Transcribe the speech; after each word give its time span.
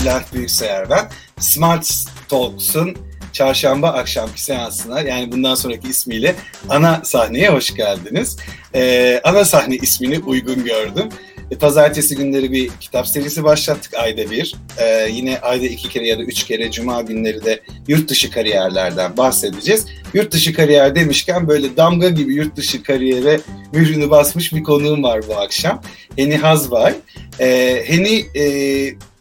Bülent 0.00 0.32
Büyükseyer 0.32 0.90
ben. 0.90 1.08
Smart 1.38 2.04
Talks'un 2.28 2.96
çarşamba 3.32 3.88
akşamki 3.88 4.42
seansına 4.42 5.00
yani 5.00 5.32
bundan 5.32 5.54
sonraki 5.54 5.88
ismiyle 5.88 6.34
ana 6.68 7.00
sahneye 7.04 7.48
hoş 7.48 7.74
geldiniz. 7.74 8.36
Ee, 8.74 9.20
ana 9.24 9.44
sahne 9.44 9.76
ismini 9.76 10.18
uygun 10.18 10.64
gördüm. 10.64 11.08
E, 11.50 11.58
pazartesi 11.58 12.16
günleri 12.16 12.52
bir 12.52 12.70
kitap 12.80 13.08
serisi 13.08 13.44
başlattık 13.44 13.94
ayda 13.94 14.30
bir. 14.30 14.54
Ee, 14.78 15.08
yine 15.12 15.38
ayda 15.38 15.66
iki 15.66 15.88
kere 15.88 16.06
ya 16.06 16.18
da 16.18 16.22
üç 16.22 16.44
kere 16.44 16.70
cuma 16.70 17.02
günleri 17.02 17.44
de 17.44 17.60
yurt 17.88 18.08
dışı 18.08 18.30
kariyerlerden 18.30 19.16
bahsedeceğiz. 19.16 19.86
Yurt 20.14 20.32
dışı 20.32 20.54
kariyer 20.54 20.94
demişken 20.94 21.48
böyle 21.48 21.76
damga 21.76 22.08
gibi 22.08 22.34
yurt 22.34 22.56
dışı 22.56 22.82
kariyere 22.82 23.40
mührünü 23.72 24.10
basmış 24.10 24.52
bir 24.52 24.62
konuğum 24.62 25.02
var 25.02 25.20
bu 25.28 25.36
akşam. 25.36 25.82
Heni 26.16 26.36
Hazbay. 26.36 26.94
Ee, 27.40 27.82
Heni 27.86 28.24
e, 28.38 28.44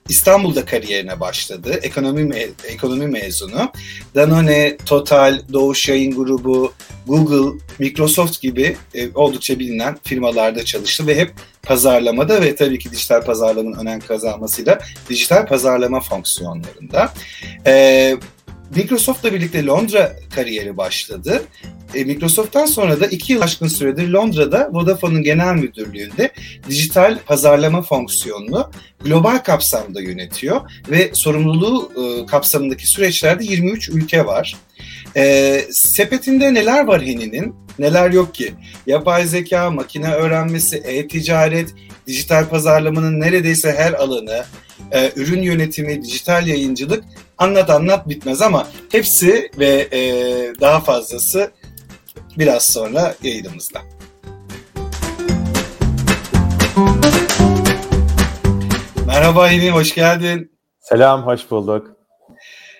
İstanbul'da 0.09 0.65
kariyerine 0.65 1.19
başladı. 1.19 1.79
Ekonomi 1.83 2.21
me- 2.21 2.49
ekonomi 2.67 3.07
mezunu. 3.07 3.71
Danone, 4.15 4.77
Total, 4.77 5.41
Doğuş 5.53 5.89
Yayın 5.89 6.15
Grubu, 6.15 6.73
Google, 7.07 7.59
Microsoft 7.79 8.41
gibi 8.41 8.77
e, 8.93 9.09
oldukça 9.13 9.59
bilinen 9.59 9.97
firmalarda 10.03 10.65
çalıştı 10.65 11.07
ve 11.07 11.15
hep 11.15 11.33
pazarlamada 11.63 12.41
ve 12.41 12.55
tabii 12.55 12.79
ki 12.79 12.91
dijital 12.91 13.21
pazarlamanın 13.21 13.77
önem 13.77 13.99
kazanmasıyla 13.99 14.79
dijital 15.09 15.45
pazarlama 15.45 16.01
fonksiyonlarında. 16.01 17.13
E, 17.65 18.17
Microsoft'la 18.75 19.33
birlikte 19.33 19.65
Londra 19.65 20.15
kariyeri 20.35 20.77
başladı. 20.77 21.43
E, 21.95 22.03
Microsoft'tan 22.03 22.65
sonra 22.65 22.99
da 22.99 23.07
iki 23.07 23.33
yıl 23.33 23.41
aşkın 23.41 23.67
süredir 23.67 24.09
Londra'da 24.09 24.69
Vodafone'un 24.71 25.23
genel 25.23 25.55
müdürlüğünde 25.55 26.31
dijital 26.69 27.19
pazarlama 27.25 27.81
fonksiyonunu 27.81 28.71
global 29.03 29.37
kapsamda 29.37 30.01
yönetiyor 30.01 30.61
ve 30.89 31.09
sorumluluğu 31.13 31.91
e, 31.95 32.25
kapsamındaki 32.25 32.87
süreçlerde 32.87 33.43
23 33.43 33.89
ülke 33.89 34.25
var. 34.25 34.57
E, 35.15 35.61
sepetinde 35.71 36.53
neler 36.53 36.85
var 36.85 37.01
Heni'nin? 37.01 37.55
Neler 37.79 38.11
yok 38.11 38.35
ki? 38.35 38.53
Yapay 38.87 39.27
zeka, 39.27 39.71
makine 39.71 40.13
öğrenmesi, 40.13 40.77
e-ticaret, 40.77 41.69
dijital 42.07 42.49
pazarlamanın 42.49 43.19
neredeyse 43.19 43.71
her 43.77 43.93
alanı, 43.93 44.45
e, 44.91 45.11
ürün 45.15 45.41
yönetimi, 45.41 46.03
dijital 46.03 46.47
yayıncılık 46.47 47.03
anlat 47.39 47.69
anlat 47.69 48.09
bitmez 48.09 48.41
ama 48.41 48.67
hepsi 48.91 49.51
ve 49.59 49.87
e, 49.91 50.01
daha 50.61 50.79
fazlası 50.79 51.51
biraz 52.37 52.65
sonra 52.65 53.15
yayınımızda. 53.23 53.79
Merhaba 59.07 59.49
Heni, 59.49 59.71
hoş 59.71 59.95
geldin. 59.95 60.51
Selam, 60.79 61.23
hoş 61.23 61.51
bulduk. 61.51 61.87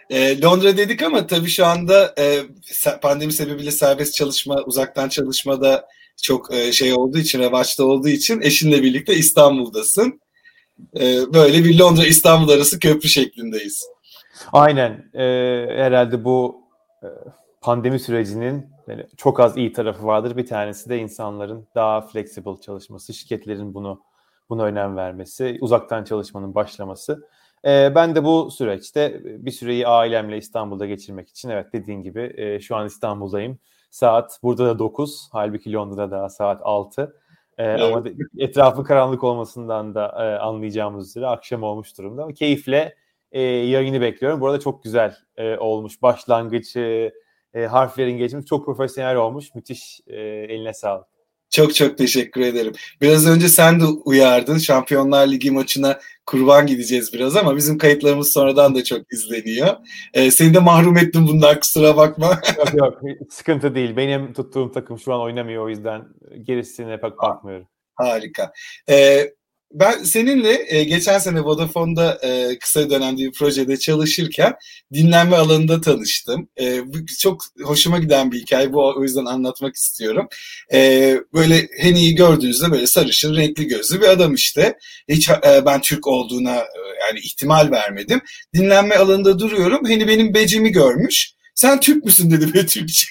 E, 0.10 0.42
Londra 0.42 0.78
dedik 0.78 1.04
ama 1.04 1.28
tabii 1.28 1.50
şu 1.50 1.66
anda 1.66 2.16
e, 2.20 2.42
pandemi 3.02 3.34
sebebiyle 3.34 3.72
serbest 3.72 4.14
çalışma, 4.14 4.64
uzaktan 4.66 5.10
çalışma 5.10 5.62
da 5.62 5.88
çok 6.24 6.54
e, 6.54 6.72
şey 6.72 6.94
olduğu 6.94 7.18
için, 7.18 7.40
revaçta 7.40 7.84
olduğu 7.84 8.10
için 8.10 8.42
eşinle 8.42 8.84
birlikte 8.84 9.16
İstanbul'dasın. 9.16 10.22
E, 11.00 11.34
böyle 11.34 11.64
bir 11.64 11.80
Londra-İstanbul 11.80 12.50
arası 12.50 12.80
köprü 12.80 13.10
şeklindeyiz. 13.10 13.86
Aynen. 14.54 15.10
E, 15.14 15.24
herhalde 15.78 16.24
bu 16.24 16.62
e, 17.04 17.08
pandemi 17.62 18.00
sürecinin 18.00 18.70
yani 18.88 19.08
çok 19.18 19.40
az 19.40 19.58
iyi 19.58 19.74
tarafı 19.74 20.06
vardır. 20.06 20.38
Bir 20.38 20.46
tanesi 20.46 20.90
de 20.90 20.98
insanların 20.98 21.68
daha 21.76 22.02
flexible 22.02 22.62
çalışması, 22.62 23.14
şirketlerin 23.14 23.74
bunu 23.74 24.02
buna 24.50 24.64
önem 24.64 24.98
vermesi, 24.98 25.58
uzaktan 25.62 26.04
çalışmanın 26.04 26.56
başlaması. 26.56 27.28
E, 27.66 27.96
ben 27.96 28.16
de 28.16 28.24
bu 28.24 28.52
süreçte 28.52 29.22
bir 29.24 29.52
süreyi 29.52 29.88
ailemle 29.88 30.38
İstanbul'da 30.38 30.86
geçirmek 30.86 31.30
için 31.30 31.50
evet 31.50 31.74
dediğin 31.74 32.04
gibi 32.04 32.34
e, 32.38 32.60
şu 32.60 32.76
an 32.76 32.88
İstanbul'dayım. 32.88 33.60
Saat 33.90 34.40
burada 34.44 34.66
da 34.66 34.80
9, 34.80 35.30
halbuki 35.32 35.74
Londra'da 35.74 36.12
daha 36.12 36.30
saat 36.30 36.62
6. 36.64 37.16
E, 37.58 37.64
evet. 37.64 37.82
Ama 37.82 38.04
etrafın 38.38 38.84
karanlık 38.84 39.24
olmasından 39.24 39.96
da 39.96 40.08
e, 40.08 40.40
anlayacağımız 40.40 41.10
üzere 41.10 41.28
akşam 41.28 41.64
olmuş 41.64 41.98
durumda. 41.98 42.24
Ama 42.24 42.34
keyifle 42.34 42.96
e, 43.32 43.42
yayını 43.42 44.02
bekliyorum. 44.02 44.42
Bu 44.42 44.48
arada 44.48 44.60
çok 44.60 44.84
güzel 44.84 45.16
e, 45.38 45.58
olmuş. 45.58 46.02
Başlangıç, 46.02 46.76
e, 46.76 47.12
harflerin 47.70 48.18
geçmiş 48.18 48.46
çok 48.46 48.66
profesyonel 48.66 49.16
olmuş. 49.16 49.56
Müthiş. 49.56 50.02
E, 50.08 50.18
eline 50.18 50.74
sağlık. 50.74 51.08
Çok 51.50 51.76
çok 51.76 51.98
teşekkür 51.98 52.42
ederim. 52.42 52.74
Biraz 53.02 53.28
önce 53.28 53.50
sen 53.50 53.80
de 53.80 53.86
uyardın. 53.86 54.58
Şampiyonlar 54.58 55.28
Ligi 55.28 55.52
maçına 55.52 56.00
kurban 56.26 56.68
gideceğiz 56.68 57.14
biraz 57.14 57.36
ama 57.36 57.56
bizim 57.58 57.78
kayıtlarımız 57.78 58.32
sonradan 58.32 58.76
da 58.76 58.84
çok 58.84 59.14
izleniyor. 59.14 59.78
Ee, 60.14 60.32
seni 60.32 60.54
de 60.54 60.60
mahrum 60.60 60.98
ettim 60.98 61.28
bundan 61.28 61.60
kusura 61.60 61.98
bakma. 61.98 62.42
yok 62.74 63.00
yok 63.04 63.34
sıkıntı 63.34 63.76
değil. 63.76 63.98
Benim 63.98 64.34
tuttuğum 64.34 64.72
takım 64.72 65.00
şu 65.00 65.14
an 65.14 65.22
oynamıyor 65.22 65.66
o 65.66 65.70
yüzden 65.70 66.08
gerisine 66.44 67.00
pek 67.02 67.18
bakmıyorum. 67.18 67.68
Harika. 67.96 68.52
Ee, 68.90 69.34
ben 69.72 70.04
seninle 70.04 70.66
e, 70.68 70.84
geçen 70.84 71.20
sene 71.20 71.42
Vodafone'da 71.42 72.20
e, 72.24 72.60
kısa 72.60 72.90
dönemde 72.90 73.22
bir 73.22 73.32
projede 73.32 73.78
çalışırken 73.78 74.54
dinlenme 74.94 75.36
alanında 75.36 75.82
tanıştım. 75.82 76.50
E, 76.62 76.82
çok 77.20 77.42
hoşuma 77.64 78.00
giden 78.00 78.32
bir 78.32 78.40
hikaye. 78.42 78.74
Bu 78.74 78.94
o 78.98 79.04
yüzden 79.04 79.26
anlatmak 79.26 79.76
istiyorum. 79.76 80.28
E, 80.74 81.16
böyle 81.34 81.68
Heni'yi 81.78 82.16
gördüğünüzde 82.16 82.72
böyle 82.72 82.88
sarışın, 82.88 83.36
renkli 83.36 83.68
gözlü 83.68 84.02
bir 84.02 84.08
adam 84.08 84.34
işte. 84.34 84.78
Hiç 85.10 85.30
e, 85.30 85.66
ben 85.66 85.82
Türk 85.82 86.08
olduğuna 86.08 86.56
e, 86.56 86.68
yani 87.08 87.20
ihtimal 87.20 87.72
vermedim. 87.72 88.22
Dinlenme 88.56 88.96
alanında 88.96 89.40
duruyorum. 89.40 89.90
Heni 89.90 90.08
benim 90.08 90.34
becimi 90.34 90.72
görmüş. 90.72 91.32
Sen 91.56 91.80
Türk 91.80 92.06
müsün 92.06 92.32
dedi 92.32 92.54
be 92.54 92.66
Türkçe. 92.66 93.08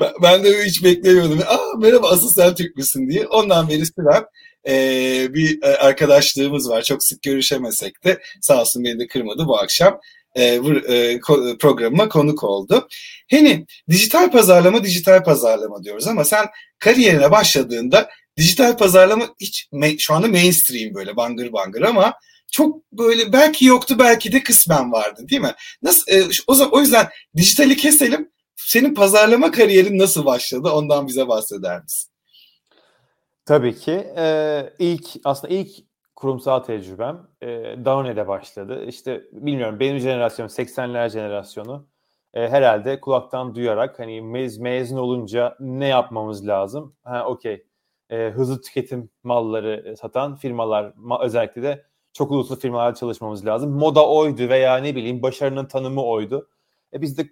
ben 0.22 0.44
de 0.44 0.64
hiç 0.64 0.84
beklemiyordum. 0.84 1.40
Aa 1.46 1.78
merhaba 1.78 2.10
asıl 2.10 2.28
sen 2.28 2.54
Türk 2.54 2.76
müsün 2.76 3.10
diye. 3.10 3.26
Ondan 3.26 3.68
beri 3.68 3.86
Sinem 3.86 4.24
e, 4.68 5.34
bir 5.34 5.62
arkadaşlığımız 5.86 6.70
var. 6.70 6.82
Çok 6.82 7.04
sık 7.04 7.22
görüşemesek 7.22 8.04
de 8.04 8.18
sağ 8.40 8.60
olsun 8.60 8.84
beni 8.84 8.98
de 8.98 9.06
kırmadı 9.06 9.46
bu 9.46 9.58
akşam 9.58 10.00
e, 10.34 10.44
e, 10.44 11.20
programıma 11.60 12.08
konuk 12.08 12.44
oldu. 12.44 12.88
Hani 13.30 13.66
dijital 13.88 14.30
pazarlama 14.30 14.84
dijital 14.84 15.24
pazarlama 15.24 15.84
diyoruz 15.84 16.06
ama 16.06 16.24
sen 16.24 16.46
kariyerine 16.78 17.30
başladığında 17.30 18.08
dijital 18.36 18.76
pazarlama 18.76 19.34
hiç 19.40 19.68
şu 19.98 20.14
anda 20.14 20.28
mainstream 20.28 20.94
böyle 20.94 21.16
bangır 21.16 21.52
bangır 21.52 21.82
ama 21.82 22.14
çok 22.52 22.92
böyle 22.92 23.32
belki 23.32 23.64
yoktu 23.64 23.96
belki 23.98 24.32
de 24.32 24.42
kısmen 24.42 24.92
vardı 24.92 25.22
değil 25.30 25.42
mi? 25.42 25.54
Nasıl 25.82 26.12
e, 26.12 26.22
o, 26.46 26.68
o 26.72 26.80
yüzden 26.80 27.08
dijitali 27.36 27.76
keselim. 27.76 28.30
Senin 28.56 28.94
pazarlama 28.94 29.50
kariyerin 29.50 29.98
nasıl 29.98 30.24
başladı? 30.24 30.68
Ondan 30.68 31.08
bize 31.08 31.28
bahseder 31.28 31.82
misin? 31.82 32.10
Tabii 33.48 33.74
ki. 33.74 33.92
Ee, 34.16 34.72
ilk 34.78 35.06
aslında 35.24 35.54
ilk 35.54 35.70
kurumsal 36.16 36.58
tecrübem 36.60 37.26
e, 37.42 37.48
Danone'de 37.84 38.28
başladı. 38.28 38.84
İşte 38.86 39.22
bilmiyorum 39.32 39.80
benim 39.80 39.98
jenerasyon 39.98 40.48
80'ler 40.48 41.08
jenerasyonu 41.10 41.86
e, 42.34 42.48
herhalde 42.48 43.00
kulaktan 43.00 43.54
duyarak 43.54 43.98
hani 43.98 44.22
mez, 44.22 44.58
mezun 44.58 44.96
olunca 44.96 45.56
ne 45.60 45.86
yapmamız 45.86 46.48
lazım? 46.48 46.94
Ha 47.04 47.24
okey. 47.26 47.66
E, 48.10 48.30
hızlı 48.30 48.60
tüketim 48.60 49.10
malları 49.22 49.94
satan 50.00 50.36
firmalar 50.36 50.84
ma- 50.84 51.24
özellikle 51.24 51.62
de 51.62 51.84
çok 52.12 52.30
uluslu 52.30 52.56
firmalarda 52.56 52.94
çalışmamız 52.94 53.46
lazım. 53.46 53.70
Moda 53.70 54.08
oydu 54.08 54.48
veya 54.48 54.76
ne 54.76 54.96
bileyim 54.96 55.22
başarının 55.22 55.66
tanımı 55.66 56.04
oydu. 56.04 56.48
E, 56.92 57.00
biz 57.02 57.18
de 57.18 57.28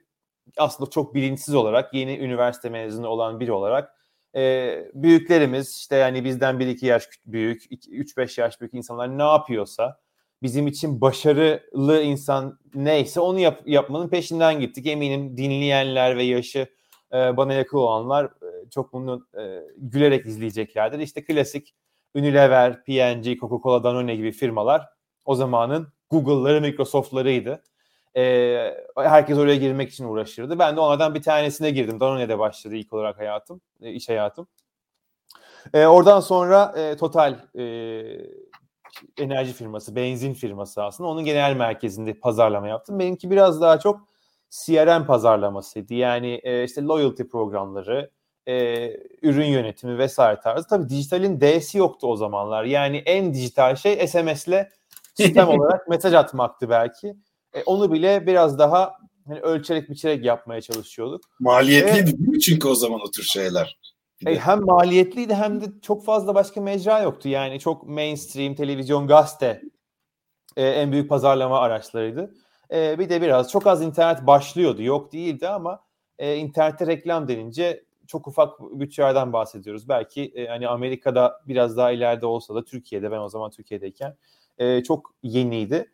aslında 0.59 0.91
çok 0.91 1.15
bilinçsiz 1.15 1.54
olarak 1.54 1.94
yeni 1.94 2.19
üniversite 2.19 2.69
mezunu 2.71 3.09
olan 3.09 3.41
biri 3.41 3.53
olarak 3.53 3.96
e, 4.36 4.84
büyüklerimiz 4.94 5.76
işte 5.76 5.97
yani 5.97 6.24
bizden 6.24 6.54
1-2 6.54 6.86
yaş 6.86 7.09
büyük, 7.27 7.62
3-5 7.72 8.41
yaş 8.41 8.60
büyük 8.60 8.74
insanlar 8.74 9.18
ne 9.18 9.22
yapıyorsa 9.22 10.00
bizim 10.42 10.66
için 10.66 11.00
başarılı 11.00 12.03
insan 12.03 12.59
neyse 12.74 13.21
onu 13.21 13.38
yap, 13.38 13.62
yapmanın 13.66 14.09
peşinden 14.09 14.60
gittik. 14.60 14.86
Eminim 14.86 15.36
dinleyenler 15.36 16.16
ve 16.16 16.22
yaşı 16.22 16.68
e, 17.12 17.36
bana 17.36 17.53
yakın 17.53 17.78
olanlar 17.78 18.24
e, 18.24 18.71
çok 18.71 18.92
bunu 18.92 19.27
e, 19.38 19.60
gülerek 19.77 20.27
izleyeceklerdir. 20.27 20.98
İşte 20.98 21.24
klasik 21.24 21.74
Unilever, 22.15 22.84
P&G, 22.84 23.36
Coca-Cola, 23.36 23.84
Danone 23.84 24.16
gibi 24.16 24.32
firmalar 24.32 24.89
o 25.24 25.34
zamanın 25.34 25.89
Google'ları, 26.10 26.60
Microsoft'larıydı. 26.60 27.62
E, 28.16 28.86
herkes 28.97 29.39
oraya 29.39 29.57
girmek 29.57 29.91
için 29.91 30.04
uğraşırdı. 30.04 30.59
Ben 30.59 30.77
de 30.77 30.80
onlardan 30.80 31.15
bir 31.15 31.22
tanesine 31.22 31.71
girdim. 31.71 32.01
Danone'de 32.01 32.39
başladı 32.39 32.74
ilk 32.74 32.92
olarak 32.92 33.18
hayatım, 33.18 33.60
e, 33.80 33.92
iş 33.92 34.09
hayatım. 34.09 34.47
E, 35.74 35.86
oradan 35.86 36.21
sonra 36.21 36.74
e, 36.77 36.97
Total 36.97 37.39
e, 37.59 37.65
enerji 39.18 39.53
firması, 39.53 39.97
benzin 39.97 40.34
firması 40.34 40.84
aslında. 40.84 41.10
Onun 41.10 41.24
genel 41.24 41.57
merkezinde 41.57 42.15
pazarlama 42.15 42.68
yaptım. 42.68 42.98
Benimki 42.98 43.30
biraz 43.30 43.60
daha 43.60 43.78
çok 43.80 44.01
CRM 44.51 45.07
pazarlamasıydı. 45.07 45.95
Yani 45.95 46.41
e, 46.42 46.65
işte 46.65 46.83
loyalty 46.83 47.22
programları, 47.22 48.10
e, 48.47 48.89
ürün 49.22 49.47
yönetimi 49.47 49.98
vesaire 49.98 50.41
tarzı. 50.41 50.68
Tabii 50.68 50.89
dijitalin 50.89 51.41
D'si 51.41 51.78
yoktu 51.78 52.07
o 52.07 52.16
zamanlar. 52.16 52.65
Yani 52.65 52.97
en 52.97 53.34
dijital 53.34 53.77
şey 53.77 54.09
SMS'le 54.09 54.68
sistem 55.15 55.48
olarak 55.48 55.89
mesaj 55.89 56.15
atmaktı 56.15 56.71
belki. 56.71 57.16
E, 57.56 57.62
onu 57.62 57.92
bile 57.92 58.26
biraz 58.26 58.58
daha 58.58 58.92
hani 59.26 59.41
ölçerek 59.41 59.91
biçerek 59.91 60.24
yapmaya 60.24 60.60
çalışıyorduk. 60.60 61.20
Maliyetliydi 61.41 61.98
evet. 61.98 62.18
değil 62.18 62.28
mi 62.28 62.41
çünkü 62.41 62.68
o 62.68 62.74
zaman 62.74 63.00
o 63.00 63.10
tür 63.10 63.22
şeyler? 63.22 63.78
E, 64.26 64.36
hem 64.36 64.64
maliyetliydi 64.64 65.34
hem 65.34 65.60
de 65.60 65.64
çok 65.82 66.04
fazla 66.04 66.34
başka 66.34 66.60
mecra 66.60 67.00
yoktu. 67.00 67.28
Yani 67.28 67.60
çok 67.60 67.88
mainstream 67.88 68.54
televizyon, 68.54 69.06
gazete 69.06 69.62
e, 70.56 70.68
en 70.68 70.92
büyük 70.92 71.08
pazarlama 71.08 71.58
araçlarıydı. 71.58 72.34
E, 72.72 72.98
bir 72.98 73.08
de 73.08 73.22
biraz 73.22 73.50
çok 73.50 73.66
az 73.66 73.82
internet 73.82 74.26
başlıyordu. 74.26 74.82
Yok 74.82 75.12
değildi 75.12 75.48
ama 75.48 75.80
e, 76.18 76.36
internette 76.36 76.86
reklam 76.86 77.28
denince 77.28 77.84
çok 78.06 78.28
ufak 78.28 78.60
bütçelerden 78.60 79.32
bahsediyoruz. 79.32 79.88
Belki 79.88 80.32
e, 80.34 80.47
hani 80.47 80.68
Amerika'da 80.68 81.41
biraz 81.48 81.76
daha 81.76 81.92
ileride 81.92 82.26
olsa 82.26 82.54
da 82.54 82.64
Türkiye'de 82.64 83.10
ben 83.10 83.18
o 83.18 83.28
zaman 83.28 83.50
Türkiye'deyken 83.50 84.16
e, 84.58 84.82
çok 84.82 85.14
yeniydi. 85.22 85.92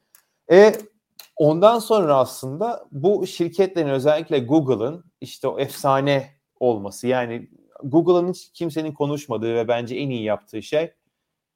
E, 0.52 0.72
ondan 1.36 1.78
sonra 1.78 2.16
aslında 2.16 2.86
bu 2.92 3.26
şirketlerin 3.26 3.88
özellikle 3.88 4.38
Google'ın 4.38 5.04
işte 5.20 5.48
o 5.48 5.58
efsane 5.58 6.30
olması 6.60 7.06
yani 7.06 7.48
Google'ın 7.84 8.32
hiç 8.32 8.52
kimsenin 8.52 8.92
konuşmadığı 8.92 9.54
ve 9.54 9.68
bence 9.68 9.96
en 9.96 10.10
iyi 10.10 10.22
yaptığı 10.22 10.62
şey 10.62 10.92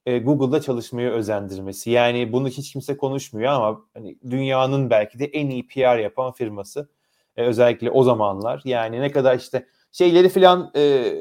e, 0.06 0.18
Google'da 0.18 0.60
çalışmayı 0.60 1.10
özendirmesi. 1.10 1.90
Yani 1.90 2.32
bunu 2.32 2.48
hiç 2.48 2.72
kimse 2.72 2.96
konuşmuyor 2.96 3.52
ama 3.52 3.80
hani 3.94 4.18
dünyanın 4.30 4.90
belki 4.90 5.18
de 5.18 5.24
en 5.24 5.50
iyi 5.50 5.66
PR 5.66 5.98
yapan 5.98 6.32
firması. 6.32 6.88
E, 7.36 7.42
özellikle 7.42 7.90
o 7.90 8.02
zamanlar. 8.02 8.62
Yani 8.64 9.00
ne 9.00 9.10
kadar 9.10 9.36
işte 9.38 9.66
şeyleri 9.92 10.28
filan 10.28 10.72
e, 10.76 11.12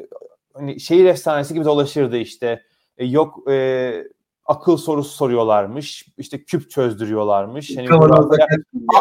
hani 0.53 0.79
şehir 0.79 1.05
efsanesi 1.05 1.53
gibi 1.53 1.65
dolaşırdı 1.65 2.17
işte. 2.17 2.63
E, 2.97 3.05
yok 3.05 3.51
e, 3.51 4.03
akıl 4.45 4.77
sorusu 4.77 5.09
soruyorlarmış. 5.09 6.07
işte 6.17 6.43
küp 6.43 6.69
çözdürüyorlarmış. 6.69 7.77
Hani 7.77 7.87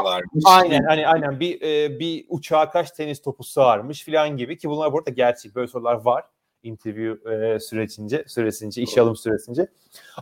varmış. 0.04 0.44
Aynen 0.46 0.82
hani 0.82 1.08
aynen 1.08 1.40
bir 1.40 1.62
e, 1.62 1.98
bir 1.98 2.26
uçağa 2.28 2.70
kaç 2.70 2.90
tenis 2.90 3.22
topu 3.22 3.44
sığarmış 3.44 4.04
filan 4.04 4.36
gibi 4.36 4.58
ki 4.58 4.70
bunlar 4.70 4.92
burada 4.92 5.10
gerçek 5.10 5.54
böyle 5.54 5.66
sorular 5.66 5.94
var 5.94 6.24
interview 6.62 7.34
e, 7.34 7.60
sürecince 7.60 8.24
süresince 8.26 8.82
iş 8.82 8.98
alım 8.98 9.16
süresince. 9.16 9.66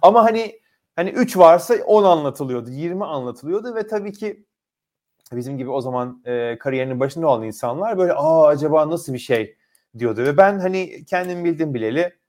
Ama 0.02 0.24
hani 0.24 0.60
hani 0.96 1.10
3 1.10 1.36
varsa 1.36 1.74
10 1.86 2.04
anlatılıyordu, 2.04 2.70
20 2.70 3.04
anlatılıyordu 3.04 3.74
ve 3.74 3.86
tabii 3.86 4.12
ki 4.12 4.44
bizim 5.32 5.58
gibi 5.58 5.70
o 5.70 5.80
zaman 5.80 6.22
e, 6.24 6.58
kariyerinin 6.58 7.00
başında 7.00 7.28
olan 7.28 7.42
insanlar 7.42 7.98
böyle 7.98 8.12
aa 8.12 8.46
acaba 8.46 8.90
nasıl 8.90 9.12
bir 9.12 9.18
şey 9.18 9.56
diyordu 9.98 10.20
ve 10.24 10.36
ben 10.36 10.58
hani 10.58 11.04
kendim 11.04 11.44
bildim 11.44 11.74
bileli 11.74 12.21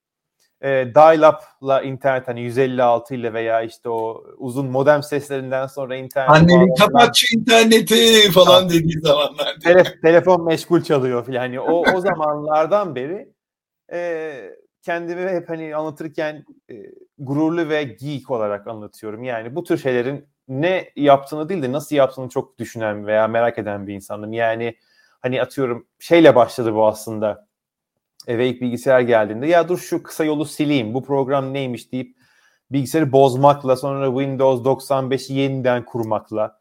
e, 0.63 0.95
dial-up'la 0.95 1.81
internet 1.81 2.27
hani 2.27 2.41
156 2.41 3.15
ile 3.15 3.33
veya 3.33 3.61
işte 3.61 3.89
o 3.89 4.23
uzun 4.37 4.65
modem 4.65 5.03
seslerinden 5.03 5.67
sonra 5.67 5.95
internet 5.95 6.29
Annenin 6.29 6.75
kapat 6.75 7.15
şu 7.15 7.37
interneti 7.37 8.31
falan 8.31 8.69
dediği 8.69 8.99
zamanlar. 8.99 9.55
Tele, 9.63 9.83
telefon 10.01 10.45
meşgul 10.45 10.81
çalıyor 10.81 11.25
falan. 11.25 11.35
Yani 11.35 11.59
o, 11.59 11.83
o 11.95 12.01
zamanlardan 12.01 12.95
beri 12.95 13.33
e, 13.93 14.33
kendimi 14.81 15.29
hep 15.29 15.49
hani 15.49 15.75
anlatırken 15.75 16.45
e, 16.69 16.75
gururlu 17.17 17.69
ve 17.69 17.83
geek 17.83 18.31
olarak 18.31 18.67
anlatıyorum. 18.67 19.23
Yani 19.23 19.55
bu 19.55 19.63
tür 19.63 19.77
şeylerin 19.77 20.27
ne 20.47 20.91
yaptığını 20.95 21.49
değil 21.49 21.63
de 21.63 21.71
nasıl 21.71 21.95
yaptığını 21.95 22.29
çok 22.29 22.59
düşünen 22.59 23.07
veya 23.07 23.27
merak 23.27 23.59
eden 23.59 23.87
bir 23.87 23.93
insandım. 23.93 24.33
Yani 24.33 24.77
hani 25.21 25.41
atıyorum 25.41 25.87
şeyle 25.99 26.35
başladı 26.35 26.75
bu 26.75 26.87
aslında. 26.87 27.47
Eve 28.27 28.47
ilk 28.47 28.61
bilgisayar 28.61 29.01
geldiğinde 29.01 29.47
ya 29.47 29.69
dur 29.69 29.77
şu 29.77 30.03
kısa 30.03 30.23
yolu 30.23 30.45
sileyim 30.45 30.93
bu 30.93 31.03
program 31.03 31.53
neymiş 31.53 31.91
deyip 31.91 32.15
bilgisayarı 32.71 33.11
bozmakla 33.11 33.75
sonra 33.75 34.07
Windows 34.07 34.65
95'i 34.65 35.35
yeniden 35.35 35.85
kurmakla 35.85 36.59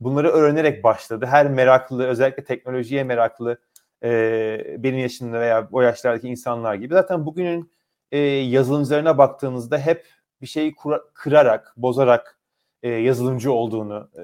bunları 0.00 0.28
öğrenerek 0.28 0.84
başladı. 0.84 1.26
Her 1.26 1.50
meraklı 1.50 2.06
özellikle 2.06 2.44
teknolojiye 2.44 3.04
meraklı 3.04 3.58
e, 4.02 4.76
benim 4.78 4.98
yaşımda 4.98 5.40
veya 5.40 5.68
o 5.72 5.80
yaşlardaki 5.80 6.28
insanlar 6.28 6.74
gibi. 6.74 6.94
Zaten 6.94 7.26
bugünün 7.26 7.72
e, 8.12 8.18
yazılımcılarına 8.18 9.18
baktığınızda 9.18 9.78
hep 9.78 10.06
bir 10.42 10.46
şeyi 10.46 10.74
kura, 10.74 11.00
kırarak, 11.14 11.74
bozarak 11.76 12.38
e, 12.82 12.90
yazılımcı 12.90 13.52
olduğunu 13.52 14.10
e, 14.18 14.22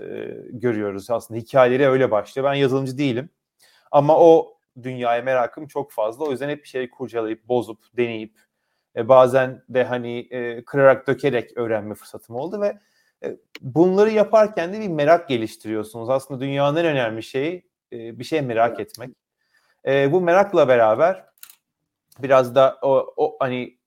görüyoruz. 0.51 1.11
Aslında 1.11 1.41
hikayeleri 1.41 1.89
öyle 1.89 2.11
başlıyor. 2.11 2.49
Ben 2.49 2.55
yazılımcı 2.55 2.99
değilim. 2.99 3.31
Ama 3.91 4.19
o 4.19 4.57
dünyaya 4.83 5.23
merakım 5.23 5.67
çok 5.67 5.93
fazla. 5.93 6.25
O 6.25 6.31
yüzden 6.31 6.49
hep 6.49 6.63
bir 6.63 6.69
şeyi 6.69 6.91
kurcalayıp, 6.91 7.49
bozup, 7.49 7.85
deneyip 7.97 8.39
e, 8.97 9.09
bazen 9.09 9.63
de 9.69 9.85
hani 9.85 10.19
e, 10.19 10.65
kırarak, 10.65 11.07
dökerek 11.07 11.57
öğrenme 11.57 11.95
fırsatım 11.95 12.37
oldu 12.37 12.61
ve 12.61 12.79
e, 13.25 13.37
bunları 13.61 14.11
yaparken 14.11 14.73
de 14.73 14.81
bir 14.81 14.89
merak 14.89 15.29
geliştiriyorsunuz. 15.29 16.11
Aslında 16.11 16.41
dünyanın 16.41 16.77
en 16.77 16.87
önemli 16.87 17.23
şeyi 17.23 17.71
e, 17.93 18.19
bir 18.19 18.25
şey 18.25 18.43
merak 18.43 18.81
etmek. 18.81 19.11
E, 19.87 20.13
bu 20.13 20.21
merakla 20.21 20.69
beraber 20.69 21.27
biraz 22.19 22.55
da 22.55 22.79
o, 22.83 23.15
o 23.17 23.37
hani 23.41 23.81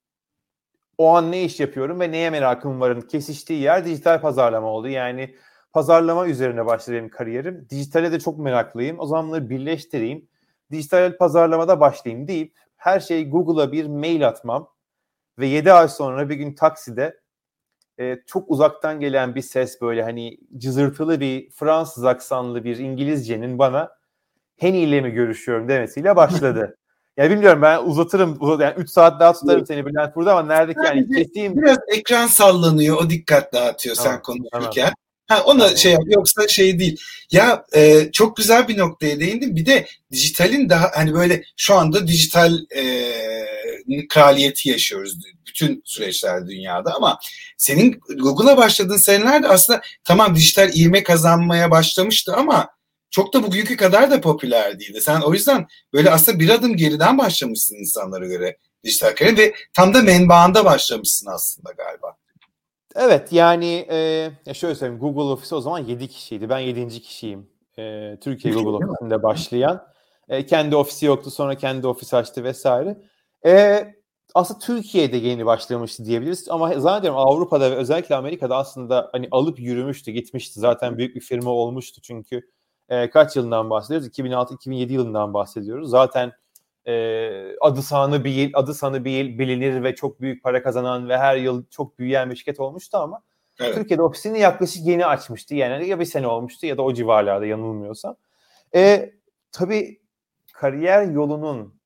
o 0.98 1.08
an 1.14 1.32
ne 1.32 1.44
iş 1.44 1.60
yapıyorum 1.60 2.00
ve 2.00 2.12
neye 2.12 2.30
merakım 2.30 2.80
varın 2.80 3.00
kesiştiği 3.00 3.60
yer 3.60 3.84
dijital 3.84 4.20
pazarlama 4.20 4.66
oldu. 4.66 4.88
Yani 4.88 5.34
pazarlama 5.72 6.26
üzerine 6.26 6.66
başladı 6.66 6.96
benim 6.96 7.08
kariyerim. 7.08 7.66
Dijitale 7.70 8.12
de 8.12 8.20
çok 8.20 8.38
meraklıyım. 8.38 9.00
O 9.00 9.06
zaman 9.06 9.28
bunları 9.28 9.50
birleştireyim. 9.50 10.28
Dijital 10.74 11.16
pazarlamada 11.16 11.80
başlayayım 11.80 12.28
deyip 12.28 12.54
her 12.76 13.00
şeyi 13.00 13.30
Google'a 13.30 13.72
bir 13.72 13.86
mail 13.86 14.28
atmam 14.28 14.68
ve 15.38 15.46
7 15.46 15.72
ay 15.72 15.88
sonra 15.88 16.28
bir 16.28 16.34
gün 16.34 16.54
takside 16.54 17.20
e, 18.00 18.18
çok 18.26 18.50
uzaktan 18.50 19.00
gelen 19.00 19.34
bir 19.34 19.42
ses 19.42 19.80
böyle 19.80 20.02
hani 20.02 20.38
cızırtılı 20.58 21.20
bir 21.20 21.50
Fransız 21.50 22.04
aksanlı 22.04 22.64
bir 22.64 22.76
İngilizcenin 22.76 23.58
bana 23.58 23.90
Henny 24.56 24.84
ile 24.84 25.00
mi 25.00 25.10
görüşüyorum 25.10 25.68
demesiyle 25.68 26.16
başladı. 26.16 26.76
Yani 27.16 27.30
bilmiyorum 27.30 27.62
ben 27.62 27.84
uzatırım. 27.84 28.38
Yani 28.60 28.74
3 28.76 28.90
saat 28.90 29.20
daha 29.20 29.32
tutarım 29.32 29.66
seni 29.66 29.86
Bülent 29.86 30.16
burada 30.16 30.32
ama 30.32 30.42
nerede 30.42 30.74
ki 30.74 30.80
yani 30.84 31.08
keseyim. 31.08 31.56
Biraz 31.56 31.78
ekran 31.88 32.26
sallanıyor. 32.26 32.96
O 32.96 33.10
dikkat 33.10 33.52
dağıtıyor 33.52 33.96
tamam, 33.96 34.12
sen 34.12 34.22
konuşurken. 34.22 34.84
Tamam. 34.84 34.94
Ha 35.28 35.42
ona 35.44 35.76
şey 35.76 35.92
yap 35.92 36.02
yoksa 36.06 36.48
şey 36.48 36.78
değil. 36.78 37.00
Ya 37.30 37.64
e, 37.74 38.10
çok 38.12 38.36
güzel 38.36 38.68
bir 38.68 38.78
noktaya 38.78 39.20
değindim. 39.20 39.56
Bir 39.56 39.66
de 39.66 39.86
dijitalin 40.12 40.68
daha 40.68 40.90
hani 40.94 41.14
böyle 41.14 41.44
şu 41.56 41.74
anda 41.74 42.06
dijital 42.08 42.58
e, 42.76 44.06
kraliyeti 44.08 44.68
yaşıyoruz 44.68 45.18
bütün 45.46 45.82
süreçler 45.84 46.46
dünyada 46.46 46.94
ama 46.94 47.18
senin 47.56 48.00
Google'a 48.18 48.56
başladığın 48.56 48.96
senelerde 48.96 49.48
aslında 49.48 49.82
tamam 50.04 50.36
dijital 50.36 50.76
ivme 50.76 51.02
kazanmaya 51.02 51.70
başlamıştı 51.70 52.34
ama 52.36 52.68
çok 53.10 53.34
da 53.34 53.42
bugünkü 53.42 53.76
kadar 53.76 54.10
da 54.10 54.20
popüler 54.20 54.80
değildi. 54.80 55.00
Sen 55.00 55.20
o 55.20 55.34
yüzden 55.34 55.66
böyle 55.92 56.10
aslında 56.10 56.40
bir 56.40 56.48
adım 56.48 56.76
geriden 56.76 57.18
başlamışsın 57.18 57.76
insanlara 57.76 58.26
göre 58.26 58.56
dijital 58.84 59.14
kariyer 59.14 59.38
ve 59.38 59.54
tam 59.72 59.94
da 59.94 60.02
menbaında 60.02 60.64
başlamışsın 60.64 61.26
aslında 61.30 61.70
galiba. 61.72 62.16
Evet 62.94 63.32
yani 63.32 63.86
e, 63.90 64.54
şöyle 64.54 64.74
söyleyeyim 64.74 65.00
Google 65.00 65.32
Office 65.32 65.54
o 65.54 65.60
zaman 65.60 65.78
7 65.78 66.08
kişiydi. 66.08 66.48
Ben 66.48 66.58
7. 66.58 66.88
kişiyim. 66.88 67.50
E, 67.78 68.16
Türkiye 68.20 68.54
Google 68.54 68.86
Office'inde 68.86 69.22
başlayan. 69.22 69.86
E, 70.28 70.46
kendi 70.46 70.76
ofisi 70.76 71.06
yoktu 71.06 71.30
sonra 71.30 71.54
kendi 71.54 71.86
ofis 71.86 72.14
açtı 72.14 72.44
vesaire. 72.44 72.98
E, 73.46 73.84
aslında 74.34 74.60
Türkiye'de 74.60 75.16
yeni 75.16 75.46
başlamıştı 75.46 76.04
diyebiliriz 76.04 76.48
ama 76.48 76.80
zannediyorum 76.80 77.18
Avrupa'da 77.18 77.70
ve 77.70 77.74
özellikle 77.74 78.14
Amerika'da 78.14 78.56
aslında 78.56 79.08
hani 79.12 79.28
alıp 79.30 79.60
yürümüştü 79.60 80.10
gitmişti. 80.10 80.60
Zaten 80.60 80.98
büyük 80.98 81.16
bir 81.16 81.20
firma 81.20 81.50
olmuştu 81.50 82.00
çünkü 82.00 82.42
e, 82.88 83.10
kaç 83.10 83.36
yılından 83.36 83.70
bahsediyoruz? 83.70 84.08
2006-2007 84.08 84.92
yılından 84.92 85.34
bahsediyoruz. 85.34 85.90
Zaten 85.90 86.32
e, 86.86 87.56
adı 87.60 87.82
sanı 87.82 88.24
bir 88.24 88.50
adı 88.54 88.74
sanı 88.74 89.04
bir 89.04 89.38
bilinir 89.38 89.82
ve 89.82 89.94
çok 89.94 90.20
büyük 90.20 90.42
para 90.42 90.62
kazanan 90.62 91.08
ve 91.08 91.18
her 91.18 91.36
yıl 91.36 91.64
çok 91.70 91.98
büyüyen 91.98 92.30
bir 92.30 92.36
şirket 92.36 92.60
olmuştu 92.60 92.98
ama 92.98 93.22
evet. 93.60 93.74
Türkiye'de 93.74 94.02
ofisini 94.02 94.38
yaklaşık 94.38 94.86
yeni 94.86 95.06
açmıştı. 95.06 95.54
Yani 95.54 95.88
ya 95.88 96.00
bir 96.00 96.04
sene 96.04 96.26
olmuştu 96.26 96.66
ya 96.66 96.76
da 96.78 96.82
o 96.82 96.94
civarlarda 96.94 97.46
yanılmıyorsam. 97.46 98.16
E, 98.74 99.12
tabii 99.52 100.00
kariyer 100.52 101.06
yolunun 101.06 101.80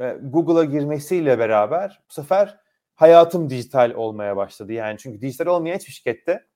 e, 0.00 0.16
Google'a 0.22 0.64
girmesiyle 0.64 1.38
beraber 1.38 2.02
bu 2.10 2.12
sefer 2.14 2.60
hayatım 2.94 3.50
dijital 3.50 3.92
olmaya 3.94 4.36
başladı. 4.36 4.72
Yani 4.72 4.98
çünkü 4.98 5.20
dijital 5.20 5.46
olmayan 5.46 5.76
hiçbir 5.76 5.92
şirkette 5.92 6.46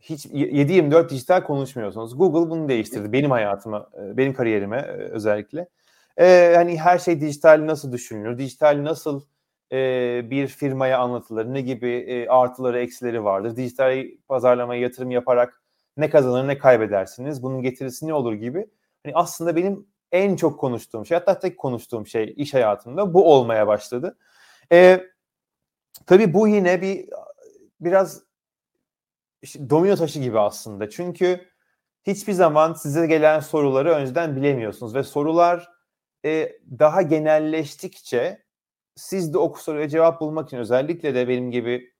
hiç 0.00 0.26
7-24 0.26 1.08
dijital 1.08 1.44
konuşmuyorsunuz. 1.44 2.18
Google 2.18 2.50
bunu 2.50 2.68
değiştirdi 2.68 3.12
benim 3.12 3.30
hayatıma, 3.30 3.90
benim 3.96 4.34
kariyerime 4.34 4.82
özellikle. 4.86 5.68
Ee, 6.18 6.52
hani 6.56 6.80
her 6.80 6.98
şey 6.98 7.20
dijital 7.20 7.66
nasıl 7.66 7.92
düşünülür, 7.92 8.38
dijital 8.38 8.84
nasıl 8.84 9.22
e, 9.72 9.76
bir 10.30 10.46
firmaya 10.46 10.98
anlatılır, 10.98 11.54
ne 11.54 11.60
gibi 11.60 11.90
e, 11.90 12.28
artıları 12.28 12.80
eksileri 12.80 13.24
vardır, 13.24 13.56
dijital 13.56 14.06
pazarlamaya 14.28 14.80
yatırım 14.80 15.10
yaparak 15.10 15.62
ne 15.96 16.10
kazanır 16.10 16.48
ne 16.48 16.58
kaybedersiniz, 16.58 17.42
bunun 17.42 17.62
getirisi 17.62 18.06
ne 18.06 18.14
olur 18.14 18.32
gibi. 18.32 18.66
Hani 19.04 19.14
aslında 19.14 19.56
benim 19.56 19.86
en 20.12 20.36
çok 20.36 20.60
konuştuğum 20.60 21.06
şey, 21.06 21.18
hatta 21.18 21.38
tek 21.38 21.58
konuştuğum 21.58 22.06
şey 22.06 22.34
iş 22.36 22.54
hayatımda 22.54 23.14
bu 23.14 23.32
olmaya 23.32 23.66
başladı. 23.66 24.18
Ee, 24.72 25.06
tabii 26.06 26.34
bu 26.34 26.48
yine 26.48 26.82
bir 26.82 27.08
biraz 27.80 28.22
işte 29.42 29.70
domino 29.70 29.96
taşı 29.96 30.20
gibi 30.20 30.40
aslında. 30.40 30.90
Çünkü 30.90 31.40
hiçbir 32.06 32.32
zaman 32.32 32.72
size 32.72 33.06
gelen 33.06 33.40
soruları 33.40 33.90
önceden 33.90 34.36
bilemiyorsunuz 34.36 34.94
ve 34.94 35.02
sorular 35.02 35.68
e, 36.24 36.58
daha 36.78 37.02
genelleştikçe 37.02 38.42
siz 38.96 39.34
de 39.34 39.38
o 39.38 39.54
soruya 39.54 39.88
cevap 39.88 40.20
bulmak 40.20 40.48
için 40.48 40.58
özellikle 40.58 41.14
de 41.14 41.28
benim 41.28 41.50
gibi 41.50 41.92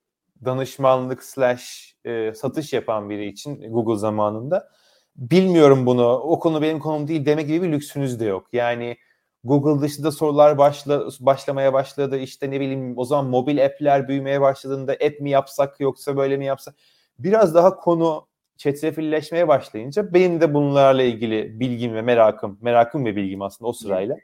danışmanlık 0.44 1.24
slash 1.24 1.96
e, 2.04 2.34
satış 2.34 2.72
yapan 2.72 3.10
biri 3.10 3.26
için 3.26 3.72
Google 3.72 3.98
zamanında 3.98 4.68
bilmiyorum 5.16 5.86
bunu 5.86 6.08
o 6.08 6.38
konu 6.38 6.62
benim 6.62 6.78
konum 6.78 7.08
değil 7.08 7.26
demek 7.26 7.46
gibi 7.48 7.66
bir 7.66 7.72
lüksünüz 7.72 8.20
de 8.20 8.24
yok. 8.24 8.48
Yani 8.52 8.96
Google 9.44 9.82
dışında 9.82 10.12
sorular 10.12 10.58
başla, 10.58 11.06
başlamaya 11.20 11.72
başladı. 11.72 12.18
İşte 12.18 12.50
ne 12.50 12.60
bileyim 12.60 12.98
o 12.98 13.04
zaman 13.04 13.26
mobil 13.26 13.64
app'ler 13.64 14.08
büyümeye 14.08 14.40
başladığında 14.40 14.92
app 14.92 15.20
mi 15.20 15.30
yapsak 15.30 15.80
yoksa 15.80 16.16
böyle 16.16 16.36
mi 16.36 16.46
yapsak? 16.46 16.74
Biraz 17.18 17.54
daha 17.54 17.76
konu 17.76 18.28
çetrefilleşmeye 18.60 19.48
başlayınca 19.48 20.14
benim 20.14 20.40
de 20.40 20.54
bunlarla 20.54 21.02
ilgili 21.02 21.60
bilgim 21.60 21.94
ve 21.94 22.02
merakım, 22.02 22.58
merakım 22.60 23.04
ve 23.04 23.16
bilgim 23.16 23.42
aslında 23.42 23.68
o 23.68 23.72
sırayla 23.72 24.16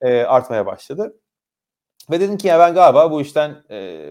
e, 0.00 0.22
artmaya 0.22 0.66
başladı. 0.66 1.20
Ve 2.10 2.20
dedim 2.20 2.36
ki 2.36 2.48
ya 2.48 2.58
ben 2.58 2.74
galiba 2.74 3.10
bu 3.10 3.20
işten 3.20 3.64
e, 3.70 4.08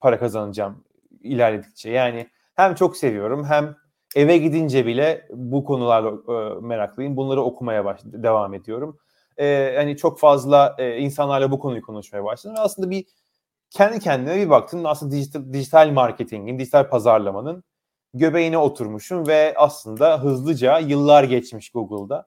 para 0.00 0.18
kazanacağım 0.18 0.84
ilerledikçe. 1.22 1.90
Yani 1.90 2.30
hem 2.54 2.74
çok 2.74 2.96
seviyorum 2.96 3.44
hem 3.44 3.76
eve 4.16 4.38
gidince 4.38 4.86
bile 4.86 5.26
bu 5.30 5.64
konularla 5.64 6.10
e, 6.10 6.60
meraklıyım. 6.60 7.16
Bunları 7.16 7.42
okumaya 7.42 7.84
baş, 7.84 8.00
devam 8.04 8.54
ediyorum. 8.54 8.98
E, 9.38 9.74
hani 9.76 9.96
çok 9.96 10.18
fazla 10.20 10.76
e, 10.78 10.96
insanlarla 10.98 11.50
bu 11.50 11.58
konuyu 11.58 11.82
konuşmaya 11.82 12.24
başladım. 12.24 12.56
Ve 12.56 12.60
aslında 12.60 12.90
bir 12.90 13.04
kendi 13.70 13.98
kendime 14.00 14.36
bir 14.36 14.50
baktım. 14.50 14.86
Aslında 14.86 15.12
dijital, 15.12 15.52
dijital 15.52 15.90
marketingin, 15.90 16.58
dijital 16.58 16.88
pazarlamanın 16.88 17.64
göbeğine 18.14 18.58
oturmuşum 18.58 19.26
ve 19.26 19.54
aslında 19.56 20.22
hızlıca 20.22 20.78
yıllar 20.78 21.24
geçmiş 21.24 21.70
Google'da. 21.70 22.26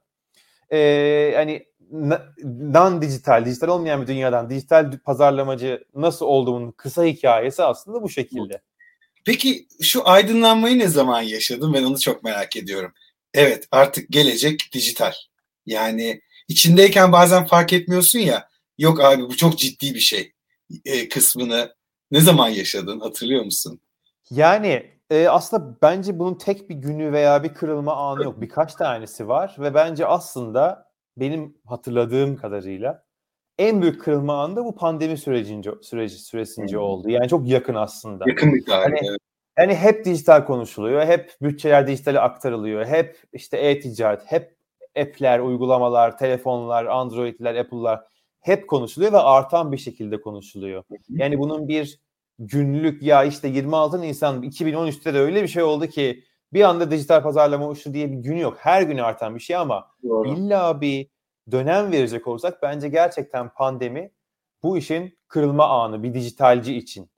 Ee, 0.72 1.34
hani 1.36 1.66
non 2.72 3.02
dijital, 3.02 3.46
dijital 3.46 3.68
olmayan 3.68 4.02
bir 4.02 4.08
dünyadan 4.08 4.50
dijital 4.50 5.00
pazarlamacı 5.00 5.84
nasıl 5.96 6.26
olduğunun 6.26 6.72
kısa 6.72 7.06
hikayesi 7.06 7.64
aslında 7.64 8.04
bu 8.04 8.10
şekilde. 8.10 8.62
Peki 9.26 9.68
şu 9.82 10.08
aydınlanmayı 10.10 10.80
ne 10.80 10.88
zaman 10.88 11.22
yaşadın? 11.22 11.74
Ben 11.74 11.84
onu 11.84 12.00
çok 12.00 12.24
merak 12.24 12.56
ediyorum. 12.56 12.94
Evet 13.34 13.68
artık 13.72 14.10
gelecek 14.10 14.70
dijital. 14.74 15.14
Yani 15.66 16.22
içindeyken 16.48 17.12
bazen 17.12 17.46
fark 17.46 17.74
etmiyorsun 17.74 18.20
ya. 18.20 18.50
Yok 18.78 19.02
abi 19.02 19.24
bu 19.24 19.38
çok 19.38 19.60
ciddi 19.60 19.94
bir 19.94 20.00
şey 20.00 20.32
e, 20.86 21.10
kısmını 21.10 21.76
ne 22.12 22.22
zaman 22.22 22.50
yaşadın 22.50 23.00
hatırlıyor 23.00 23.46
musun? 23.46 23.80
Yani 24.32 24.93
e, 25.10 25.28
aslında 25.28 25.78
bence 25.82 26.20
bunun 26.20 26.36
tek 26.36 26.70
bir 26.70 26.76
günü 26.76 27.12
veya 27.12 27.44
bir 27.44 27.54
kırılma 27.54 27.96
anı 27.96 28.24
yok. 28.24 28.42
Birkaç 28.42 28.76
tanesi 28.76 29.28
var 29.28 29.56
ve 29.60 29.74
bence 29.74 30.06
aslında 30.06 30.92
benim 31.18 31.58
hatırladığım 31.66 32.36
kadarıyla 32.36 33.04
en 33.58 33.82
büyük 33.82 34.02
kırılma 34.02 34.44
anı 34.44 34.56
da 34.56 34.66
bu 34.66 34.76
pandemi 34.76 35.18
sürecince 35.18 35.72
süreci 35.82 36.16
süresince 36.16 36.78
oldu. 36.78 37.10
Yani 37.10 37.28
çok 37.28 37.48
yakın 37.48 37.76
aslında. 37.76 38.24
Yakın 38.28 38.54
bir 38.54 38.66
tarih. 38.66 38.98
Hani, 39.02 39.18
yani 39.58 39.76
hep 39.76 40.06
dijital 40.06 40.46
konuşuluyor, 40.46 41.06
hep 41.06 41.32
bütçeler 41.42 41.88
dijitale 41.88 42.20
aktarılıyor, 42.20 42.86
hep 42.86 43.18
işte 43.34 43.58
e-ticaret, 43.58 44.22
hep 44.26 44.56
app'ler, 45.00 45.40
uygulamalar, 45.40 46.18
telefonlar, 46.18 46.86
Android'ler, 46.86 47.56
Apple'lar 47.56 48.04
hep 48.40 48.68
konuşuluyor 48.68 49.14
ve 49.14 49.18
artan 49.18 49.72
bir 49.72 49.78
şekilde 49.78 50.22
konuşuluyor. 50.22 50.84
Yani 51.10 51.40
bunun 51.40 51.68
bir 51.68 52.00
günlük 52.40 53.04
ya 53.04 53.24
işte 53.24 53.48
26 53.48 54.02
Nisan 54.02 54.44
2013'te 54.44 55.14
de 55.14 55.20
öyle 55.20 55.44
bir 55.44 55.48
şey 55.48 55.64
oldu 55.64 55.88
ki 55.88 56.24
bir 56.54 56.62
anda 56.62 56.92
dijital 56.92 57.24
pazarlama 57.24 57.68
uçtu 57.68 57.94
diye 57.94 58.12
bir 58.12 58.18
gün 58.18 58.38
yok. 58.38 58.58
Her 58.60 58.82
gün 58.82 58.98
artan 58.98 59.36
bir 59.36 59.40
şey 59.40 59.56
ama 59.56 59.88
Doğru. 60.04 60.30
illa 60.30 60.82
bir 60.82 61.08
dönem 61.52 61.92
verecek 61.92 62.28
olsak 62.28 62.62
bence 62.62 62.90
gerçekten 62.90 63.54
pandemi 63.54 64.12
bu 64.64 64.78
işin 64.78 65.18
kırılma 65.28 65.68
anı 65.68 66.04
bir 66.04 66.14
dijitalci 66.14 66.76
için. 66.76 67.10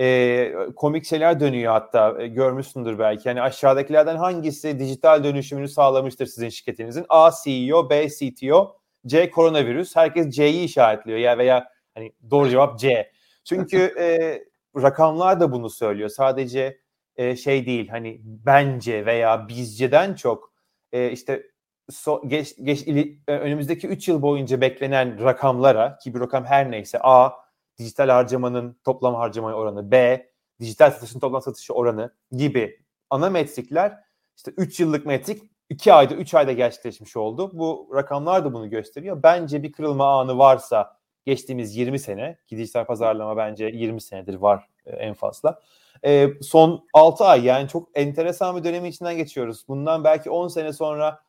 Ee, 0.00 0.54
komik 0.76 1.04
şeyler 1.04 1.40
dönüyor 1.40 1.72
hatta 1.72 2.22
e, 2.22 2.26
görmüşsündür 2.26 2.98
belki. 2.98 3.28
Yani 3.28 3.42
aşağıdakilerden 3.42 4.16
hangisi 4.16 4.78
dijital 4.78 5.24
dönüşümünü 5.24 5.68
sağlamıştır 5.68 6.26
sizin 6.26 6.48
şirketinizin? 6.48 7.06
A 7.08 7.30
CEO, 7.44 7.90
B 7.90 8.08
CTO, 8.08 8.76
C 9.06 9.30
koronavirüs. 9.30 9.96
Herkes 9.96 10.30
C'yi 10.30 10.64
işaretliyor 10.64 11.18
ya 11.18 11.38
veya 11.38 11.68
hani 11.94 12.12
doğru 12.30 12.48
cevap 12.48 12.78
C. 12.78 13.10
Çünkü 13.44 13.76
e, 13.98 14.38
rakamlar 14.82 15.40
da 15.40 15.52
bunu 15.52 15.70
söylüyor. 15.70 16.08
Sadece 16.08 16.80
e, 17.16 17.36
şey 17.36 17.66
değil 17.66 17.88
hani 17.88 18.20
bence 18.24 19.06
veya 19.06 19.48
bizceden 19.48 20.14
çok 20.14 20.52
e, 20.92 21.10
işte 21.10 21.50
so, 21.90 22.28
geç, 22.28 22.56
geç 22.62 22.82
ili, 22.82 23.20
e, 23.28 23.32
önümüzdeki 23.32 23.88
3 23.88 24.08
yıl 24.08 24.22
boyunca 24.22 24.60
beklenen 24.60 25.24
rakamlara 25.24 25.98
ki 25.98 26.14
bir 26.14 26.20
rakam 26.20 26.44
her 26.44 26.70
neyse 26.70 26.98
A 27.02 27.30
dijital 27.78 28.08
harcamanın 28.08 28.80
toplam 28.84 29.14
harcama 29.14 29.52
oranı 29.52 29.90
B 29.90 30.26
dijital 30.60 30.90
satışın 30.90 31.20
toplam 31.20 31.42
satışı 31.42 31.74
oranı 31.74 32.14
gibi 32.32 32.84
ana 33.10 33.30
metrikler 33.30 34.00
işte 34.36 34.52
3 34.56 34.80
yıllık 34.80 35.06
metrik 35.06 35.42
2 35.70 35.92
ayda 35.92 36.14
3 36.14 36.34
ayda 36.34 36.52
gerçekleşmiş 36.52 37.16
oldu. 37.16 37.50
Bu 37.58 37.90
rakamlar 37.94 38.44
da 38.44 38.52
bunu 38.52 38.70
gösteriyor. 38.70 39.22
Bence 39.22 39.62
bir 39.62 39.72
kırılma 39.72 40.20
anı 40.20 40.38
varsa 40.38 40.97
geçtiğimiz 41.28 41.76
20 41.76 41.98
sene 41.98 42.36
ki 42.46 42.56
dijital 42.56 42.84
pazarlama 42.84 43.36
bence 43.36 43.66
20 43.66 44.00
senedir 44.00 44.34
var 44.34 44.68
e, 44.86 44.90
en 44.90 45.14
fazla. 45.14 45.60
E, 46.04 46.28
son 46.42 46.86
6 46.92 47.24
ay 47.24 47.44
yani 47.44 47.68
çok 47.68 47.88
enteresan 47.94 48.56
bir 48.56 48.64
dönemi 48.64 48.88
içinden 48.88 49.16
geçiyoruz. 49.16 49.64
Bundan 49.68 50.04
belki 50.04 50.30
10 50.30 50.48
sene 50.48 50.72
sonra 50.72 51.20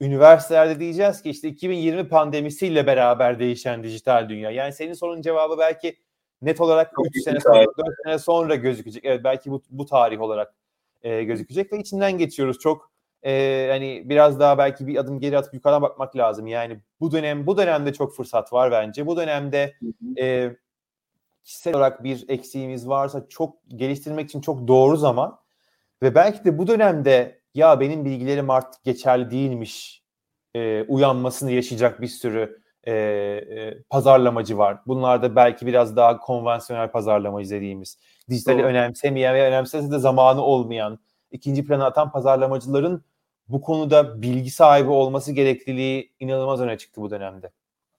üniversitelerde 0.00 0.80
diyeceğiz 0.80 1.22
ki 1.22 1.30
işte 1.30 1.48
2020 1.48 2.08
pandemisiyle 2.08 2.86
beraber 2.86 3.38
değişen 3.38 3.82
dijital 3.82 4.28
dünya. 4.28 4.50
Yani 4.50 4.72
senin 4.72 4.92
sorunun 4.92 5.22
cevabı 5.22 5.58
belki 5.58 5.96
net 6.42 6.60
olarak 6.60 6.92
3 7.14 7.24
sene 7.24 7.40
sonra, 7.40 7.64
4 7.64 7.74
sene 8.04 8.18
sonra 8.18 8.54
gözükecek. 8.54 9.04
Evet 9.04 9.20
belki 9.24 9.50
bu, 9.50 9.62
bu 9.70 9.86
tarih 9.86 10.20
olarak 10.20 10.54
e, 11.02 11.24
gözükecek 11.24 11.72
ve 11.72 11.78
içinden 11.78 12.18
geçiyoruz. 12.18 12.58
Çok 12.58 12.90
e, 13.22 13.66
hani 13.70 14.02
biraz 14.04 14.40
daha 14.40 14.58
belki 14.58 14.86
bir 14.86 14.96
adım 14.96 15.20
geri 15.20 15.38
atıp 15.38 15.54
yukarıdan 15.54 15.82
bakmak 15.82 16.16
lazım. 16.16 16.46
Yani 16.46 16.80
bu 17.00 17.12
dönem 17.12 17.46
bu 17.46 17.58
dönemde 17.58 17.92
çok 17.92 18.16
fırsat 18.16 18.52
var 18.52 18.70
bence. 18.70 19.06
Bu 19.06 19.16
dönemde 19.16 19.74
e, 20.18 20.50
kişisel 21.44 21.74
olarak 21.74 22.04
bir 22.04 22.24
eksiğimiz 22.28 22.88
varsa 22.88 23.28
çok 23.28 23.56
geliştirmek 23.68 24.28
için 24.28 24.40
çok 24.40 24.68
doğru 24.68 24.96
zaman 24.96 25.38
ve 26.02 26.14
belki 26.14 26.44
de 26.44 26.58
bu 26.58 26.66
dönemde 26.66 27.40
ya 27.54 27.80
benim 27.80 28.04
bilgilerim 28.04 28.50
artık 28.50 28.84
geçerli 28.84 29.30
değilmiş 29.30 30.02
e, 30.54 30.82
uyanmasını 30.82 31.50
yaşayacak 31.50 32.00
bir 32.00 32.06
sürü 32.06 32.60
e, 32.84 32.92
e, 32.92 33.82
pazarlamacı 33.90 34.58
var. 34.58 34.78
Bunlar 34.86 35.22
da 35.22 35.36
belki 35.36 35.66
biraz 35.66 35.96
daha 35.96 36.18
konvansiyonel 36.18 36.90
pazarlamacı 36.90 37.50
dediğimiz, 37.50 37.98
dijitali 38.30 38.58
Doğru. 38.58 38.66
önemsemeyen 38.66 39.34
ve 39.34 39.42
önemsese 39.42 39.90
de 39.90 39.98
zamanı 39.98 40.42
olmayan, 40.42 40.98
ikinci 41.30 41.64
plana 41.64 41.86
atan 41.86 42.12
pazarlamacıların 42.12 43.04
bu 43.48 43.60
konuda 43.60 44.22
bilgi 44.22 44.50
sahibi 44.50 44.90
olması 44.90 45.32
gerekliliği 45.32 46.12
inanılmaz 46.20 46.60
öne 46.60 46.78
çıktı 46.78 47.00
bu 47.00 47.10
dönemde. 47.10 47.50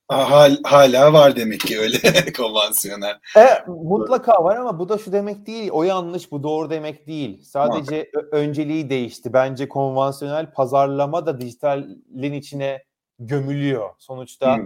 Hal, 0.08 0.56
hala 0.64 1.12
var 1.12 1.36
demek 1.36 1.60
ki 1.60 1.80
öyle 1.80 1.98
konvansiyonel. 2.36 3.18
E, 3.36 3.46
mutlaka 3.66 4.44
var 4.44 4.56
ama 4.56 4.78
bu 4.78 4.88
da 4.88 4.98
şu 4.98 5.12
demek 5.12 5.46
değil. 5.46 5.70
O 5.72 5.82
yanlış, 5.82 6.32
bu 6.32 6.42
doğru 6.42 6.70
demek 6.70 7.06
değil. 7.06 7.42
Sadece 7.44 8.10
ha. 8.14 8.20
önceliği 8.32 8.90
değişti. 8.90 9.32
Bence 9.32 9.68
konvansiyonel 9.68 10.52
pazarlama 10.52 11.26
da 11.26 11.40
dijitalin 11.40 12.32
içine 12.32 12.82
gömülüyor. 13.18 13.90
Sonuçta 13.98 14.58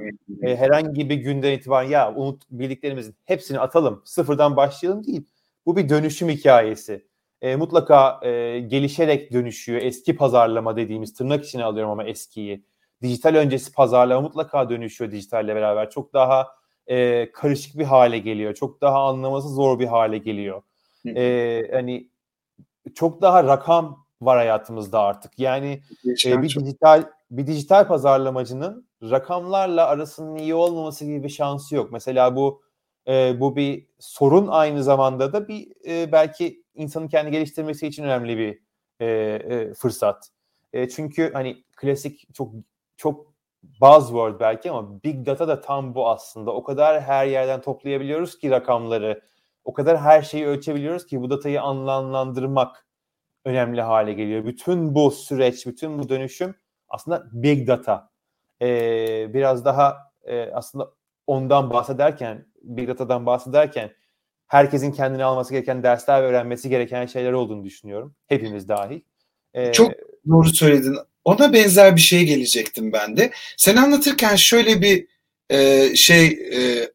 e, 0.42 0.56
herhangi 0.56 1.08
bir 1.08 1.16
günden 1.16 1.52
itibaren 1.52 1.88
ya 1.88 2.14
unut 2.14 2.42
bildiklerimizin 2.50 3.16
hepsini 3.24 3.60
atalım, 3.60 4.02
sıfırdan 4.04 4.56
başlayalım 4.56 5.04
değil. 5.04 5.26
Bu 5.66 5.76
bir 5.76 5.88
dönüşüm 5.88 6.28
hikayesi. 6.28 7.06
E, 7.44 7.56
mutlaka 7.56 8.20
e, 8.22 8.60
gelişerek 8.60 9.32
dönüşüyor. 9.32 9.82
Eski 9.82 10.16
pazarlama 10.16 10.76
dediğimiz 10.76 11.14
tırnak 11.14 11.44
içine 11.44 11.64
alıyorum 11.64 11.90
ama 11.90 12.04
eskiyi 12.04 12.64
dijital 13.02 13.34
öncesi 13.34 13.72
pazarlama 13.72 14.20
mutlaka 14.20 14.70
dönüşüyor 14.70 15.10
dijitalle 15.10 15.54
beraber. 15.54 15.90
Çok 15.90 16.12
daha 16.12 16.48
e, 16.86 17.30
karışık 17.32 17.78
bir 17.78 17.84
hale 17.84 18.18
geliyor. 18.18 18.54
Çok 18.54 18.80
daha 18.80 19.08
anlaması 19.08 19.48
zor 19.48 19.78
bir 19.78 19.86
hale 19.86 20.18
geliyor. 20.18 20.62
E, 21.06 21.62
hani 21.72 22.08
çok 22.94 23.22
daha 23.22 23.44
rakam 23.44 24.06
var 24.20 24.36
hayatımızda 24.38 25.00
artık. 25.00 25.38
Yani 25.38 25.80
e, 26.26 26.42
bir 26.42 26.56
dijital 26.60 27.04
bir 27.30 27.46
dijital 27.46 27.88
pazarlamacının 27.88 28.88
rakamlarla 29.02 29.86
arasının 29.86 30.36
iyi 30.36 30.54
olmaması 30.54 31.04
gibi 31.04 31.22
bir 31.22 31.28
şansı 31.28 31.74
yok. 31.74 31.92
Mesela 31.92 32.36
bu 32.36 32.62
e, 33.08 33.40
bu 33.40 33.56
bir 33.56 33.86
sorun 33.98 34.46
aynı 34.46 34.84
zamanda 34.84 35.32
da 35.32 35.48
bir 35.48 35.72
e, 35.86 36.12
belki 36.12 36.63
insanın 36.74 37.08
kendi 37.08 37.30
geliştirmesi 37.30 37.86
için 37.86 38.04
önemli 38.04 38.38
bir 38.38 38.62
e, 39.00 39.06
e, 39.06 39.74
fırsat. 39.74 40.28
E, 40.72 40.88
çünkü 40.88 41.32
hani 41.32 41.64
klasik 41.76 42.34
çok 42.34 42.54
çok 42.96 43.34
buzzword 43.80 44.40
belki 44.40 44.70
ama 44.70 45.02
big 45.04 45.26
data 45.26 45.48
da 45.48 45.60
tam 45.60 45.94
bu 45.94 46.08
aslında. 46.08 46.50
O 46.54 46.62
kadar 46.62 47.02
her 47.02 47.26
yerden 47.26 47.60
toplayabiliyoruz 47.60 48.38
ki 48.38 48.50
rakamları. 48.50 49.22
O 49.64 49.72
kadar 49.72 49.98
her 49.98 50.22
şeyi 50.22 50.46
ölçebiliyoruz 50.46 51.06
ki 51.06 51.20
bu 51.20 51.30
datayı 51.30 51.62
anlamlandırmak 51.62 52.86
önemli 53.44 53.82
hale 53.82 54.12
geliyor. 54.12 54.44
Bütün 54.44 54.94
bu 54.94 55.10
süreç, 55.10 55.66
bütün 55.66 55.98
bu 55.98 56.08
dönüşüm 56.08 56.54
aslında 56.88 57.24
big 57.32 57.68
data. 57.68 58.10
Ee, 58.62 59.34
biraz 59.34 59.64
daha 59.64 59.96
e, 60.24 60.50
aslında 60.52 60.90
ondan 61.26 61.70
bahsederken, 61.70 62.46
big 62.62 62.88
data'dan 62.88 63.26
bahsederken 63.26 63.90
herkesin 64.54 64.92
kendine 64.92 65.24
alması 65.24 65.52
gereken 65.52 65.82
dersler 65.82 66.22
ve 66.22 66.26
öğrenmesi 66.26 66.68
gereken 66.68 67.06
şeyler 67.06 67.32
olduğunu 67.32 67.64
düşünüyorum. 67.64 68.14
Hepimiz 68.26 68.68
dahil. 68.68 69.00
Ee, 69.54 69.72
Çok 69.72 69.92
doğru 70.28 70.48
söyledin. 70.48 70.96
Ona 71.24 71.52
benzer 71.52 71.96
bir 71.96 72.00
şey 72.00 72.24
gelecektim 72.24 72.92
ben 72.92 73.16
de. 73.16 73.30
Sen 73.56 73.76
anlatırken 73.76 74.36
şöyle 74.36 74.82
bir 74.82 75.06
e, 75.50 75.90
şey 75.96 76.26
e, 76.26 76.88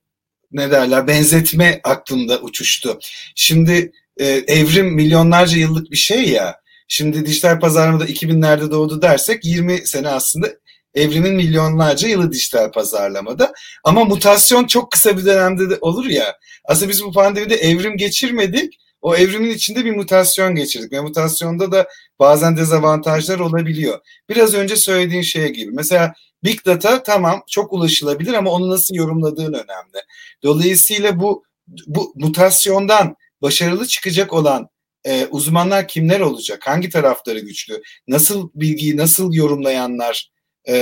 ne 0.52 0.72
derler 0.72 1.08
benzetme 1.08 1.82
aklımda 1.84 2.40
uçuştu. 2.40 3.00
Şimdi 3.36 3.92
e, 4.18 4.26
evrim 4.28 4.94
milyonlarca 4.96 5.58
yıllık 5.58 5.92
bir 5.92 5.98
şey 5.98 6.30
ya. 6.30 6.62
Şimdi 6.88 7.26
dijital 7.26 7.60
pazarlamada 7.60 8.06
2000'lerde 8.06 8.72
doğdu 8.72 9.02
dersek 9.02 9.46
20 9.46 9.88
sene 9.88 10.08
aslında 10.08 10.48
evrimin 10.94 11.36
milyonlarca 11.36 12.08
yılı 12.08 12.32
dijital 12.32 12.72
pazarlamada. 12.72 13.54
Ama 13.84 14.06
mutasyon 14.06 14.68
çok 14.68 14.92
kısa 14.92 15.18
bir 15.18 15.26
dönemde 15.26 15.70
de 15.70 15.78
olur 15.82 16.06
ya. 16.06 16.36
Aslında 16.66 16.92
biz 16.92 17.04
bu 17.04 17.12
pandemide 17.12 17.56
evrim 17.56 17.98
geçirmedik. 17.98 18.74
O 19.02 19.16
evrimin 19.16 19.50
içinde 19.50 19.86
bir 19.86 19.96
mutasyon 19.96 20.56
geçirdik. 20.56 20.92
Ve 20.92 21.02
mutasyonda 21.02 21.72
da 21.72 21.88
bazen 22.20 22.58
dezavantajlar 22.58 23.40
olabiliyor. 23.40 24.00
Biraz 24.30 24.54
önce 24.54 24.76
söylediğin 24.76 25.22
şey 25.22 25.50
gibi. 25.50 25.72
Mesela 25.72 26.14
Big 26.44 26.66
Data 26.66 27.04
tamam 27.04 27.44
çok 27.48 27.74
ulaşılabilir 27.74 28.34
ama 28.34 28.52
onu 28.52 28.70
nasıl 28.70 28.96
yorumladığın 28.96 29.54
önemli. 29.54 30.04
Dolayısıyla 30.44 31.20
bu 31.20 31.44
bu 31.88 32.14
mutasyondan 32.16 33.16
başarılı 33.42 33.88
çıkacak 33.88 34.34
olan 34.34 34.70
e, 35.06 35.26
uzmanlar 35.26 35.88
kimler 35.88 36.20
olacak? 36.20 36.68
Hangi 36.68 36.90
tarafları 36.90 37.40
güçlü? 37.40 37.82
Nasıl 38.08 38.50
bilgiyi 38.56 38.98
nasıl 38.98 39.34
yorumlayanlar? 39.34 40.32
E, 40.66 40.76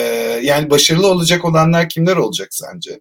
yani 0.43 0.69
başarılı 0.69 1.07
olacak 1.11 1.45
olanlar 1.45 1.89
kimler 1.89 2.17
olacak 2.17 2.47
sence? 2.51 2.99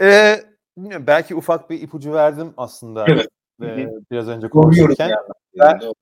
Ee, 0.00 0.44
belki 0.76 1.34
ufak 1.34 1.70
bir 1.70 1.80
ipucu 1.80 2.12
verdim 2.12 2.54
aslında. 2.56 3.06
Evet. 3.08 3.28
Ee, 3.62 3.88
biraz 4.10 4.28
önce 4.28 4.48
konuşurken. 4.48 5.08
Yani. 5.08 5.20
Ben, 5.58 5.92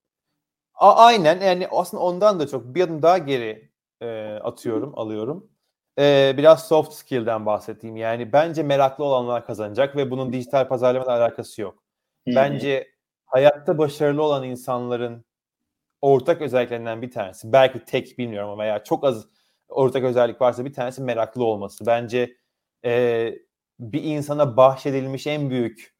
a, 0.73 0.95
aynen 0.95 1.41
yani 1.41 1.67
aslında 1.71 2.03
ondan 2.03 2.39
da 2.39 2.47
çok 2.47 2.75
bir 2.75 2.81
adım 2.81 3.01
daha 3.01 3.17
geri 3.17 3.71
e, 4.01 4.39
atıyorum, 4.43 4.99
alıyorum. 4.99 5.49
E, 5.99 6.33
biraz 6.37 6.67
soft 6.67 6.93
skill'den 6.93 7.45
bahsedeyim. 7.45 7.97
Yani 7.97 8.33
bence 8.33 8.63
meraklı 8.63 9.03
olanlar 9.03 9.45
kazanacak 9.45 9.95
ve 9.95 10.11
bunun 10.11 10.33
dijital 10.33 10.67
pazarlamayla 10.67 11.13
alakası 11.13 11.61
yok. 11.61 11.83
Bence 12.27 12.87
hayatta 13.25 13.77
başarılı 13.77 14.23
olan 14.23 14.43
insanların 14.43 15.25
ortak 16.01 16.41
özelliklerinden 16.41 17.01
bir 17.01 17.11
tanesi, 17.11 17.53
belki 17.53 17.85
tek 17.85 18.17
bilmiyorum 18.17 18.49
ama 18.49 18.63
veya 18.63 18.83
çok 18.83 19.03
az 19.03 19.27
ortak 19.69 20.03
özellik 20.03 20.41
varsa 20.41 20.65
bir 20.65 20.73
tanesi 20.73 21.01
meraklı 21.01 21.43
olması. 21.43 21.85
Bence 21.85 22.37
e, 22.85 23.33
bir 23.79 24.03
insana 24.03 24.57
bahşedilmiş 24.57 25.27
en 25.27 25.49
büyük 25.49 25.95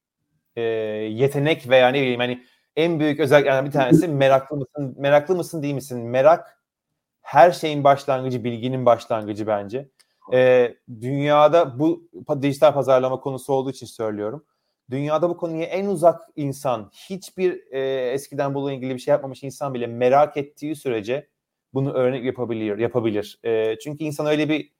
e, 0.55 0.61
yetenek 0.61 1.69
veya 1.69 1.89
ne 1.89 2.01
bileyim 2.01 2.19
hani 2.19 2.43
en 2.75 2.99
büyük 2.99 3.19
özelliklerden 3.19 3.65
bir 3.65 3.71
tanesi 3.71 4.07
meraklı 4.07 4.57
mısın, 4.57 4.95
meraklı 4.97 5.35
mısın 5.35 5.63
değil 5.63 5.73
misin? 5.73 6.01
Merak 6.01 6.61
her 7.21 7.51
şeyin 7.51 7.83
başlangıcı, 7.83 8.43
bilginin 8.43 8.85
başlangıcı 8.85 9.47
bence. 9.47 9.89
E, 10.33 10.73
dünyada 11.01 11.79
bu 11.79 12.09
dijital 12.41 12.73
pazarlama 12.73 13.19
konusu 13.19 13.53
olduğu 13.53 13.69
için 13.71 13.85
söylüyorum 13.85 14.45
dünyada 14.89 15.29
bu 15.29 15.37
konuya 15.37 15.65
en 15.65 15.85
uzak 15.85 16.21
insan, 16.35 16.91
hiçbir 17.09 17.71
e, 17.71 18.11
eskiden 18.11 18.53
bununla 18.53 18.73
ilgili 18.73 18.93
bir 18.93 18.99
şey 18.99 19.11
yapmamış 19.11 19.43
insan 19.43 19.73
bile 19.73 19.87
merak 19.87 20.37
ettiği 20.37 20.75
sürece 20.75 21.29
bunu 21.73 21.93
örnek 21.93 22.25
yapabilir. 22.25 22.77
yapabilir. 22.77 23.39
E, 23.43 23.79
çünkü 23.79 24.03
insan 24.03 24.25
öyle 24.25 24.49
bir 24.49 24.71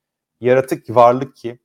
yaratık 0.41 0.95
varlık 0.95 1.35
ki 1.35 1.59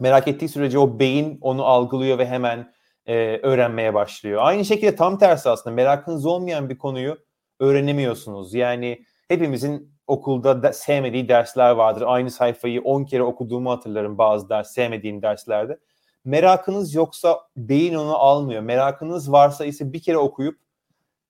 merak 0.00 0.28
ettiği 0.28 0.48
sürece 0.48 0.78
o 0.78 0.98
beyin 0.98 1.38
onu 1.40 1.64
algılıyor 1.64 2.18
ve 2.18 2.26
hemen 2.26 2.72
e, 3.06 3.38
öğrenmeye 3.42 3.94
başlıyor. 3.94 4.40
Aynı 4.44 4.64
şekilde 4.64 4.96
tam 4.96 5.18
tersi 5.18 5.50
aslında 5.50 5.76
merakınız 5.76 6.26
olmayan 6.26 6.70
bir 6.70 6.78
konuyu 6.78 7.18
öğrenemiyorsunuz. 7.60 8.54
Yani 8.54 9.04
hepimizin 9.28 9.94
okulda 10.06 10.62
da 10.62 10.72
sevmediği 10.72 11.28
dersler 11.28 11.70
vardır. 11.70 12.04
Aynı 12.06 12.30
sayfayı 12.30 12.82
10 12.82 13.04
kere 13.04 13.22
okuduğumu 13.22 13.70
hatırlarım 13.70 14.18
bazı 14.18 14.48
ders 14.48 14.72
sevmediğim 14.72 15.22
derslerde 15.22 15.78
merakınız 16.24 16.94
yoksa 16.94 17.40
beyin 17.56 17.94
onu 17.94 18.16
almıyor. 18.16 18.62
Merakınız 18.62 19.32
varsa 19.32 19.64
ise 19.64 19.92
bir 19.92 20.02
kere 20.02 20.18
okuyup 20.18 20.58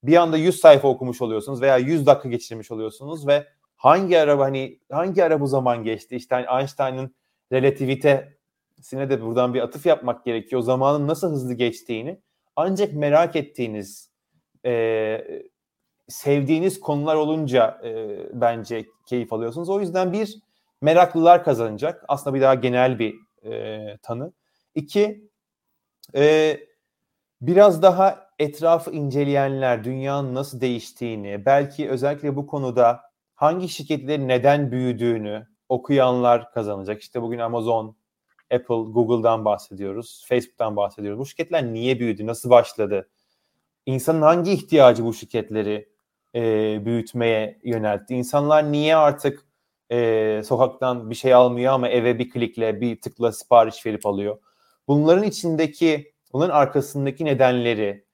bir 0.03 0.17
anda 0.17 0.37
100 0.37 0.61
sayfa 0.61 0.89
okumuş 0.89 1.23
oluyorsunuz 1.23 1.61
veya 1.63 1.79
100 1.79 2.07
dakika 2.07 2.29
geçirmiş 2.29 2.71
oluyorsunuz 2.71 3.27
ve 3.27 3.47
hangi 3.77 4.19
ara 4.19 4.39
hani 4.39 4.79
hangi 4.93 5.25
ara 5.25 5.41
bu 5.41 5.47
zaman 5.47 5.85
geçti? 5.85 6.17
İşte 6.17 6.35
hani 6.35 6.61
Einstein'ın 6.61 7.15
relativitesine 7.53 9.11
de 9.11 9.23
buradan 9.23 9.55
bir 9.55 9.61
atıf 9.61 9.87
yapmak 9.87 10.25
gerekiyor. 10.25 10.63
Zamanın 10.63 11.09
nasıl 11.09 11.33
hızlı 11.33 11.55
geçtiğini 11.55 12.21
ancak 12.57 12.93
merak 12.93 13.37
ettiğiniz 13.37 14.11
e, 14.67 15.25
sevdiğiniz 16.09 16.81
konular 16.81 17.17
olunca 17.17 17.81
e, 17.85 18.19
bence 18.33 18.87
keyif 19.07 19.33
alıyorsunuz. 19.33 19.69
O 19.69 19.81
yüzden 19.81 20.13
bir 20.13 20.39
meraklılar 20.81 21.45
kazanacak. 21.45 22.05
Aslında 22.09 22.37
bir 22.37 22.41
daha 22.41 22.55
genel 22.55 22.99
bir 22.99 23.15
e, 23.45 23.99
tanı. 24.03 24.33
İki, 24.75 25.31
e, 26.15 26.61
biraz 27.41 27.83
daha 27.83 28.31
etrafı 28.39 28.91
inceleyenler, 28.91 29.85
dünyanın 29.85 30.35
nasıl 30.35 30.61
değiştiğini, 30.61 31.47
belki 31.47 31.91
özellikle 31.91 32.37
bu 32.37 32.47
konuda 32.47 33.01
hangi 33.35 33.69
şirketlerin 33.69 34.29
neden 34.29 34.73
büyüdüğünü 34.73 35.47
okuyanlar 35.69 36.53
kazanacak. 36.53 37.03
İşte 37.03 37.23
bugün 37.23 37.39
Amazon, 37.39 37.97
Apple, 38.55 38.75
Google'dan 38.75 39.45
bahsediyoruz, 39.45 40.25
Facebook'tan 40.29 40.77
bahsediyoruz. 40.77 41.21
Bu 41.21 41.27
şirketler 41.27 41.65
niye 41.73 42.01
büyüdü, 42.01 42.27
nasıl 42.27 42.51
başladı? 42.51 43.09
İnsanın 43.87 44.23
hangi 44.23 44.53
ihtiyacı 44.53 45.05
bu 45.05 45.15
şirketleri 45.15 45.89
e, 46.35 46.41
büyütmeye 46.85 47.61
yöneltti? 47.65 48.15
İnsanlar 48.15 48.73
niye 48.73 48.97
artık 48.97 49.47
e, 49.93 50.43
sokaktan 50.45 51.11
bir 51.11 51.15
şey 51.15 51.35
almıyor 51.35 51.73
ama 51.73 51.89
eve 51.89 52.19
bir 52.19 52.31
klikle, 52.31 52.81
bir 52.81 53.01
tıkla 53.01 53.33
sipariş 53.33 53.87
verip 53.87 54.07
alıyor? 54.07 54.39
Bunların 54.89 55.25
içindeki, 55.25 56.13
bunların 56.33 56.55
arkasındaki 56.55 57.25
nedenleri 57.25 58.05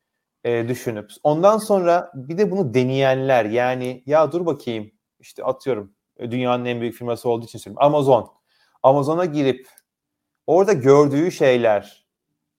e, 0.44 0.68
düşünüp 0.68 1.11
ondan 1.22 1.59
sonra 1.59 2.12
bir 2.14 2.38
de 2.38 2.50
bunu 2.50 2.74
deneyenler 2.74 3.44
yani 3.44 4.02
ya 4.06 4.33
dur 4.33 4.46
bakayım 4.46 4.90
işte 5.20 5.44
atıyorum 5.44 5.92
dünyanın 6.20 6.64
en 6.64 6.80
büyük 6.80 6.94
firması 6.94 7.28
olduğu 7.28 7.44
için 7.44 7.59
söylüyorum 7.59 7.87
Amazon. 7.87 8.33
Amazon'a 8.83 9.24
girip 9.24 9.68
orada 10.46 10.72
gördüğü 10.72 11.33
şeyler 11.33 12.06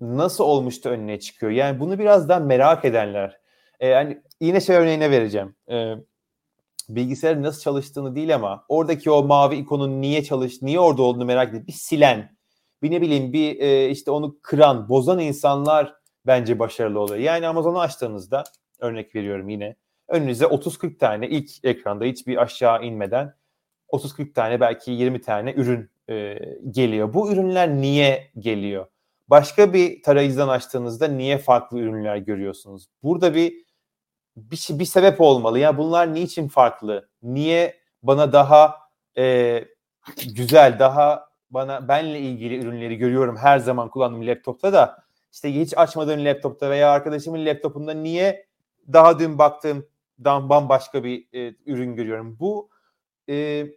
nasıl 0.01 0.43
olmuştu 0.43 0.89
önüne 0.89 1.19
çıkıyor. 1.19 1.51
Yani 1.51 1.79
bunu 1.79 1.99
biraz 1.99 2.29
daha 2.29 2.39
merak 2.39 2.85
edenler. 2.85 3.39
E, 3.79 3.87
yani 3.87 4.21
yine 4.41 4.61
şey 4.61 4.75
örneğine 4.75 5.11
vereceğim. 5.11 5.55
E, 5.71 5.95
bilgisayarın 6.89 7.43
nasıl 7.43 7.61
çalıştığını 7.61 8.15
değil 8.15 8.35
ama 8.35 8.65
oradaki 8.69 9.11
o 9.11 9.23
mavi 9.23 9.55
ikonun 9.55 10.01
niye 10.01 10.23
çalış, 10.23 10.61
niye 10.61 10.79
orada 10.79 11.01
olduğunu 11.01 11.25
merak 11.25 11.53
edip 11.53 11.67
bir 11.67 11.73
silen 11.73 12.35
bir 12.81 12.91
ne 12.91 13.01
bileyim 13.01 13.33
bir 13.33 13.59
e, 13.59 13.89
işte 13.89 14.11
onu 14.11 14.37
kıran, 14.41 14.89
bozan 14.89 15.19
insanlar 15.19 15.95
bence 16.25 16.59
başarılı 16.59 16.99
oluyor. 16.99 17.19
Yani 17.19 17.47
Amazon'u 17.47 17.79
açtığınızda 17.79 18.43
örnek 18.79 19.15
veriyorum 19.15 19.49
yine 19.49 19.75
önünüze 20.07 20.45
30-40 20.45 20.97
tane 20.97 21.29
ilk 21.29 21.65
ekranda 21.65 22.05
hiçbir 22.05 22.41
aşağı 22.41 22.83
inmeden 22.83 23.33
30-40 23.89 24.33
tane 24.33 24.59
belki 24.59 24.91
20 24.91 25.21
tane 25.21 25.53
ürün 25.53 25.89
e, 26.09 26.39
geliyor. 26.71 27.13
Bu 27.13 27.31
ürünler 27.31 27.69
niye 27.69 28.31
geliyor? 28.39 28.85
Başka 29.27 29.73
bir 29.73 30.03
tarayıcıdan 30.03 30.47
açtığınızda 30.47 31.07
niye 31.07 31.37
farklı 31.37 31.79
ürünler 31.79 32.17
görüyorsunuz? 32.17 32.87
Burada 33.03 33.35
bir 33.35 33.53
bir, 34.35 34.55
şey, 34.55 34.79
bir 34.79 34.85
sebep 34.85 35.21
olmalı. 35.21 35.59
Ya 35.59 35.77
bunlar 35.77 36.13
niçin 36.13 36.47
farklı? 36.47 37.09
Niye 37.23 37.79
bana 38.03 38.33
daha 38.33 38.75
e, 39.17 39.65
güzel, 40.35 40.79
daha 40.79 41.30
bana 41.51 41.87
benle 41.87 42.19
ilgili 42.19 42.59
ürünleri 42.59 42.97
görüyorum 42.97 43.37
her 43.37 43.59
zaman 43.59 43.89
kullandığım 43.89 44.27
laptopta 44.27 44.73
da 44.73 45.03
işte 45.31 45.55
hiç 45.55 45.77
açmadığım 45.77 46.25
laptopta 46.25 46.69
veya 46.69 46.91
arkadaşımın 46.91 47.45
laptopunda 47.45 47.93
niye 47.93 48.45
daha 48.93 49.19
dün 49.19 49.37
baktığımdan 49.37 50.49
bambaşka 50.49 51.03
bir 51.03 51.27
e, 51.33 51.55
ürün 51.65 51.95
görüyorum. 51.95 52.37
Bu 52.39 52.69
e, 53.29 53.67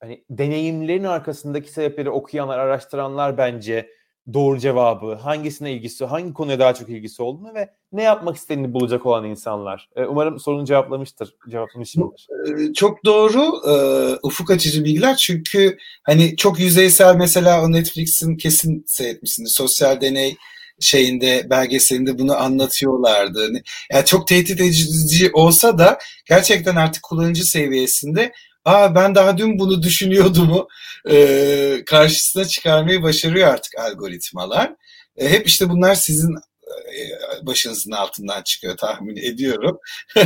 hani 0.00 0.24
deneyimlerin 0.30 1.04
arkasındaki 1.04 1.72
sebepleri 1.72 2.10
okuyanlar, 2.10 2.58
araştıranlar 2.58 3.38
bence 3.38 3.90
doğru 4.34 4.58
cevabı, 4.58 5.14
hangisine 5.14 5.72
ilgisi, 5.72 6.04
hangi 6.04 6.32
konuya 6.32 6.58
daha 6.58 6.74
çok 6.74 6.88
ilgisi 6.88 7.22
olduğunu 7.22 7.54
ve 7.54 7.70
ne 7.92 8.02
yapmak 8.02 8.36
istediğini 8.36 8.72
bulacak 8.72 9.06
olan 9.06 9.24
insanlar. 9.24 9.88
E, 9.96 10.04
umarım 10.04 10.40
sorunu 10.40 10.64
cevaplamıştır, 10.64 11.34
cevaplamışımdır. 11.50 12.26
E, 12.48 12.72
çok 12.72 13.04
doğru, 13.04 13.70
e, 13.70 13.74
ufuk 14.22 14.50
açıcı 14.50 14.84
bilgiler 14.84 15.16
çünkü 15.16 15.76
hani 16.02 16.36
çok 16.36 16.60
yüzeysel 16.60 17.16
mesela 17.16 17.62
o 17.64 17.72
Netflix'in 17.72 18.36
kesin 18.36 18.84
seyretmişsiniz. 18.86 19.52
Sosyal 19.52 20.00
deney 20.00 20.36
şeyinde 20.80 21.46
belgeselinde 21.50 22.18
bunu 22.18 22.36
anlatıyorlardı. 22.36 23.50
Yani 23.92 24.04
çok 24.04 24.28
tehdit 24.28 24.60
edici 24.60 25.30
olsa 25.32 25.78
da 25.78 25.98
gerçekten 26.28 26.76
artık 26.76 27.02
kullanıcı 27.02 27.44
seviyesinde 27.44 28.32
Aa 28.68 28.94
ben 28.94 29.14
daha 29.14 29.38
dün 29.38 29.58
bunu 29.58 29.82
düşünüyordumu 29.82 30.68
e, 31.10 31.84
karşısına 31.86 32.44
çıkarmayı 32.44 33.02
başarıyor 33.02 33.48
artık 33.48 33.78
algoritmalar. 33.78 34.74
E, 35.16 35.28
hep 35.28 35.46
işte 35.46 35.68
bunlar 35.70 35.94
sizin 35.94 36.34
e, 36.34 37.46
başınızın 37.46 37.90
altından 37.90 38.42
çıkıyor 38.42 38.76
tahmin 38.76 39.16
ediyorum. 39.16 39.78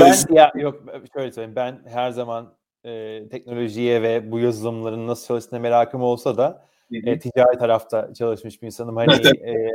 ben 0.00 0.14
ya 0.30 0.52
yok 0.54 0.82
şöyle 1.14 1.32
söyleyeyim 1.32 1.56
ben 1.56 1.82
her 1.86 2.10
zaman 2.10 2.54
e, 2.84 3.22
teknolojiye 3.28 4.02
ve 4.02 4.30
bu 4.30 4.38
yazılımların 4.38 5.06
nasıl 5.06 5.26
çalıştığına 5.26 5.60
merakım 5.60 6.02
olsa 6.02 6.36
da 6.36 6.66
e, 6.92 7.18
ticari 7.18 7.58
tarafta 7.58 8.14
çalışmış 8.14 8.62
bir 8.62 8.66
insanım. 8.66 8.96
Hani 8.96 9.12
e, 9.26 9.70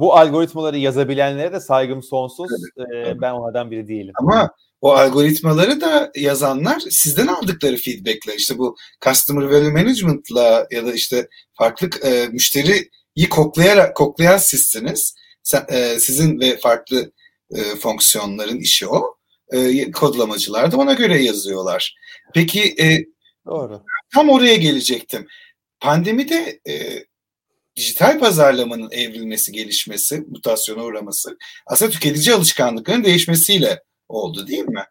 bu 0.00 0.16
algoritmaları 0.16 0.78
yazabilenlere 0.78 1.52
de 1.52 1.60
saygım 1.60 2.02
sonsuz. 2.02 2.50
Evet, 2.76 3.06
e, 3.06 3.20
ben 3.20 3.32
onlardan 3.32 3.70
biri 3.70 3.88
değilim. 3.88 4.12
Ama 4.16 4.50
o 4.80 4.92
algoritmaları 4.92 5.80
da 5.80 6.12
yazanlar 6.16 6.80
sizden 6.90 7.26
aldıkları 7.26 7.76
feedbackle 7.76 8.36
işte 8.36 8.58
bu 8.58 8.76
customer 9.04 9.42
value 9.42 9.72
management'la 9.72 10.66
ya 10.70 10.86
da 10.86 10.92
işte 10.92 11.28
farklı 11.52 11.90
e, 12.04 12.28
müşteriyi 12.28 13.28
koklayarak 13.30 13.96
koklayan 13.96 14.38
sizsiniz. 14.38 15.14
Sen, 15.42 15.66
e, 15.68 15.98
sizin 15.98 16.40
ve 16.40 16.58
farklı 16.58 17.12
e, 17.54 17.62
fonksiyonların 17.62 18.58
işi 18.58 18.86
o. 18.86 19.16
E, 19.52 19.90
kodlamacılar 19.90 20.72
da 20.72 20.76
ona 20.76 20.92
göre 20.92 21.22
yazıyorlar. 21.22 21.96
Peki 22.34 22.74
e, 22.80 23.04
Doğru. 23.46 23.82
tam 24.14 24.30
oraya 24.30 24.56
gelecektim. 24.56 25.26
Pandemide 25.80 26.60
e, 26.68 27.04
dijital 27.76 28.18
pazarlamanın 28.18 28.90
evrilmesi, 28.90 29.52
gelişmesi, 29.52 30.20
mutasyona 30.20 30.84
uğraması 30.84 31.38
aslında 31.66 31.90
tüketici 31.90 32.34
alışkanlıklarının 32.34 33.04
değişmesiyle 33.04 33.82
oldu 34.08 34.46
değil 34.46 34.68
mi? 34.68 34.84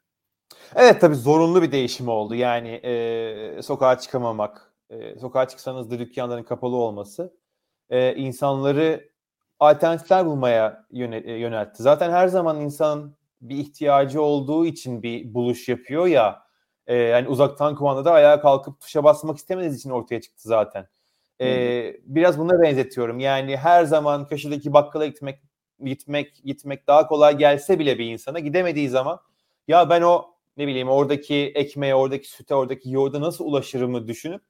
Evet 0.75 1.01
tabii 1.01 1.15
zorunlu 1.15 1.61
bir 1.61 1.71
değişim 1.71 2.07
oldu. 2.07 2.35
Yani 2.35 2.69
e, 2.69 3.61
sokağa 3.63 3.99
çıkamamak, 3.99 4.73
e, 4.89 5.19
sokağa 5.19 5.47
çıksanız 5.47 5.91
da 5.91 5.99
dükkanların 5.99 6.43
kapalı 6.43 6.75
olması 6.75 7.33
e, 7.89 8.15
insanları 8.15 9.09
alternatifler 9.59 10.25
bulmaya 10.25 10.85
yöne, 10.91 11.17
yöneltti. 11.17 11.83
Zaten 11.83 12.11
her 12.11 12.27
zaman 12.27 12.61
insan 12.61 13.15
bir 13.41 13.57
ihtiyacı 13.57 14.21
olduğu 14.21 14.65
için 14.65 15.03
bir 15.03 15.33
buluş 15.33 15.69
yapıyor 15.69 16.05
ya. 16.07 16.45
E, 16.87 16.95
yani 16.95 17.27
uzaktan 17.27 17.75
kumandada 17.75 18.11
ayağa 18.11 18.41
kalkıp 18.41 18.81
tuşa 18.81 19.03
basmak 19.03 19.37
istemediğiniz 19.37 19.79
için 19.79 19.89
ortaya 19.89 20.21
çıktı 20.21 20.49
zaten. 20.49 20.87
E, 21.41 21.47
biraz 22.03 22.39
buna 22.39 22.61
benzetiyorum. 22.61 23.19
Yani 23.19 23.57
her 23.57 23.83
zaman 23.83 24.27
köşedeki 24.27 24.73
bakkala 24.73 25.05
gitmek 25.05 25.39
gitmek 25.83 26.43
gitmek 26.43 26.87
daha 26.87 27.07
kolay 27.07 27.37
gelse 27.37 27.79
bile 27.79 27.99
bir 27.99 28.05
insana 28.05 28.39
gidemediği 28.39 28.89
zaman 28.89 29.19
ya 29.67 29.89
ben 29.89 30.01
o 30.01 30.25
ne 30.57 30.67
bileyim 30.67 30.89
oradaki 30.89 31.35
ekmeğe, 31.35 31.95
oradaki 31.95 32.29
süte, 32.29 32.55
oradaki 32.55 32.91
yoğurda 32.91 33.21
nasıl 33.21 33.45
ulaşırımı 33.45 34.07
düşünüp 34.07 34.41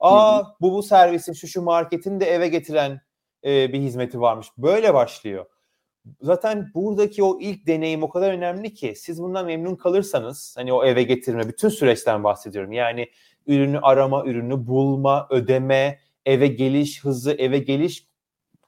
aa 0.00 0.42
bu 0.60 0.72
bu 0.72 0.82
servisin 0.82 1.32
şu 1.32 1.48
şu 1.48 1.62
marketin 1.62 2.20
de 2.20 2.24
eve 2.26 2.48
getiren 2.48 3.00
e, 3.44 3.72
bir 3.72 3.80
hizmeti 3.80 4.20
varmış. 4.20 4.48
Böyle 4.58 4.94
başlıyor. 4.94 5.46
Zaten 6.22 6.70
buradaki 6.74 7.22
o 7.22 7.40
ilk 7.40 7.66
deneyim 7.66 8.02
o 8.02 8.08
kadar 8.08 8.32
önemli 8.32 8.74
ki 8.74 8.94
siz 8.96 9.22
bundan 9.22 9.46
memnun 9.46 9.76
kalırsanız 9.76 10.54
hani 10.56 10.72
o 10.72 10.84
eve 10.84 11.02
getirme 11.02 11.48
bütün 11.48 11.68
süreçten 11.68 12.24
bahsediyorum. 12.24 12.72
Yani 12.72 13.08
ürünü 13.46 13.78
arama, 13.78 14.26
ürünü 14.26 14.66
bulma, 14.66 15.26
ödeme, 15.30 15.98
eve 16.26 16.46
geliş 16.46 17.04
hızı, 17.04 17.32
eve 17.32 17.58
geliş 17.58 18.09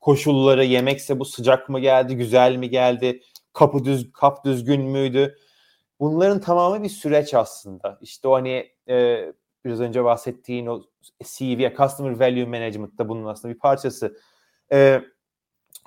koşulları, 0.03 0.65
yemekse 0.65 1.19
bu 1.21 1.25
sıcak 1.25 1.69
mı 1.69 1.81
geldi, 1.81 2.17
güzel 2.17 2.57
mi 2.57 2.71
geldi, 2.71 3.21
kapı 3.53 3.85
düz 3.85 4.12
kap 4.12 4.45
düzgün 4.45 4.83
müydü? 4.83 5.37
Bunların 6.01 6.41
tamamı 6.41 6.83
bir 6.83 6.88
süreç 6.88 7.35
aslında. 7.35 7.99
İşte 8.01 8.29
o 8.29 8.35
hani 8.35 8.73
e, 8.88 9.27
biraz 9.65 9.81
önce 9.81 10.05
bahsettiğin 10.05 10.67
o 10.67 10.83
CV, 11.25 11.77
Customer 11.77 12.21
Value 12.21 12.45
Management'ta 12.45 13.09
bunun 13.09 13.27
aslında 13.27 13.55
bir 13.55 13.59
parçası. 13.59 14.17
E, 14.73 15.03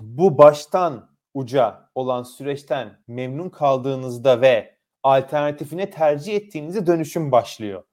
bu 0.02 0.38
baştan 0.38 1.10
uca 1.34 1.90
olan 1.96 2.24
süreçten 2.24 3.00
memnun 3.08 3.50
kaldığınızda 3.50 4.42
ve 4.42 4.78
alternatifine 5.04 5.90
tercih 5.90 6.36
ettiğinizde 6.36 6.88
dönüşüm 6.88 7.32
başlıyor. 7.32 7.84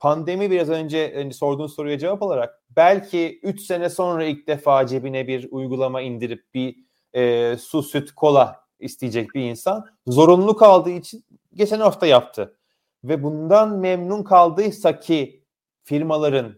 Pandemi 0.00 0.50
biraz 0.50 0.68
önce 0.68 1.12
hani 1.14 1.34
sorduğun 1.34 1.66
soruya 1.66 1.98
cevap 1.98 2.22
olarak 2.22 2.62
belki 2.76 3.40
3 3.42 3.60
sene 3.60 3.90
sonra 3.90 4.24
ilk 4.24 4.46
defa 4.46 4.86
cebine 4.86 5.26
bir 5.26 5.48
uygulama 5.50 6.00
indirip 6.00 6.54
bir 6.54 6.76
e, 7.12 7.56
su, 7.56 7.82
süt, 7.82 8.12
kola 8.12 8.64
isteyecek 8.80 9.34
bir 9.34 9.40
insan 9.40 9.86
zorunlu 10.06 10.56
kaldığı 10.56 10.90
için 10.90 11.24
geçen 11.54 11.80
hafta 11.80 12.06
yaptı. 12.06 12.58
Ve 13.04 13.22
bundan 13.22 13.78
memnun 13.78 14.22
kaldıysa 14.22 15.00
ki 15.00 15.44
firmaların 15.84 16.54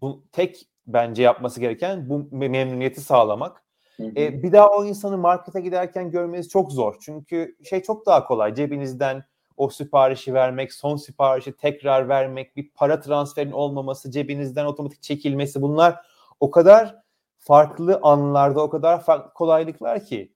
bu 0.00 0.24
tek 0.32 0.68
bence 0.86 1.22
yapması 1.22 1.60
gereken 1.60 2.08
bu 2.08 2.28
memnuniyeti 2.30 3.00
sağlamak. 3.00 3.64
Hı 3.96 4.02
hı. 4.02 4.12
E, 4.16 4.42
bir 4.42 4.52
daha 4.52 4.68
o 4.68 4.84
insanı 4.84 5.18
markete 5.18 5.60
giderken 5.60 6.10
görmeniz 6.10 6.48
çok 6.48 6.72
zor. 6.72 6.96
Çünkü 7.00 7.56
şey 7.70 7.82
çok 7.82 8.06
daha 8.06 8.24
kolay. 8.24 8.54
Cebinizden 8.54 9.24
o 9.56 9.68
siparişi 9.70 10.34
vermek, 10.34 10.72
son 10.72 10.96
siparişi 10.96 11.56
tekrar 11.56 12.08
vermek, 12.08 12.56
bir 12.56 12.70
para 12.70 13.00
transferin 13.00 13.52
olmaması, 13.52 14.10
cebinizden 14.10 14.64
otomatik 14.64 15.02
çekilmesi 15.02 15.62
bunlar 15.62 16.00
o 16.40 16.50
kadar 16.50 16.96
farklı 17.38 18.00
anlarda 18.02 18.62
o 18.62 18.70
kadar 18.70 19.04
farklı 19.04 19.32
kolaylıklar 19.32 20.04
ki. 20.04 20.32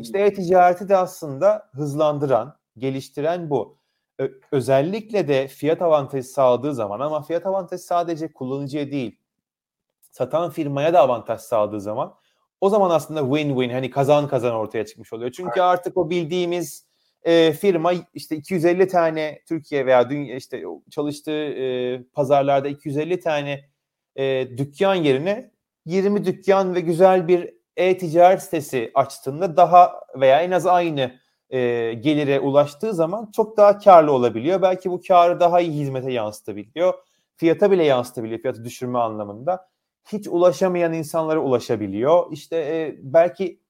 işte 0.00 0.18
e-ticareti 0.18 0.88
de 0.88 0.96
aslında 0.96 1.70
hızlandıran, 1.72 2.56
geliştiren 2.78 3.50
bu. 3.50 3.78
Ö- 4.18 4.32
özellikle 4.52 5.28
de 5.28 5.48
fiyat 5.48 5.82
avantajı 5.82 6.28
sağladığı 6.28 6.74
zaman 6.74 7.00
ama 7.00 7.22
fiyat 7.22 7.46
avantajı 7.46 7.82
sadece 7.82 8.32
kullanıcıya 8.32 8.90
değil, 8.90 9.18
satan 10.10 10.50
firmaya 10.50 10.92
da 10.94 11.00
avantaj 11.00 11.40
sağladığı 11.40 11.80
zaman 11.80 12.14
o 12.60 12.68
zaman 12.68 12.90
aslında 12.90 13.20
win-win 13.20 13.72
hani 13.72 13.90
kazan 13.90 14.28
kazan 14.28 14.54
ortaya 14.54 14.86
çıkmış 14.86 15.12
oluyor. 15.12 15.30
Çünkü 15.30 15.60
artık 15.60 15.96
o 15.96 16.10
bildiğimiz 16.10 16.85
e, 17.26 17.52
firma 17.52 17.92
işte 18.14 18.36
250 18.36 18.88
tane 18.88 19.42
Türkiye 19.48 19.86
veya 19.86 20.10
dünya 20.10 20.36
işte 20.36 20.62
çalıştığı 20.90 21.32
e, 21.32 22.02
pazarlarda 22.12 22.68
250 22.68 23.20
tane 23.20 23.64
e, 24.16 24.48
dükkan 24.58 24.94
yerine 24.94 25.50
20 25.86 26.24
dükkan 26.24 26.74
ve 26.74 26.80
güzel 26.80 27.28
bir 27.28 27.54
e-ticaret 27.76 28.42
sitesi 28.42 28.90
açtığında 28.94 29.56
daha 29.56 30.00
veya 30.20 30.40
en 30.42 30.50
az 30.50 30.66
aynı 30.66 31.20
e, 31.50 31.58
gelire 31.92 32.40
ulaştığı 32.40 32.94
zaman 32.94 33.30
çok 33.36 33.56
daha 33.56 33.78
karlı 33.78 34.12
olabiliyor. 34.12 34.62
Belki 34.62 34.90
bu 34.90 35.00
karı 35.08 35.40
daha 35.40 35.60
iyi 35.60 35.72
hizmete 35.72 36.12
yansıtabiliyor. 36.12 36.94
Fiyata 37.36 37.70
bile 37.70 37.84
yansıtabiliyor 37.84 38.40
fiyatı 38.40 38.64
düşürme 38.64 38.98
anlamında. 38.98 39.68
Hiç 40.12 40.28
ulaşamayan 40.28 40.92
insanlara 40.92 41.38
ulaşabiliyor. 41.40 42.32
İşte 42.32 42.56
e, 42.56 42.96
belki 43.02 43.60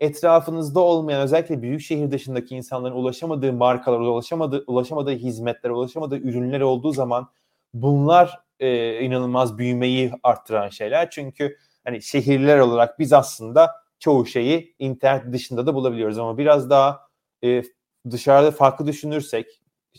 etrafınızda 0.00 0.80
olmayan 0.80 1.22
özellikle 1.22 1.62
büyük 1.62 1.80
şehir 1.80 2.10
dışındaki 2.10 2.56
insanların 2.56 2.94
ulaşamadığı 2.94 3.52
markalar, 3.52 4.00
ulaşamadığı, 4.00 4.64
ulaşamadığı 4.66 5.10
hizmetler, 5.10 5.70
ulaşamadığı 5.70 6.18
ürünler 6.18 6.60
olduğu 6.60 6.92
zaman 6.92 7.28
bunlar 7.74 8.40
e, 8.60 9.00
inanılmaz 9.00 9.58
büyümeyi 9.58 10.12
arttıran 10.22 10.68
şeyler. 10.68 11.10
Çünkü 11.10 11.56
hani 11.84 12.02
şehirler 12.02 12.58
olarak 12.58 12.98
biz 12.98 13.12
aslında 13.12 13.70
çoğu 13.98 14.26
şeyi 14.26 14.74
internet 14.78 15.32
dışında 15.32 15.66
da 15.66 15.74
bulabiliyoruz 15.74 16.18
ama 16.18 16.38
biraz 16.38 16.70
daha 16.70 17.00
e, 17.44 17.62
dışarıda 18.10 18.50
farklı 18.50 18.86
düşünürsek 18.86 19.46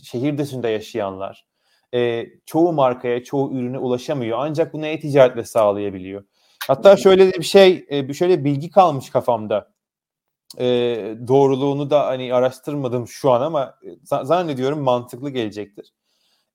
şehir 0.04 0.38
dışında 0.38 0.70
yaşayanlar 0.70 1.52
e, 1.94 2.28
çoğu 2.46 2.74
markaya, 2.74 3.24
çoğu 3.24 3.54
ürüne 3.54 3.78
ulaşamıyor. 3.78 4.38
Ancak 4.42 4.74
bunu 4.74 4.86
e-ticaretle 4.86 5.44
sağlayabiliyor. 5.44 6.24
Hatta 6.68 6.98
şöyle 6.98 7.32
bir 7.32 7.44
şey, 7.44 7.86
e, 7.90 8.14
şöyle 8.14 8.44
bilgi 8.44 8.70
kalmış 8.70 9.10
kafamda 9.10 9.71
e, 10.60 10.66
doğruluğunu 11.28 11.90
da 11.90 12.08
hani 12.08 12.34
araştırmadım 12.34 13.08
şu 13.08 13.32
an 13.32 13.42
ama 13.42 13.80
e, 13.84 14.26
zannediyorum 14.26 14.80
mantıklı 14.80 15.30
gelecektir. 15.30 15.94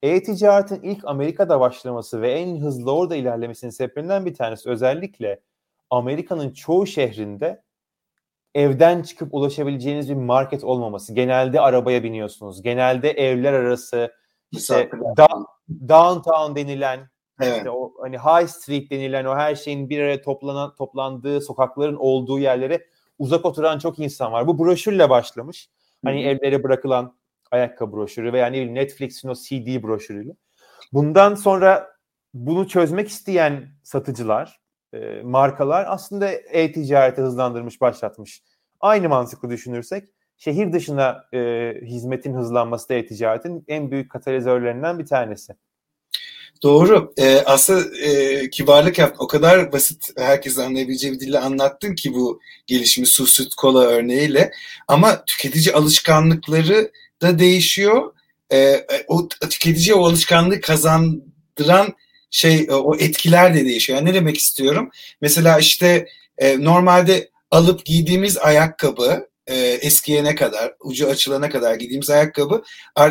E-ticaretin 0.03 0.83
ilk 0.83 1.05
Amerika'da 1.05 1.61
başlaması 1.61 2.23
ve 2.23 2.33
en 2.33 2.61
hızlı 2.61 2.93
orada 2.93 3.17
ilerlemesinin 3.17 3.71
sebeplerinden 3.71 4.27
bir 4.27 4.35
tanesi 4.35 4.71
özellikle 4.71 5.41
Amerika'nın 5.91 6.51
çoğu 6.51 6.87
şehrinde 6.87 7.63
evden 8.55 9.03
çıkıp 9.03 9.35
ulaşabileceğiniz 9.35 10.11
bir 10.11 10.15
market 10.15 10.65
olmaması. 10.65 11.15
Genelde 11.15 11.61
arabaya 11.61 12.03
biniyorsunuz. 12.03 12.63
Genelde 12.63 13.11
evler 13.11 13.53
arası 13.53 14.13
işte 14.53 14.91
da, 15.17 15.29
downtown 15.89 16.57
denilen 16.57 17.11
evet. 17.41 17.57
işte 17.57 17.71
o 17.71 17.93
hani 18.01 18.19
high 18.19 18.49
street 18.49 18.91
denilen 18.91 19.25
o 19.25 19.37
her 19.37 19.55
şeyin 19.55 19.91
bir 19.91 20.01
araya 20.01 20.23
toplanan 20.23 20.75
toplandığı 20.75 21.41
sokakların 21.41 21.97
olduğu 21.97 22.39
yerlere 22.39 22.87
uzak 23.19 23.45
oturan 23.45 23.79
çok 23.79 23.99
insan 23.99 24.33
var. 24.33 24.47
Bu 24.47 24.59
broşürle 24.59 25.11
başlamış. 25.11 25.71
Hani 26.05 26.25
Hı-hı. 26.25 26.31
evlere 26.31 26.63
bırakılan 26.63 27.17
ayakkabı 27.51 27.93
broşürü 27.93 28.33
veya 28.33 28.47
ne 28.47 28.53
bileyim 28.53 28.75
Netflix'in 28.75 29.29
o 29.29 29.35
CD 29.35 29.83
broşürüyle. 29.83 30.33
Bundan 30.93 31.35
sonra 31.35 31.97
bunu 32.35 32.69
çözmek 32.69 33.09
isteyen 33.09 33.69
satıcılar 33.83 34.61
e, 34.95 35.23
markalar 35.23 35.85
aslında 35.89 36.29
e-ticareti 36.31 37.23
hızlandırmış, 37.23 37.81
başlatmış. 37.81 38.43
Aynı 38.81 39.09
mantıklı 39.09 39.51
düşünürsek 39.51 40.09
şehir 40.37 40.73
dışına 40.73 41.25
e, 41.35 41.73
hizmetin 41.83 42.35
hızlanması 42.35 42.89
da 42.89 42.95
e-ticaretin 42.95 43.65
en 43.69 43.91
büyük 43.91 44.11
katalizörlerinden 44.11 44.99
bir 44.99 45.07
tanesi. 45.07 45.57
Doğru. 46.63 47.13
Ee, 47.19 47.43
aslında 47.47 47.97
e, 47.97 48.51
kibarlık 48.51 48.99
yaptın. 48.99 49.25
O 49.25 49.27
kadar 49.27 49.73
basit 49.73 50.11
herkes 50.19 50.59
anlayabileceği 50.59 51.13
bir 51.13 51.21
dille 51.21 51.39
anlattın 51.39 51.95
ki 51.95 52.15
bu 52.15 52.41
gelişimi 52.67 53.07
su, 53.07 53.27
süt, 53.27 53.55
kola 53.55 53.85
örneğiyle. 53.85 54.51
Ama 54.89 55.25
tüketici 55.25 55.75
alışkanlıkları 55.75 56.91
da 57.23 57.39
değişiyor. 57.39 58.13
Ee, 58.53 58.87
o 59.09 59.29
tüketiciye 59.29 59.97
o 59.97 60.07
alışkanlığı 60.07 60.61
kazandıran 60.61 61.95
şey 62.31 62.67
o 62.71 62.97
etkiler 62.97 63.55
de 63.55 63.65
değişiyor. 63.65 63.99
Yani 63.99 64.11
ne 64.11 64.15
demek 64.15 64.37
istiyorum? 64.37 64.91
Mesela 65.21 65.59
işte 65.59 66.07
e, 66.39 66.65
normalde 66.65 67.31
alıp 67.51 67.85
giydiğimiz 67.85 68.39
ayakkabı 68.39 69.29
e, 69.47 69.57
eskiyene 69.57 70.35
kadar, 70.35 70.75
ucu 70.81 71.09
açılana 71.09 71.51
kadar 71.51 71.75
giydiğimiz 71.75 72.11
ayakkabı 72.11 72.63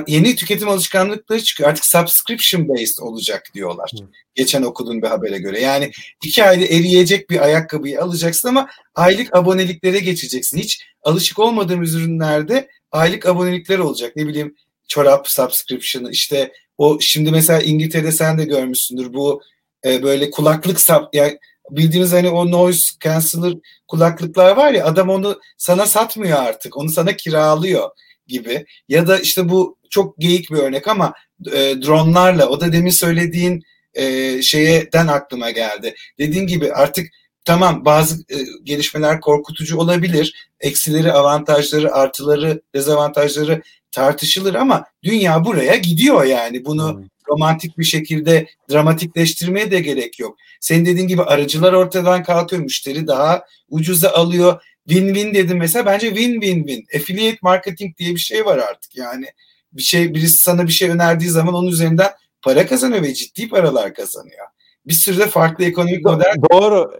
yeni 0.08 0.36
tüketim 0.36 0.70
alışkanlıkları 0.70 1.44
çıkıyor. 1.44 1.70
Artık 1.70 1.86
subscription 1.86 2.70
based 2.70 2.98
olacak 3.02 3.44
diyorlar. 3.54 3.92
Hı. 4.00 4.06
Geçen 4.36 4.62
okuduğum 4.62 5.02
bir 5.02 5.08
habere 5.08 5.38
göre. 5.38 5.62
Yani 5.62 5.92
iki 6.24 6.44
ayda 6.44 6.66
eriyecek 6.66 7.30
bir 7.30 7.44
ayakkabıyı 7.44 8.02
alacaksın 8.02 8.50
ama 8.50 8.70
aylık 8.96 9.36
aboneliklere 9.36 10.00
geçeceksin. 10.00 10.58
Hiç 10.58 10.86
alışık 11.04 11.40
olmadığımız 11.40 11.96
ürünlerde 11.96 12.70
aylık 12.92 13.26
abonelikler 13.26 13.80
olacak. 13.80 14.16
Ne 14.16 14.28
bileyim 14.28 14.56
çorap 14.88 15.28
subscription'ı 15.28 16.12
işte 16.12 16.52
o 16.78 17.00
şimdi 17.00 17.32
mesela 17.32 17.62
İngiltere'de 17.62 18.12
sen 18.12 18.38
de 18.38 18.46
görmüşsündür 18.46 19.14
bu 19.14 19.42
e, 19.86 20.04
böyle 20.04 20.32
kulaklık 20.32 20.82
sap 20.82 21.16
yani 21.16 21.40
bildiğiniz 21.72 22.14
hani 22.14 22.30
o 22.30 22.52
noise 22.52 22.94
canceller 23.00 23.54
kulaklıklar 23.88 24.56
var 24.56 24.72
ya 24.72 24.86
adam 24.86 25.10
onu 25.10 25.40
sana 25.58 25.86
satmıyor 25.86 26.38
artık. 26.38 26.78
Onu 26.78 26.90
sana 26.90 27.16
kiralıyor 27.16 27.90
gibi. 28.28 28.66
Ya 28.90 29.08
da 29.08 29.20
işte 29.20 29.50
bu 29.50 29.78
çok 29.90 30.18
geyik 30.18 30.52
bir 30.52 30.58
örnek 30.58 30.88
ama 30.88 31.14
e, 31.48 31.82
dronlarla 31.82 32.48
o 32.48 32.62
da 32.62 32.72
demin 32.72 32.90
söylediğin 32.90 33.64
e, 33.94 34.42
şeyden 34.42 35.08
aklıma 35.08 35.52
geldi. 35.52 35.96
Dediğin 36.20 36.48
gibi 36.48 36.74
artık 36.74 37.08
tamam 37.46 37.86
bazı 37.86 38.16
e, 38.16 38.36
gelişmeler 38.64 39.22
korkutucu 39.22 39.78
olabilir. 39.78 40.50
Eksileri, 40.60 41.14
avantajları, 41.14 41.94
artıları, 41.94 42.62
dezavantajları 42.76 43.62
tartışılır 43.96 44.56
ama 44.56 44.86
dünya 45.04 45.46
buraya 45.46 45.76
gidiyor 45.76 46.24
yani. 46.24 46.66
Bunu 46.66 46.94
hmm. 46.94 47.04
romantik 47.30 47.78
bir 47.78 47.84
şekilde 47.84 48.48
dramatikleştirmeye 48.72 49.72
de 49.72 49.80
gerek 49.80 50.20
yok. 50.20 50.38
Senin 50.60 50.86
dediğin 50.86 51.08
gibi 51.08 51.24
aracılar 51.24 51.74
ortadan 51.74 52.24
kalkıyor, 52.24 52.62
müşteri 52.62 53.08
daha 53.08 53.46
ucuza 53.70 54.10
alıyor. 54.10 54.62
Win-win 54.88 55.34
dedim 55.34 55.58
mesela 55.58 55.86
bence 55.86 56.08
win-win-win. 56.08 56.98
Affiliate 56.98 57.38
marketing 57.42 57.98
diye 57.98 58.10
bir 58.10 58.20
şey 58.20 58.46
var 58.46 58.58
artık 58.58 58.98
yani. 58.98 59.26
Bir 59.74 59.82
şey 59.82 60.14
birisi 60.14 60.38
sana 60.38 60.68
bir 60.68 60.72
şey 60.72 60.90
önerdiği 60.90 61.30
zaman 61.30 61.54
onun 61.54 61.68
üzerinden 61.68 62.12
para 62.42 62.66
kazanıyor 62.68 63.04
ve 63.04 63.14
ciddi 63.14 63.50
paralar 63.50 63.94
kazanıyor. 63.94 64.48
Bir 64.86 64.94
sürü 64.94 65.20
de 65.20 65.28
farklı 65.28 65.66
ekonomik 65.66 66.06
model. 66.06 66.36
Doğru. 66.52 67.00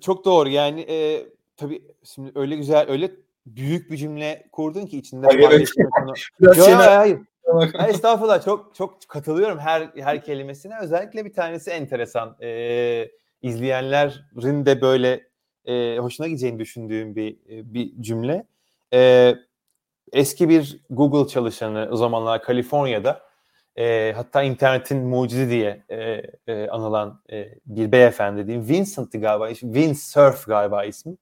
Çok 0.00 0.24
doğru. 0.24 0.48
Yani 0.48 0.80
e, 0.80 1.26
tabii 1.56 1.82
şimdi 2.14 2.32
öyle 2.34 2.56
güzel 2.56 2.90
öyle 2.90 3.10
büyük 3.56 3.90
bir 3.90 3.96
cümle 3.96 4.48
kurdun 4.52 4.86
ki 4.86 4.98
içinde 4.98 5.26
hayır, 5.26 5.42
paylaşım 5.42 5.90
konu. 5.90 6.14
Yok 6.40 6.56
hayır. 6.58 7.18
hayır. 7.72 7.94
Estağfurullah 7.94 8.44
çok 8.44 8.74
çok 8.74 9.08
katılıyorum 9.08 9.58
her 9.58 9.90
her 9.96 10.24
kelimesine. 10.24 10.74
Özellikle 10.82 11.24
bir 11.24 11.32
tanesi 11.32 11.70
enteresan. 11.70 12.36
Ee, 12.42 13.10
izleyenlerin 13.42 14.66
de 14.66 14.80
böyle 14.80 15.28
e, 15.64 15.98
hoşuna 15.98 16.26
gideceğini 16.26 16.58
düşündüğüm 16.58 17.16
bir 17.16 17.32
e, 17.32 17.74
bir 17.74 18.02
cümle. 18.02 18.46
Ee, 18.94 19.34
eski 20.12 20.48
bir 20.48 20.80
Google 20.90 21.28
çalışanı 21.28 21.88
o 21.90 21.96
zamanlar 21.96 22.42
Kaliforniya'da 22.42 23.22
e, 23.76 24.12
hatta 24.16 24.42
internetin 24.42 24.98
mucidi 24.98 25.50
diye 25.50 25.84
e, 25.88 26.22
e, 26.46 26.68
anılan 26.68 27.22
e, 27.32 27.48
bir 27.66 27.92
beyefendi 27.92 28.46
diyeyim. 28.46 28.68
Vincent'ti 28.68 29.20
galiba. 29.20 29.48
Vince 29.62 29.94
Surf 29.94 30.46
galiba 30.46 30.84
ismi 30.84 31.16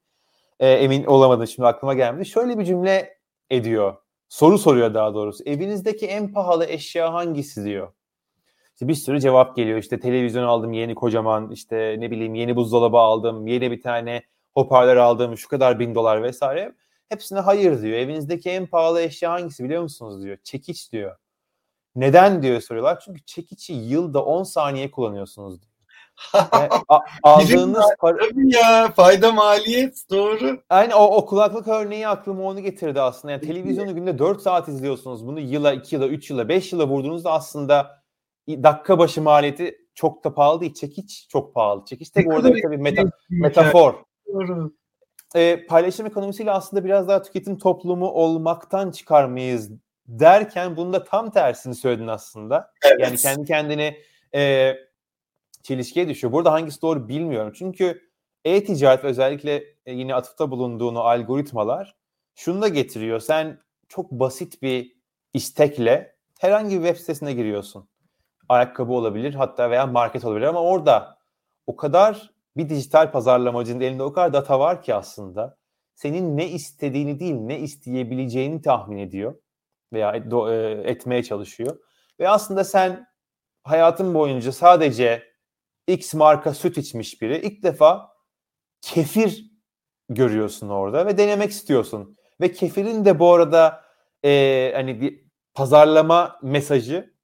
e, 0.60 0.68
emin 0.68 1.04
olamadım 1.04 1.46
şimdi 1.46 1.68
aklıma 1.68 1.94
gelmedi. 1.94 2.26
Şöyle 2.26 2.58
bir 2.58 2.64
cümle 2.64 3.18
ediyor. 3.50 3.96
Soru 4.28 4.58
soruyor 4.58 4.94
daha 4.94 5.14
doğrusu. 5.14 5.44
Evinizdeki 5.44 6.06
en 6.06 6.32
pahalı 6.32 6.66
eşya 6.66 7.12
hangisi 7.14 7.64
diyor. 7.64 7.92
İşte 8.72 8.88
bir 8.88 8.94
sürü 8.94 9.20
cevap 9.20 9.56
geliyor. 9.56 9.78
İşte 9.78 10.00
televizyon 10.00 10.44
aldım 10.44 10.72
yeni 10.72 10.94
kocaman. 10.94 11.50
işte 11.50 11.96
ne 11.98 12.10
bileyim 12.10 12.34
yeni 12.34 12.56
buzdolabı 12.56 12.98
aldım. 12.98 13.46
Yeni 13.46 13.70
bir 13.70 13.82
tane 13.82 14.22
hoparlör 14.54 14.96
aldım. 14.96 15.36
Şu 15.38 15.48
kadar 15.48 15.78
bin 15.78 15.94
dolar 15.94 16.22
vesaire. 16.22 16.74
Hepsine 17.08 17.38
hayır 17.38 17.82
diyor. 17.82 17.98
Evinizdeki 17.98 18.50
en 18.50 18.66
pahalı 18.66 19.00
eşya 19.00 19.32
hangisi 19.32 19.64
biliyor 19.64 19.82
musunuz 19.82 20.22
diyor. 20.22 20.36
Çekiç 20.44 20.92
diyor. 20.92 21.16
Neden 21.96 22.42
diyor 22.42 22.60
soruyorlar. 22.60 23.00
Çünkü 23.00 23.24
çekiçi 23.24 23.72
yılda 23.72 24.24
10 24.24 24.42
saniye 24.42 24.90
kullanıyorsunuz 24.90 25.62
diyor 25.62 25.75
aldığınız 27.22 27.84
para... 27.98 28.18
ya 28.36 28.92
fayda 28.96 29.32
maliyet 29.32 30.02
doğru. 30.10 30.58
Aynı 30.70 30.94
o, 30.94 31.16
o 31.16 31.26
kulaklık 31.26 31.68
örneği 31.68 32.08
aklıma 32.08 32.42
onu 32.42 32.60
getirdi 32.60 33.00
aslında. 33.00 33.32
Yani 33.32 33.46
televizyonu 33.46 33.94
günde 33.94 34.18
4 34.18 34.42
saat 34.42 34.68
izliyorsunuz. 34.68 35.26
Bunu 35.26 35.40
yıla, 35.40 35.72
2 35.72 35.94
yıla, 35.94 36.06
3 36.06 36.30
yıla, 36.30 36.48
5 36.48 36.72
yıla 36.72 36.88
vurduğunuzda 36.88 37.32
aslında 37.32 38.02
dakika 38.48 38.98
başı 38.98 39.22
maliyeti 39.22 39.78
çok 39.94 40.24
da 40.24 40.34
pahalı 40.34 40.60
değil. 40.60 40.74
Çekiç 40.74 41.26
çok 41.28 41.54
pahalı. 41.54 41.84
Çekiç 41.84 42.10
tek 42.10 42.28
orada 42.28 42.54
bir 42.54 42.62
tabii 42.62 42.78
meta, 42.78 43.02
metafor. 43.30 43.94
Doğru. 44.26 44.72
Ee, 45.34 45.66
paylaşım 45.66 46.06
ekonomisiyle 46.06 46.50
aslında 46.50 46.84
biraz 46.84 47.08
daha 47.08 47.22
tüketim 47.22 47.58
toplumu 47.58 48.10
olmaktan 48.10 48.90
çıkar 48.90 49.24
mıyız 49.24 49.70
derken 50.08 50.76
bunda 50.76 51.04
tam 51.04 51.30
tersini 51.30 51.74
söyledin 51.74 52.06
aslında. 52.06 52.70
Evet. 52.84 53.00
Yani 53.00 53.16
kendi 53.16 53.44
kendini 53.44 53.96
e, 54.34 54.72
çelişkiye 55.66 56.08
düşüyor. 56.08 56.32
Burada 56.32 56.52
hangisi 56.52 56.82
doğru 56.82 57.08
bilmiyorum. 57.08 57.52
Çünkü 57.56 58.02
e-ticaret 58.44 59.04
özellikle 59.04 59.64
e, 59.86 59.92
yine 59.92 60.14
atıfta 60.14 60.50
bulunduğunu 60.50 61.00
algoritmalar 61.00 61.96
şunu 62.34 62.62
da 62.62 62.68
getiriyor. 62.68 63.20
Sen 63.20 63.60
çok 63.88 64.10
basit 64.10 64.62
bir 64.62 64.96
istekle 65.34 66.16
herhangi 66.40 66.80
bir 66.80 66.86
web 66.86 66.96
sitesine 66.96 67.32
giriyorsun. 67.32 67.88
Ayakkabı 68.48 68.92
olabilir 68.92 69.34
hatta 69.34 69.70
veya 69.70 69.86
market 69.86 70.24
olabilir 70.24 70.46
ama 70.46 70.62
orada 70.62 71.18
o 71.66 71.76
kadar 71.76 72.30
bir 72.56 72.68
dijital 72.68 73.12
pazarlamacının 73.12 73.80
elinde 73.80 74.02
o 74.02 74.12
kadar 74.12 74.32
data 74.32 74.60
var 74.60 74.82
ki 74.82 74.94
aslında 74.94 75.58
senin 75.94 76.36
ne 76.36 76.48
istediğini 76.48 77.20
değil 77.20 77.34
ne 77.34 77.58
isteyebileceğini 77.58 78.62
tahmin 78.62 78.98
ediyor 78.98 79.34
veya 79.92 80.16
e, 80.16 80.54
etmeye 80.90 81.22
çalışıyor. 81.22 81.78
Ve 82.20 82.28
aslında 82.28 82.64
sen 82.64 83.06
hayatın 83.64 84.14
boyunca 84.14 84.52
sadece 84.52 85.35
X 85.86 86.14
marka 86.14 86.54
süt 86.54 86.78
içmiş 86.78 87.22
biri 87.22 87.38
ilk 87.38 87.62
defa 87.62 88.16
kefir 88.82 89.50
görüyorsun 90.08 90.68
orada 90.68 91.06
ve 91.06 91.18
denemek 91.18 91.50
istiyorsun. 91.50 92.16
Ve 92.40 92.52
kefirin 92.52 93.04
de 93.04 93.18
bu 93.18 93.32
arada 93.32 93.84
e, 94.24 94.72
hani 94.74 95.00
bir 95.00 95.26
pazarlama 95.54 96.38
mesajı 96.42 97.14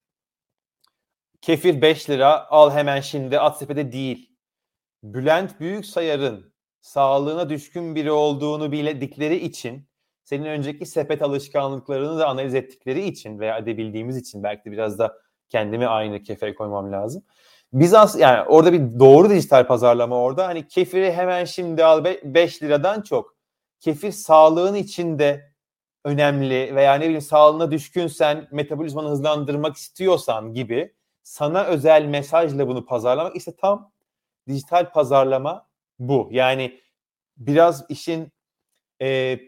kefir 1.40 1.82
5 1.82 2.10
lira 2.10 2.50
al 2.50 2.70
hemen 2.70 3.00
şimdi 3.00 3.40
at 3.40 3.58
sepete 3.58 3.92
değil. 3.92 4.36
Bülent 5.02 5.60
Büyüksayar'ın 5.60 6.54
sağlığına 6.80 7.50
düşkün 7.50 7.94
biri 7.94 8.10
olduğunu 8.12 8.72
bildikleri 8.72 9.36
için 9.36 9.88
senin 10.24 10.44
önceki 10.44 10.86
sepet 10.86 11.22
alışkanlıklarını 11.22 12.18
da 12.18 12.28
analiz 12.28 12.54
ettikleri 12.54 13.04
için 13.04 13.38
veya 13.38 13.58
edebildiğimiz 13.58 14.16
için 14.16 14.42
belki 14.42 14.64
de 14.64 14.72
biraz 14.72 14.98
da 14.98 15.18
kendimi 15.48 15.86
aynı 15.86 16.22
kefeye 16.22 16.54
koymam 16.54 16.92
lazım. 16.92 17.24
Biz 17.72 17.94
as 17.94 18.18
yani 18.18 18.42
orada 18.42 18.72
bir 18.72 18.98
doğru 18.98 19.30
dijital 19.30 19.66
pazarlama 19.66 20.16
orada. 20.16 20.46
Hani 20.46 20.68
kefiri 20.68 21.12
hemen 21.12 21.44
şimdi 21.44 21.84
al 21.84 22.04
5 22.24 22.62
liradan 22.62 23.02
çok. 23.02 23.36
Kefir 23.80 24.12
sağlığın 24.12 24.74
içinde 24.74 25.52
önemli 26.04 26.74
veya 26.74 26.94
ne 26.94 27.04
bileyim 27.04 27.20
sağlığına 27.20 27.70
düşkünsen, 27.70 28.48
metabolizmanı 28.52 29.08
hızlandırmak 29.08 29.76
istiyorsan 29.76 30.54
gibi 30.54 30.94
sana 31.22 31.64
özel 31.64 32.04
mesajla 32.04 32.68
bunu 32.68 32.86
pazarlamak 32.86 33.36
işte 33.36 33.56
tam 33.56 33.92
dijital 34.48 34.92
pazarlama 34.92 35.66
bu. 35.98 36.28
Yani 36.30 36.80
biraz 37.36 37.84
işin 37.88 38.32
e, 39.02 39.38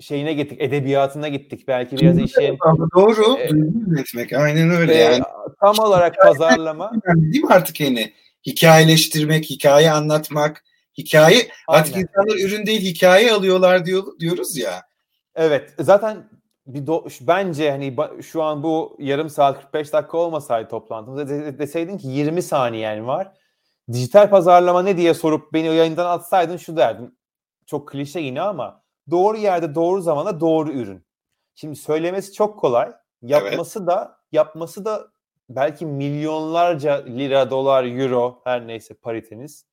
şeyine 0.00 0.32
gittik, 0.32 0.60
edebiyatına 0.60 1.28
gittik. 1.28 1.68
Belki 1.68 1.96
biraz 1.96 2.18
işin... 2.18 2.58
Doğru, 2.94 3.38
e, 3.38 3.48
üretmek. 3.90 4.32
Aynen 4.32 4.70
öyle 4.70 4.94
e, 4.94 4.98
yani. 4.98 5.22
Tam 5.60 5.78
olarak 5.78 6.16
pazarlama. 6.16 6.92
Değil 7.16 7.44
mi 7.44 7.54
artık 7.54 7.80
yani? 7.80 8.12
Hikayeleştirmek, 8.46 9.50
hikaye 9.50 9.90
anlatmak, 9.92 10.64
hikaye 10.98 11.36
Aynen. 11.36 11.50
artık 11.80 11.96
insanlar 11.96 12.46
ürün 12.46 12.66
değil 12.66 12.80
hikaye 12.80 13.32
alıyorlar 13.32 13.86
diyor, 13.86 14.04
diyoruz 14.20 14.56
ya. 14.56 14.82
Evet. 15.34 15.74
Zaten 15.78 16.28
bir 16.66 16.86
do, 16.86 17.06
bence 17.20 17.70
hani 17.70 17.96
şu 18.22 18.42
an 18.42 18.62
bu 18.62 18.96
yarım 19.00 19.30
saat 19.30 19.60
45 19.60 19.92
dakika 19.92 20.18
olmasaydı 20.18 20.68
toplantımızda 20.68 21.58
deseydin 21.58 21.98
ki 21.98 22.08
20 22.08 22.42
saniyen 22.42 23.06
var. 23.06 23.32
dijital 23.92 24.30
pazarlama 24.30 24.82
ne 24.82 24.96
diye 24.96 25.14
sorup 25.14 25.52
beni 25.52 25.66
yayından 25.66 26.06
atsaydın 26.06 26.56
şu 26.56 26.76
derdim. 26.76 27.16
Çok 27.66 27.88
klişe 27.88 28.20
yine 28.20 28.40
ama 28.40 28.82
doğru 29.10 29.36
yerde 29.36 29.74
doğru 29.74 30.02
zamanda 30.02 30.40
doğru 30.40 30.72
ürün. 30.72 31.06
Şimdi 31.54 31.76
söylemesi 31.76 32.32
çok 32.32 32.58
kolay. 32.58 32.92
Yapması 33.22 33.78
evet. 33.78 33.88
da 33.88 34.18
yapması 34.32 34.84
da 34.84 35.08
belki 35.48 35.86
milyonlarca 35.86 37.04
lira, 37.04 37.50
dolar, 37.50 37.84
euro 37.84 38.40
her 38.44 38.66
neyse 38.66 38.94
pariteniz. 38.94 39.66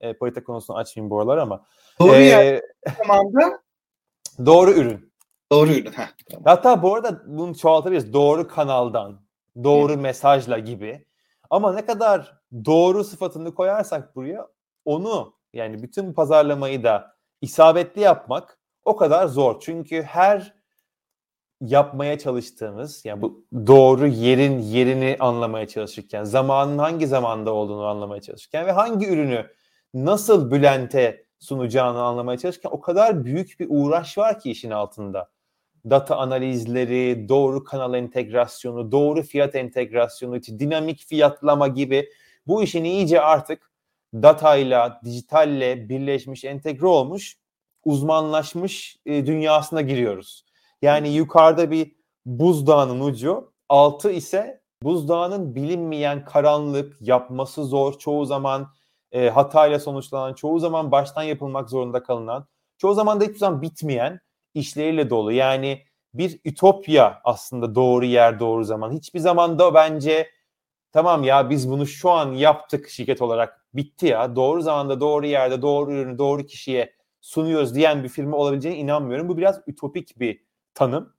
E, 0.00 0.12
parite 0.12 0.44
konusunu 0.44 0.76
açmayayım 0.76 1.10
bu 1.10 1.20
aralar 1.20 1.38
ama. 1.38 1.64
Doğru 2.00 2.14
e, 2.14 2.62
doğru 4.46 4.70
ürün. 4.70 5.12
Doğru 5.52 5.70
ürün. 5.70 5.92
Heh, 5.92 6.08
tamam. 6.30 6.42
Hatta 6.44 6.82
bu 6.82 6.94
arada 6.94 7.22
bunu 7.26 7.56
çoğaltabiliriz. 7.56 8.12
Doğru 8.12 8.48
kanaldan, 8.48 9.20
doğru 9.64 9.92
Hı. 9.92 9.98
mesajla 9.98 10.58
gibi. 10.58 11.06
Ama 11.50 11.72
ne 11.72 11.86
kadar 11.86 12.40
doğru 12.64 13.04
sıfatını 13.04 13.54
koyarsak 13.54 14.16
buraya 14.16 14.48
onu 14.84 15.34
yani 15.52 15.82
bütün 15.82 16.12
pazarlamayı 16.12 16.82
da 16.82 17.16
isabetli 17.40 18.00
yapmak 18.00 18.58
o 18.84 18.96
kadar 18.96 19.26
zor. 19.26 19.60
Çünkü 19.60 20.02
her 20.02 20.57
yapmaya 21.60 22.18
çalıştığımız 22.18 23.04
yani 23.04 23.22
bu 23.22 23.44
doğru 23.66 24.06
yerin 24.06 24.58
yerini 24.58 25.16
anlamaya 25.20 25.68
çalışırken, 25.68 26.24
zamanın 26.24 26.78
hangi 26.78 27.06
zamanda 27.06 27.52
olduğunu 27.54 27.84
anlamaya 27.86 28.22
çalışırken 28.22 28.66
ve 28.66 28.72
hangi 28.72 29.08
ürünü 29.08 29.46
nasıl 29.94 30.50
Bülent'e 30.50 31.24
sunacağını 31.38 32.02
anlamaya 32.02 32.38
çalışırken 32.38 32.70
o 32.70 32.80
kadar 32.80 33.24
büyük 33.24 33.60
bir 33.60 33.66
uğraş 33.70 34.18
var 34.18 34.40
ki 34.40 34.50
işin 34.50 34.70
altında. 34.70 35.30
Data 35.90 36.16
analizleri, 36.16 37.28
doğru 37.28 37.64
kanal 37.64 37.94
entegrasyonu, 37.94 38.92
doğru 38.92 39.22
fiyat 39.22 39.54
entegrasyonu, 39.54 40.42
dinamik 40.42 41.04
fiyatlama 41.06 41.68
gibi 41.68 42.08
bu 42.46 42.62
işin 42.62 42.84
iyice 42.84 43.20
artık 43.20 43.70
datayla, 44.14 45.00
dijitalle 45.04 45.88
birleşmiş, 45.88 46.44
entegre 46.44 46.86
olmuş, 46.86 47.36
uzmanlaşmış 47.84 48.96
e, 49.06 49.26
dünyasına 49.26 49.80
giriyoruz. 49.80 50.47
Yani 50.82 51.08
yukarıda 51.08 51.70
bir 51.70 51.92
buzdağının 52.26 53.00
ucu, 53.00 53.52
altı 53.68 54.10
ise 54.10 54.62
buzdağının 54.82 55.54
bilinmeyen 55.54 56.24
karanlık, 56.24 56.96
yapması 57.00 57.64
zor, 57.64 57.98
çoğu 57.98 58.26
zaman 58.26 58.72
e, 59.12 59.28
hatayla 59.28 59.78
sonuçlanan, 59.80 60.34
çoğu 60.34 60.58
zaman 60.58 60.92
baştan 60.92 61.22
yapılmak 61.22 61.70
zorunda 61.70 62.02
kalınan, 62.02 62.46
çoğu 62.78 62.94
zaman 62.94 63.20
da 63.20 63.24
hiçbir 63.24 63.38
zaman 63.38 63.62
bitmeyen 63.62 64.20
işleriyle 64.54 65.10
dolu. 65.10 65.32
Yani 65.32 65.82
bir 66.14 66.40
ütopya 66.44 67.20
aslında 67.24 67.74
doğru 67.74 68.04
yer 68.04 68.40
doğru 68.40 68.64
zaman. 68.64 68.92
Hiçbir 68.92 69.20
zaman 69.20 69.58
da 69.58 69.74
bence 69.74 70.30
tamam 70.92 71.24
ya 71.24 71.50
biz 71.50 71.70
bunu 71.70 71.86
şu 71.86 72.10
an 72.10 72.32
yaptık 72.32 72.88
şirket 72.88 73.22
olarak 73.22 73.66
bitti 73.74 74.06
ya 74.06 74.36
doğru 74.36 74.62
zamanda 74.62 75.00
doğru 75.00 75.26
yerde 75.26 75.62
doğru 75.62 75.92
ürünü 75.92 76.18
doğru 76.18 76.46
kişiye 76.46 76.92
sunuyoruz 77.20 77.74
diyen 77.74 78.04
bir 78.04 78.08
firma 78.08 78.36
olabileceğine 78.36 78.78
inanmıyorum. 78.78 79.28
Bu 79.28 79.36
biraz 79.36 79.60
ütopik 79.66 80.20
bir 80.20 80.47
tanım. 80.78 81.12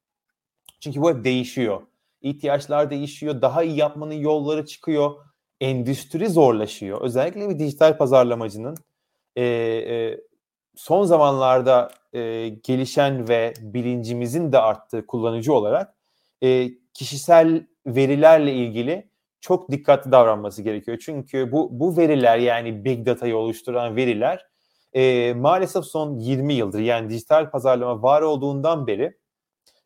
Çünkü 0.80 1.02
bu 1.02 1.10
hep 1.10 1.24
değişiyor. 1.24 1.82
İhtiyaçlar 2.22 2.90
değişiyor. 2.90 3.42
Daha 3.42 3.64
iyi 3.64 3.78
yapmanın 3.78 4.14
yolları 4.14 4.66
çıkıyor. 4.66 5.12
Endüstri 5.62 6.30
zorlaşıyor. 6.30 7.02
Özellikle 7.02 7.50
bir 7.50 7.60
dijital 7.60 7.98
pazarlamacının 7.98 8.78
e, 9.36 9.44
e, 9.44 10.20
son 10.76 11.04
zamanlarda 11.04 11.92
e, 12.14 12.50
gelişen 12.50 13.30
ve 13.30 13.54
bilincimizin 13.60 14.52
de 14.52 14.60
arttığı 14.60 15.06
kullanıcı 15.06 15.54
olarak 15.54 15.96
e, 16.44 16.70
kişisel 16.94 17.68
verilerle 17.86 18.54
ilgili 18.54 19.10
çok 19.42 19.72
dikkatli 19.72 20.12
davranması 20.12 20.62
gerekiyor. 20.62 20.98
Çünkü 21.06 21.52
bu 21.52 21.80
bu 21.80 21.98
veriler 21.98 22.38
yani 22.38 22.86
big 22.86 23.06
data'yı 23.06 23.38
oluşturan 23.38 23.96
veriler 23.96 24.46
e, 24.94 25.34
maalesef 25.34 25.86
son 25.86 26.18
20 26.18 26.54
yıldır 26.54 26.80
yani 26.80 27.10
dijital 27.10 27.50
pazarlama 27.52 28.02
var 28.02 28.22
olduğundan 28.22 28.88
beri 28.88 29.18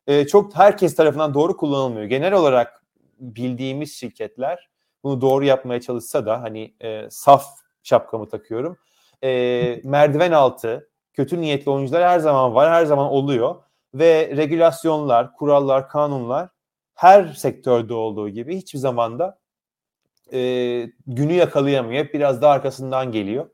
e, 0.07 0.27
çok 0.27 0.55
herkes 0.55 0.95
tarafından 0.95 1.33
doğru 1.33 1.57
kullanılmıyor. 1.57 2.05
Genel 2.05 2.33
olarak 2.33 2.83
bildiğimiz 3.19 3.93
şirketler 3.93 4.69
bunu 5.03 5.21
doğru 5.21 5.45
yapmaya 5.45 5.81
çalışsa 5.81 6.25
da 6.25 6.41
hani 6.41 6.73
e, 6.81 7.09
saf 7.09 7.45
şapkamı 7.83 8.29
takıyorum. 8.29 8.77
E, 9.23 9.81
merdiven 9.83 10.31
altı 10.31 10.89
kötü 11.13 11.41
niyetli 11.41 11.71
oyuncular 11.71 12.03
her 12.03 12.19
zaman 12.19 12.55
var, 12.55 12.71
her 12.71 12.85
zaman 12.85 13.05
oluyor 13.05 13.55
ve 13.93 14.33
regülasyonlar, 14.37 15.33
kurallar, 15.33 15.89
kanunlar 15.89 16.49
her 16.95 17.27
sektörde 17.27 17.93
olduğu 17.93 18.29
gibi 18.29 18.57
hiçbir 18.57 18.79
zamanda 18.79 19.39
e, 20.33 20.39
günü 21.07 21.33
yakalayamıyor. 21.33 22.03
Hep 22.03 22.13
biraz 22.13 22.41
daha 22.41 22.51
arkasından 22.51 23.11
geliyor. 23.11 23.49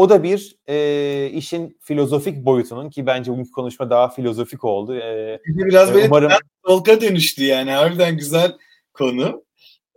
O 0.00 0.08
da 0.08 0.22
bir 0.22 0.56
e, 0.68 1.30
işin 1.32 1.78
filozofik 1.80 2.44
boyutunun 2.44 2.90
ki 2.90 3.06
bence 3.06 3.32
bugünkü 3.32 3.50
konuşma 3.50 3.90
daha 3.90 4.08
filozofik 4.08 4.64
oldu. 4.64 4.96
E, 4.96 5.40
biraz 5.46 5.94
böyle 5.94 6.06
umarım... 6.06 6.30
Tolga 6.66 7.00
dönüştü 7.00 7.44
yani 7.44 7.70
harbiden 7.70 8.16
güzel 8.16 8.52
konu. 8.94 9.44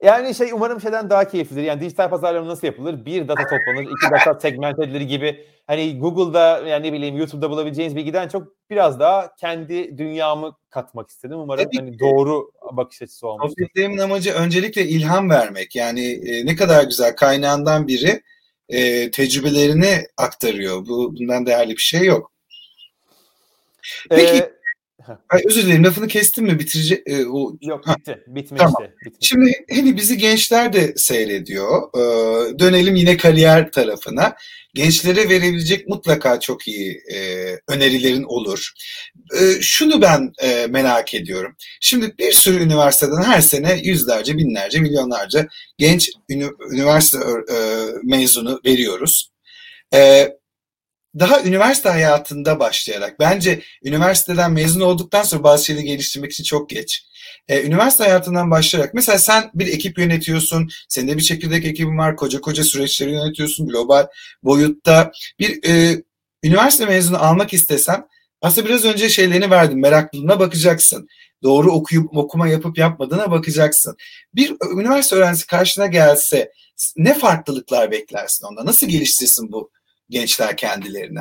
Yani 0.02 0.36
şey 0.36 0.52
umarım 0.52 0.82
şeyden 0.82 1.10
daha 1.10 1.28
keyiflidir. 1.28 1.64
Yani 1.64 1.82
dijital 1.82 2.10
pazarlama 2.10 2.48
nasıl 2.48 2.68
yapılır? 2.68 3.06
Bir 3.06 3.28
data 3.28 3.44
toplanır, 3.44 3.84
iki 3.84 4.12
data 4.12 4.40
segment 4.40 4.80
edilir 4.80 5.02
gibi. 5.02 5.46
Hani 5.68 6.00
Google'da 6.00 6.68
yani 6.68 6.88
ne 6.88 6.94
bileyim 6.94 7.18
YouTube'da 7.18 7.50
bulabileceğiniz 7.50 7.96
bilgiden 7.96 8.28
çok 8.28 8.48
biraz 8.70 9.00
daha 9.00 9.36
kendi 9.36 9.98
dünyamı 9.98 10.56
katmak 10.70 11.10
istedim. 11.10 11.40
Umarım 11.40 11.64
Tabii 11.64 11.78
hani 11.78 12.00
doğru 12.00 12.52
bakış 12.72 13.02
açısı 13.02 13.28
olmuştur. 13.28 13.50
Sohbetlerimin 13.50 13.98
amacı 13.98 14.34
öncelikle 14.34 14.86
ilham 14.86 15.30
vermek. 15.30 15.76
Yani 15.76 16.12
e, 16.12 16.46
ne 16.46 16.56
kadar 16.56 16.84
güzel 16.84 17.16
kaynağından 17.16 17.88
biri 17.88 18.22
e, 18.70 19.12
tecrübelerini 19.12 20.08
aktarıyor. 20.18 20.88
Bu 20.88 21.16
bundan 21.18 21.46
değerli 21.46 21.72
bir 21.72 21.82
şey 21.82 22.06
yok. 22.06 22.32
Peki 24.10 24.38
ee, 24.38 24.52
Ay, 25.30 25.42
özür 25.46 25.64
dilerim 25.64 25.84
lafını 25.84 26.08
kestim 26.08 26.46
mi 26.46 26.60
bitirecek? 26.60 27.04
E, 27.06 27.26
o... 27.26 27.54
Yok 27.62 27.86
bitti. 27.88 28.24
Bitmişti. 28.28 28.66
Tamam. 28.66 28.84
Bitmişti. 29.06 29.28
Şimdi 29.28 29.66
hani 29.76 29.98
bizi 29.98 30.18
gençler 30.18 30.74
de 30.74 30.94
seyrediyor. 30.96 31.82
Ee, 31.96 32.60
dönelim 32.60 32.96
yine 32.96 33.18
kariyer 33.18 33.72
tarafına. 33.72 34.36
Gençlere 34.74 35.30
verebilecek 35.30 35.88
mutlaka 35.88 36.40
çok 36.40 36.68
iyi 36.68 37.02
e, 37.14 37.18
önerilerin 37.68 38.24
olur. 38.24 38.72
E, 39.40 39.62
şunu 39.62 40.02
ben 40.02 40.32
e, 40.44 40.68
merak 40.68 41.14
ediyorum. 41.14 41.56
Şimdi 41.82 42.18
bir 42.18 42.32
sürü 42.32 42.64
üniversiteden 42.64 43.22
her 43.24 43.42
sene 43.42 43.80
yüzlerce, 43.84 44.38
binlerce, 44.38 44.80
milyonlarca 44.80 45.48
genç 45.78 46.10
ünü, 46.30 46.50
üniversite 46.72 47.18
e, 47.54 47.58
mezunu 48.04 48.62
veriyoruz. 48.66 49.30
E, 49.94 50.30
daha 51.20 51.44
üniversite 51.44 51.90
hayatında 51.90 52.60
başlayarak 52.60 53.20
bence 53.20 53.62
üniversiteden 53.84 54.52
mezun 54.52 54.82
olduktan 54.82 55.24
sonra 55.24 55.44
bazı 55.44 55.66
şeyleri 55.66 55.86
geliştirmek 55.86 56.32
için 56.32 56.44
çok 56.44 56.70
geç. 56.70 57.06
Ee, 57.48 57.64
üniversite 57.64 58.04
hayatından 58.04 58.52
başlayarak 58.52 58.94
mesela 58.94 59.18
sen 59.18 59.52
bir 59.54 59.68
ekip 59.68 59.98
yönetiyorsun, 59.98 60.70
senin 60.90 61.08
de 61.08 61.18
bir 61.18 61.22
çekirdek 61.22 61.66
ekibin 61.66 61.98
var, 61.98 62.16
koca 62.16 62.42
koca 62.42 62.64
süreçleri 62.64 63.12
yönetiyorsun 63.12 63.68
global 63.68 64.08
boyutta. 64.44 65.12
Bir 65.40 65.70
e, 65.70 66.04
üniversite 66.44 66.86
mezunu 66.86 67.24
almak 67.24 67.54
istesem 67.54 68.08
aslında 68.42 68.68
biraz 68.68 68.86
önce 68.86 69.10
şeylerini 69.10 69.50
verdim, 69.50 69.82
meraklılığına 69.82 70.40
bakacaksın. 70.40 71.08
Doğru 71.44 71.72
okuyup 71.72 72.18
okuma 72.18 72.48
yapıp 72.48 72.78
yapmadığına 72.78 73.32
bakacaksın. 73.32 73.98
Bir 74.36 74.56
üniversite 74.74 75.16
öğrencisi 75.16 75.48
karşına 75.48 75.88
gelse 75.88 76.52
ne 76.98 77.14
farklılıklar 77.14 77.92
beklersin 77.92 78.46
onda? 78.46 78.66
Nasıl 78.66 78.88
geliştirsin 78.88 79.52
bu 79.52 79.72
gençler 80.10 80.58
kendilerini. 80.58 81.20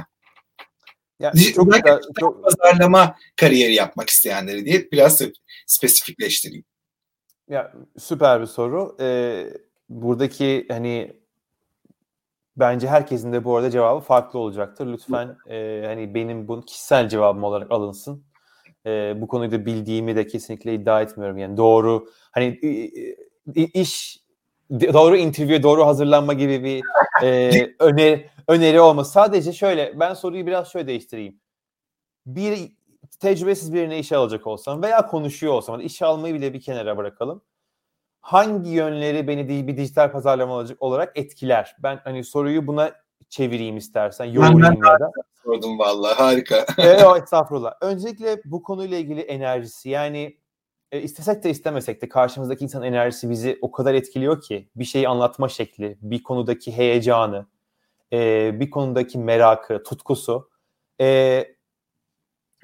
Yani 1.21 1.40
çok, 1.40 1.73
da, 1.73 2.01
çok 2.21 2.45
pazarlama 2.45 3.16
kariyeri 3.37 3.75
yapmak 3.75 4.11
isteyenleri 4.11 4.64
diye 4.64 4.90
biraz 4.92 5.23
spesifikleştireyim. 5.66 6.64
Ya 7.49 7.73
süper 7.99 8.40
bir 8.40 8.47
soru. 8.47 8.97
Ee, 9.01 9.47
buradaki 9.89 10.66
hani 10.68 11.16
bence 12.57 12.89
herkesin 12.89 13.33
de 13.33 13.45
bu 13.45 13.57
arada 13.57 13.70
cevabı 13.70 14.01
farklı 14.01 14.39
olacaktır. 14.39 14.87
Lütfen 14.87 15.37
e, 15.47 15.83
hani 15.87 16.14
benim 16.14 16.49
bu 16.49 16.64
kişisel 16.64 17.09
cevabım 17.09 17.45
olarak 17.45 17.70
alınsın. 17.70 18.24
E, 18.87 19.14
bu 19.20 19.28
konuyu 19.28 19.51
da 19.51 19.66
bildiğimi 19.66 20.16
de 20.16 20.26
kesinlikle 20.26 20.74
iddia 20.74 21.03
etmiyorum. 21.03 21.39
Yani 21.39 21.57
doğru 21.57 22.11
hani 22.33 22.61
iş 23.55 24.22
doğru 24.81 25.16
interview, 25.16 25.62
doğru 25.62 25.87
hazırlanma 25.87 26.33
gibi 26.33 26.64
bir 26.64 26.83
e, 27.23 27.51
öneri 27.79 28.31
öneri 28.49 28.81
olmaz. 28.81 29.12
Sadece 29.12 29.53
şöyle 29.53 30.01
ben 30.01 30.14
soruyu 30.14 30.47
biraz 30.47 30.73
şöyle 30.73 30.87
değiştireyim. 30.87 31.41
Bir 32.27 32.73
tecrübesiz 33.20 33.75
birine 33.75 33.99
işe 33.99 34.16
alacak 34.16 34.47
olsam 34.47 34.83
veya 34.83 35.07
konuşuyor 35.07 35.53
olsam 35.53 35.81
işe 35.81 36.07
almayı 36.07 36.35
bile 36.35 36.55
bir 36.55 36.61
kenara 36.61 36.97
bırakalım. 36.97 37.43
Hangi 38.20 38.70
yönleri 38.70 39.29
beni 39.29 39.49
bir 39.66 39.77
dijital 39.77 40.12
pazarlama 40.12 40.64
olarak 40.81 41.12
etkiler? 41.18 41.77
Ben 41.79 42.01
hani 42.05 42.25
soruyu 42.25 42.66
buna 42.66 42.93
çevireyim 43.29 43.77
istersen. 43.77 44.25
Yoğurayım 44.25 44.85
ya 44.85 45.01
da. 45.01 45.11
Sordum 45.45 45.79
vallahi 45.79 46.14
harika. 46.14 46.66
evet 46.79 47.23
estağfurullah. 47.23 47.75
Öncelikle 47.81 48.41
bu 48.45 48.62
konuyla 48.62 48.99
ilgili 48.99 49.20
enerjisi 49.20 49.89
yani 49.89 50.37
e, 50.93 51.03
istesek 51.03 51.45
de 51.45 51.51
istemesek 51.51 52.03
de 52.03 52.09
karşımızdaki 52.09 52.64
insan 52.64 52.82
enerjisi 52.82 53.30
bizi 53.30 53.59
o 53.62 53.72
kadar 53.72 53.95
etkiliyor 53.95 54.40
ki 54.40 54.68
bir 54.76 54.84
şeyi 54.84 55.09
anlatma 55.09 55.49
şekli, 55.49 55.99
bir 56.03 56.22
konudaki 56.22 56.76
heyecanı, 56.76 57.47
e, 58.12 58.51
bir 58.61 58.70
konudaki 58.70 59.18
merakı, 59.18 59.82
tutkusu. 59.82 60.51
E, 61.01 61.45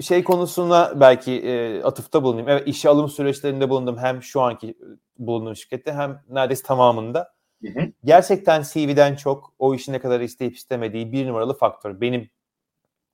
şey 0.00 0.24
konusuna 0.24 1.00
belki 1.00 1.32
e, 1.32 1.82
atıfta 1.82 2.22
bulunayım. 2.22 2.48
Evet 2.48 2.68
işe 2.68 2.88
alım 2.88 3.08
süreçlerinde 3.08 3.70
bulundum 3.70 3.98
hem 3.98 4.22
şu 4.22 4.40
anki 4.40 4.74
bulunduğum 5.18 5.56
şirkette 5.56 5.92
hem 5.92 6.22
neredeyse 6.28 6.62
tamamında. 6.62 7.34
Hı 7.64 7.80
hı. 7.80 7.92
Gerçekten 8.04 8.62
CV'den 8.62 9.16
çok 9.16 9.54
o 9.58 9.74
işi 9.74 9.92
ne 9.92 9.98
kadar 9.98 10.20
isteyip 10.20 10.56
istemediği 10.56 11.12
bir 11.12 11.26
numaralı 11.26 11.54
faktör. 11.54 12.00
Benim 12.00 12.30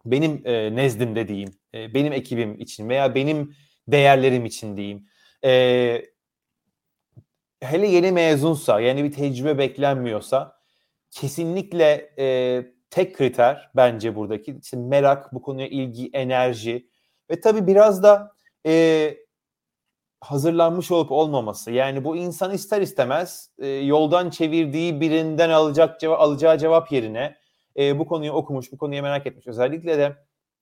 benim 0.04 0.42
e, 0.44 0.76
nezdimde 0.76 1.28
diyeyim, 1.28 1.50
e, 1.74 1.94
benim 1.94 2.12
ekibim 2.12 2.60
için 2.60 2.88
veya 2.88 3.14
benim 3.14 3.54
değerlerim 3.88 4.44
için 4.44 4.76
diyeyim. 4.76 5.06
E, 5.44 6.02
hele 7.60 7.88
yeni 7.88 8.12
mezunsa, 8.12 8.80
yani 8.80 9.04
bir 9.04 9.12
tecrübe 9.12 9.58
beklenmiyorsa 9.58 10.56
kesinlikle 11.10 12.10
e, 12.18 12.66
tek 12.90 13.16
kriter 13.16 13.70
bence 13.76 14.16
buradaki 14.16 14.58
işte 14.62 14.76
merak, 14.76 15.34
bu 15.34 15.42
konuya 15.42 15.68
ilgi, 15.68 16.10
enerji 16.12 16.88
ve 17.30 17.40
tabii 17.40 17.66
biraz 17.66 18.02
da 18.02 18.32
e, 18.66 19.16
hazırlanmış 20.20 20.90
olup 20.90 21.12
olmaması. 21.12 21.70
Yani 21.70 22.04
bu 22.04 22.16
insan 22.16 22.52
ister 22.52 22.80
istemez 22.80 23.50
e, 23.58 23.66
yoldan 23.66 24.30
çevirdiği 24.30 25.00
birinden 25.00 25.50
alacak 25.50 26.00
cevap, 26.00 26.20
alacağı 26.20 26.58
cevap 26.58 26.92
yerine 26.92 27.36
e, 27.78 27.98
bu 27.98 28.06
konuyu 28.06 28.32
okumuş, 28.32 28.72
bu 28.72 28.78
konuyu 28.78 29.02
merak 29.02 29.26
etmiş. 29.26 29.46
Özellikle 29.46 29.98
de 29.98 30.16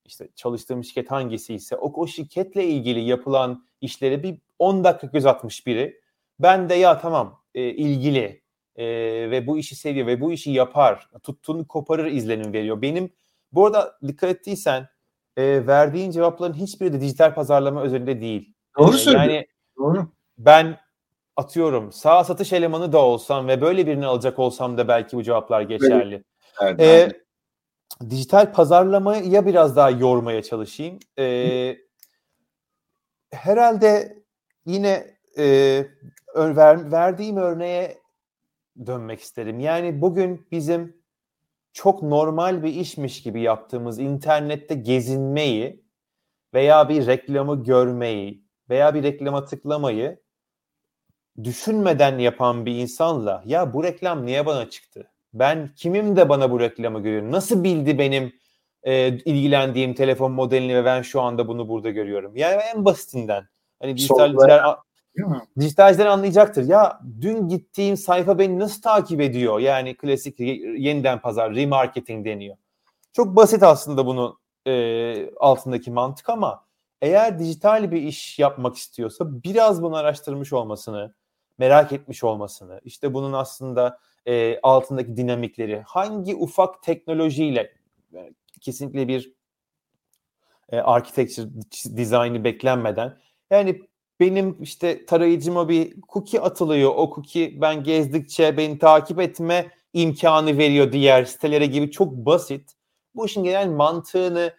işte 0.04 0.28
çalıştığım 0.34 0.84
şirket 0.84 1.10
hangisi 1.10 1.54
ise 1.54 1.76
o, 1.76 2.00
o 2.02 2.06
şirketle 2.06 2.64
ilgili 2.64 3.00
yapılan 3.00 3.66
işlere 3.80 4.22
bir 4.22 4.38
10 4.58 4.84
dakika 4.84 5.06
göz 5.06 5.26
atmış 5.26 5.66
biri. 5.66 6.00
Ben 6.38 6.68
de 6.68 6.74
ya 6.74 6.98
tamam 6.98 7.42
e, 7.54 7.62
ilgili 7.62 8.42
e, 8.76 8.86
ve 9.30 9.46
bu 9.46 9.58
işi 9.58 9.76
seviyor 9.76 10.06
ve 10.06 10.20
bu 10.20 10.32
işi 10.32 10.50
yapar, 10.50 11.08
tuttuğunu 11.22 11.68
koparır 11.68 12.06
izlenim 12.06 12.52
veriyor. 12.52 12.82
Benim 12.82 13.10
bu 13.52 13.66
arada 13.66 13.98
dikkat 14.06 14.30
ettiysen 14.30 14.88
e, 15.36 15.66
verdiğin 15.66 16.10
cevapların 16.10 16.54
hiçbiri 16.54 16.92
de 16.92 17.00
dijital 17.00 17.34
pazarlama 17.34 17.82
özelinde 17.82 18.20
değil. 18.20 18.54
Doğru 18.78 18.92
söylüyorsun. 18.92 19.30
Yani 19.32 19.46
Doğru. 19.78 20.08
ben 20.38 20.78
atıyorum 21.36 21.92
sağ 21.92 22.24
satış 22.24 22.52
elemanı 22.52 22.92
da 22.92 22.98
olsam 22.98 23.48
ve 23.48 23.60
böyle 23.60 23.86
birini 23.86 24.06
alacak 24.06 24.38
olsam 24.38 24.78
da 24.78 24.88
belki 24.88 25.16
bu 25.16 25.22
cevaplar 25.22 25.62
geçerli. 25.62 26.14
Evet. 26.14 26.76
Evet, 26.78 27.12
ee, 27.12 27.22
dijital 28.10 28.52
pazarlamaya 28.52 29.46
biraz 29.46 29.76
daha 29.76 29.90
yormaya 29.90 30.42
çalışayım. 30.42 30.98
Ee, 31.18 31.76
herhalde 33.32 34.22
yine 34.66 35.16
e, 35.38 35.44
ver, 36.36 36.92
verdiğim 36.92 37.36
örneğe 37.36 37.98
dönmek 38.86 39.20
isterim. 39.20 39.60
Yani 39.60 40.00
bugün 40.00 40.46
bizim 40.52 41.02
çok 41.72 42.02
normal 42.02 42.62
bir 42.62 42.74
işmiş 42.74 43.22
gibi 43.22 43.40
yaptığımız 43.40 43.98
internette 43.98 44.74
gezinmeyi 44.74 45.84
veya 46.54 46.88
bir 46.88 47.06
reklamı 47.06 47.64
görmeyi 47.64 48.44
veya 48.70 48.94
bir 48.94 49.02
reklama 49.02 49.44
tıklamayı 49.44 50.22
düşünmeden 51.44 52.18
yapan 52.18 52.66
bir 52.66 52.74
insanla 52.74 53.42
ya 53.46 53.74
bu 53.74 53.84
reklam 53.84 54.26
niye 54.26 54.46
bana 54.46 54.70
çıktı? 54.70 55.11
Ben 55.34 55.70
kimim 55.76 56.16
de 56.16 56.28
bana 56.28 56.50
bu 56.50 56.60
reklamı 56.60 57.02
görüyor? 57.02 57.32
Nasıl 57.32 57.64
bildi 57.64 57.98
benim 57.98 58.32
e, 58.82 59.08
ilgilendiğim 59.08 59.94
telefon 59.94 60.32
modelini 60.32 60.74
ve 60.74 60.84
ben 60.84 61.02
şu 61.02 61.20
anda 61.20 61.48
bunu 61.48 61.68
burada 61.68 61.90
görüyorum? 61.90 62.36
Yani 62.36 62.62
en 62.74 62.84
basitinden. 62.84 63.48
Hani 63.80 63.96
dijitalciler, 63.96 64.62
dijitalciler 65.60 66.06
anlayacaktır. 66.06 66.68
Ya 66.68 67.00
dün 67.20 67.48
gittiğim 67.48 67.96
sayfa 67.96 68.38
beni 68.38 68.58
nasıl 68.58 68.82
takip 68.82 69.20
ediyor? 69.20 69.58
Yani 69.58 69.96
klasik 69.96 70.40
yeniden 70.40 71.20
pazar, 71.20 71.54
remarketing 71.54 72.26
deniyor. 72.26 72.56
Çok 73.12 73.36
basit 73.36 73.62
aslında 73.62 74.06
bunu 74.06 74.38
e, 74.66 75.30
altındaki 75.36 75.90
mantık 75.90 76.28
ama 76.28 76.64
eğer 77.02 77.38
dijital 77.38 77.90
bir 77.90 78.02
iş 78.02 78.38
yapmak 78.38 78.76
istiyorsa 78.76 79.24
biraz 79.44 79.82
bunu 79.82 79.96
araştırmış 79.96 80.52
olmasını, 80.52 81.14
merak 81.58 81.92
etmiş 81.92 82.24
olmasını, 82.24 82.80
işte 82.84 83.14
bunun 83.14 83.32
aslında 83.32 83.98
e, 84.26 84.60
altındaki 84.62 85.16
dinamikleri, 85.16 85.82
hangi 85.86 86.34
ufak 86.34 86.82
teknolojiyle 86.82 87.72
yani 88.12 88.34
kesinlikle 88.60 89.08
bir 89.08 89.32
e, 90.72 90.78
architecture 90.78 91.48
dizaynı 91.96 92.44
beklenmeden 92.44 93.18
yani 93.50 93.82
benim 94.20 94.62
işte 94.62 95.06
tarayıcıma 95.06 95.68
bir 95.68 95.94
cookie 96.12 96.40
atılıyor. 96.40 96.92
O 96.96 97.12
cookie 97.14 97.60
ben 97.60 97.84
gezdikçe 97.84 98.56
beni 98.56 98.78
takip 98.78 99.20
etme 99.20 99.70
imkanı 99.92 100.58
veriyor 100.58 100.92
diğer 100.92 101.24
sitelere 101.24 101.66
gibi 101.66 101.90
çok 101.90 102.12
basit. 102.12 102.72
Bu 103.14 103.26
işin 103.26 103.44
genel 103.44 103.68
mantığını 103.68 104.52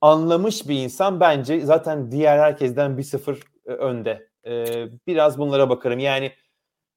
anlamış 0.00 0.68
bir 0.68 0.76
insan 0.76 1.20
bence 1.20 1.60
zaten 1.60 2.12
diğer 2.12 2.38
herkesten 2.38 2.98
bir 2.98 3.02
sıfır 3.02 3.40
e, 3.66 3.70
önde. 3.72 4.28
Ee, 4.46 4.86
biraz 5.06 5.38
bunlara 5.38 5.70
bakarım. 5.70 5.98
Yani 5.98 6.32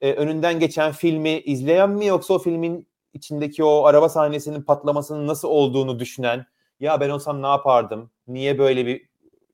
e, 0.01 0.13
önünden 0.13 0.59
geçen 0.59 0.91
filmi 0.91 1.39
izleyen 1.39 1.89
mi 1.89 2.05
yoksa 2.05 2.33
o 2.33 2.39
filmin 2.39 2.87
içindeki 3.13 3.63
o 3.63 3.85
araba 3.85 4.09
sahnesinin 4.09 4.61
patlamasının 4.61 5.27
nasıl 5.27 5.47
olduğunu 5.47 5.99
düşünen 5.99 6.45
ya 6.79 6.99
ben 6.99 7.09
olsam 7.09 7.41
ne 7.41 7.47
yapardım? 7.47 8.11
Niye 8.27 8.59
böyle 8.59 8.85
bir 8.85 9.05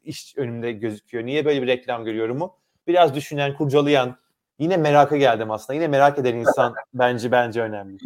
iş 0.04 0.38
önümde 0.38 0.72
gözüküyor? 0.72 1.26
Niye 1.26 1.46
böyle 1.46 1.62
bir 1.62 1.68
reklam 1.68 2.06
görüyorum 2.06 2.38
mu? 2.38 2.56
Biraz 2.88 3.16
düşünen, 3.16 3.58
kurcalayan, 3.58 4.18
yine 4.60 4.78
meraka 4.78 5.18
geldim 5.18 5.52
aslında. 5.52 5.74
Yine 5.74 5.88
merak 5.88 6.20
eden 6.20 6.36
insan 6.36 6.74
bence 6.94 7.32
bence 7.32 7.62
önemli. 7.62 7.98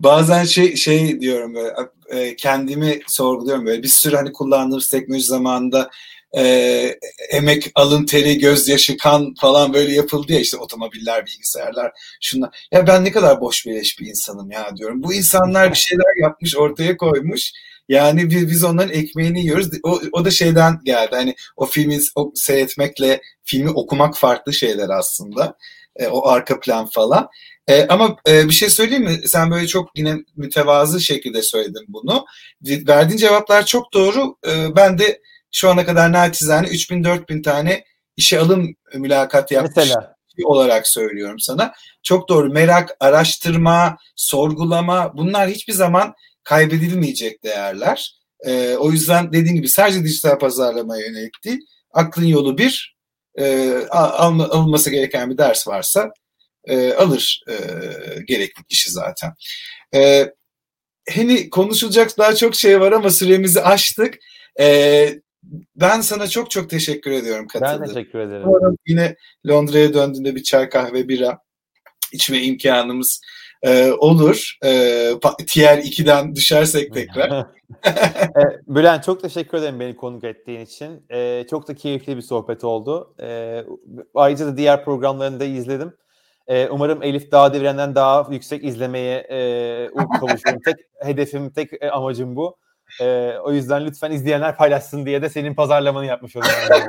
Bazen 0.00 0.44
şey 0.44 0.76
şey 0.76 1.20
diyorum 1.20 1.54
böyle 1.54 1.74
e, 2.08 2.36
kendimi 2.36 3.00
sorguluyorum 3.06 3.66
böyle 3.66 3.82
bir 3.82 3.88
sürü 3.88 4.16
hani 4.16 4.32
kullandığımız 4.32 4.88
teknoloji 4.88 5.24
zamanında 5.24 5.90
e, 6.36 6.98
emek, 7.30 7.70
alın 7.74 8.06
teri, 8.06 8.38
gözyaşı, 8.38 8.96
kan 8.96 9.34
falan 9.40 9.74
böyle 9.74 9.92
yapıldı 9.92 10.32
ya 10.32 10.40
işte 10.40 10.56
otomobiller, 10.56 11.26
bilgisayarlar, 11.26 11.92
şunlar. 12.20 12.68
Ya 12.72 12.86
ben 12.86 13.04
ne 13.04 13.12
kadar 13.12 13.40
boş 13.40 13.66
beleş 13.66 14.00
bir 14.00 14.06
insanım 14.06 14.50
ya 14.50 14.76
diyorum. 14.76 15.02
Bu 15.02 15.14
insanlar 15.14 15.70
bir 15.70 15.76
şeyler 15.76 16.22
yapmış, 16.22 16.56
ortaya 16.56 16.96
koymuş. 16.96 17.52
Yani 17.88 18.30
biz, 18.30 18.50
biz 18.50 18.64
onların 18.64 18.94
ekmeğini 18.94 19.40
yiyoruz. 19.40 19.68
O, 19.82 20.00
o 20.12 20.24
da 20.24 20.30
şeyden 20.30 20.80
geldi. 20.84 21.10
Hani 21.16 21.34
o 21.56 21.66
filmi 21.66 21.98
o, 22.14 22.32
seyretmekle 22.34 23.20
filmi 23.44 23.70
okumak 23.70 24.16
farklı 24.16 24.52
şeyler 24.52 24.88
aslında. 24.88 25.56
E, 25.96 26.06
o 26.06 26.28
arka 26.28 26.60
plan 26.60 26.86
falan. 26.86 27.28
E, 27.68 27.86
ama 27.86 28.16
e, 28.28 28.48
bir 28.48 28.54
şey 28.54 28.70
söyleyeyim 28.70 29.04
mi? 29.04 29.28
Sen 29.28 29.50
böyle 29.50 29.66
çok 29.66 29.90
yine 29.96 30.16
mütevazı 30.36 31.00
şekilde 31.00 31.42
söyledin 31.42 31.84
bunu. 31.88 32.24
Verdiğin 32.62 33.18
cevaplar 33.18 33.66
çok 33.66 33.92
doğru. 33.92 34.36
E, 34.46 34.76
ben 34.76 34.98
de 34.98 35.20
şu 35.52 35.70
ana 35.70 35.86
kadar 35.86 36.12
naçizane 36.12 36.68
3000-4000 36.68 37.42
tane 37.42 37.84
işe 38.16 38.38
alım 38.40 38.74
mülakat 38.94 39.50
yapmış 39.50 39.76
Mesela. 39.76 40.14
olarak 40.44 40.88
söylüyorum 40.88 41.40
sana. 41.40 41.74
Çok 42.02 42.28
doğru. 42.28 42.48
Merak, 42.52 42.96
araştırma, 43.00 43.96
sorgulama 44.16 45.16
bunlar 45.16 45.48
hiçbir 45.48 45.72
zaman 45.72 46.14
kaybedilmeyecek 46.44 47.44
değerler. 47.44 48.22
Ee, 48.46 48.76
o 48.76 48.90
yüzden 48.90 49.32
dediğim 49.32 49.56
gibi 49.56 49.68
sadece 49.68 50.04
dijital 50.04 50.38
pazarlamaya 50.38 51.06
yönelik 51.06 51.44
değil. 51.44 51.60
Aklın 51.92 52.26
yolu 52.26 52.58
bir, 52.58 52.96
e, 53.38 53.74
alma, 53.90 54.44
alınması 54.44 54.90
gereken 54.90 55.30
bir 55.30 55.38
ders 55.38 55.68
varsa 55.68 56.10
e, 56.64 56.92
alır 56.92 57.40
e, 57.48 57.54
gerekli 58.28 58.64
kişi 58.64 58.90
zaten. 58.90 59.32
E, 59.94 60.32
hani 61.14 61.50
konuşulacak 61.50 62.18
daha 62.18 62.34
çok 62.34 62.54
şey 62.54 62.80
var 62.80 62.92
ama 62.92 63.10
süremizi 63.10 63.62
aştık. 63.62 64.14
E, 64.60 65.08
ben 65.76 66.00
sana 66.00 66.28
çok 66.28 66.50
çok 66.50 66.70
teşekkür 66.70 67.10
ediyorum 67.10 67.46
katıldığın. 67.46 67.80
Ben 67.80 67.88
teşekkür 67.88 68.18
ederim. 68.18 68.48
Umarım 68.48 68.76
yine 68.86 69.16
Londra'ya 69.48 69.94
döndüğünde 69.94 70.34
bir 70.34 70.42
çay 70.42 70.68
kahve 70.68 71.08
bira 71.08 71.38
içme 72.12 72.42
imkanımız 72.42 73.20
e, 73.62 73.92
olur. 73.92 74.58
E, 74.64 75.12
tier 75.46 75.78
2'den 75.78 76.34
düşersek 76.34 76.94
tekrar. 76.94 77.30
e, 77.86 78.42
Bülent 78.68 79.04
çok 79.04 79.22
teşekkür 79.22 79.58
ederim 79.58 79.80
beni 79.80 79.96
konuk 79.96 80.24
ettiğin 80.24 80.60
için. 80.60 81.06
E, 81.10 81.46
çok 81.50 81.68
da 81.68 81.74
keyifli 81.74 82.16
bir 82.16 82.22
sohbet 82.22 82.64
oldu. 82.64 83.14
E, 83.20 83.64
ayrıca 84.14 84.46
da 84.46 84.56
diğer 84.56 84.84
programlarını 84.84 85.40
da 85.40 85.44
izledim. 85.44 85.92
E, 86.46 86.68
umarım 86.68 87.02
Elif 87.02 87.32
Dağ 87.32 87.54
Devren'den 87.54 87.94
daha 87.94 88.28
yüksek 88.30 88.64
izlemeye 88.64 89.18
e, 89.30 89.90
kavuşurum. 90.20 90.60
tek 90.64 90.76
hedefim, 91.02 91.50
tek 91.50 91.70
amacım 91.92 92.36
bu. 92.36 92.56
E, 93.00 93.32
o 93.44 93.52
yüzden 93.52 93.86
lütfen 93.86 94.10
izleyenler 94.10 94.56
paylaşsın 94.56 95.06
diye 95.06 95.22
de 95.22 95.28
senin 95.30 95.54
pazarlamanı 95.54 96.06
yapmış 96.06 96.36
oluyorum. 96.36 96.58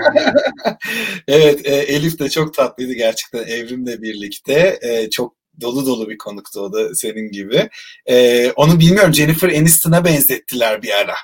evet 1.28 1.66
e, 1.66 1.76
Elif 1.76 2.20
de 2.20 2.30
çok 2.30 2.54
tatlıydı 2.54 2.94
gerçekten 2.94 3.44
Evrim'le 3.44 4.02
birlikte. 4.02 4.80
E, 4.82 5.10
çok 5.10 5.36
dolu 5.62 5.86
dolu 5.86 6.10
bir 6.10 6.18
konuktu 6.18 6.60
o 6.60 6.74
da 6.74 6.96
senin 6.96 7.32
gibi. 7.32 7.70
E, 8.06 8.52
onu 8.52 8.80
bilmiyorum 8.80 9.14
Jennifer 9.14 9.50
Aniston'a 9.50 10.06
benzettiler 10.06 10.82
bir 10.82 10.92
ara. 10.92 11.16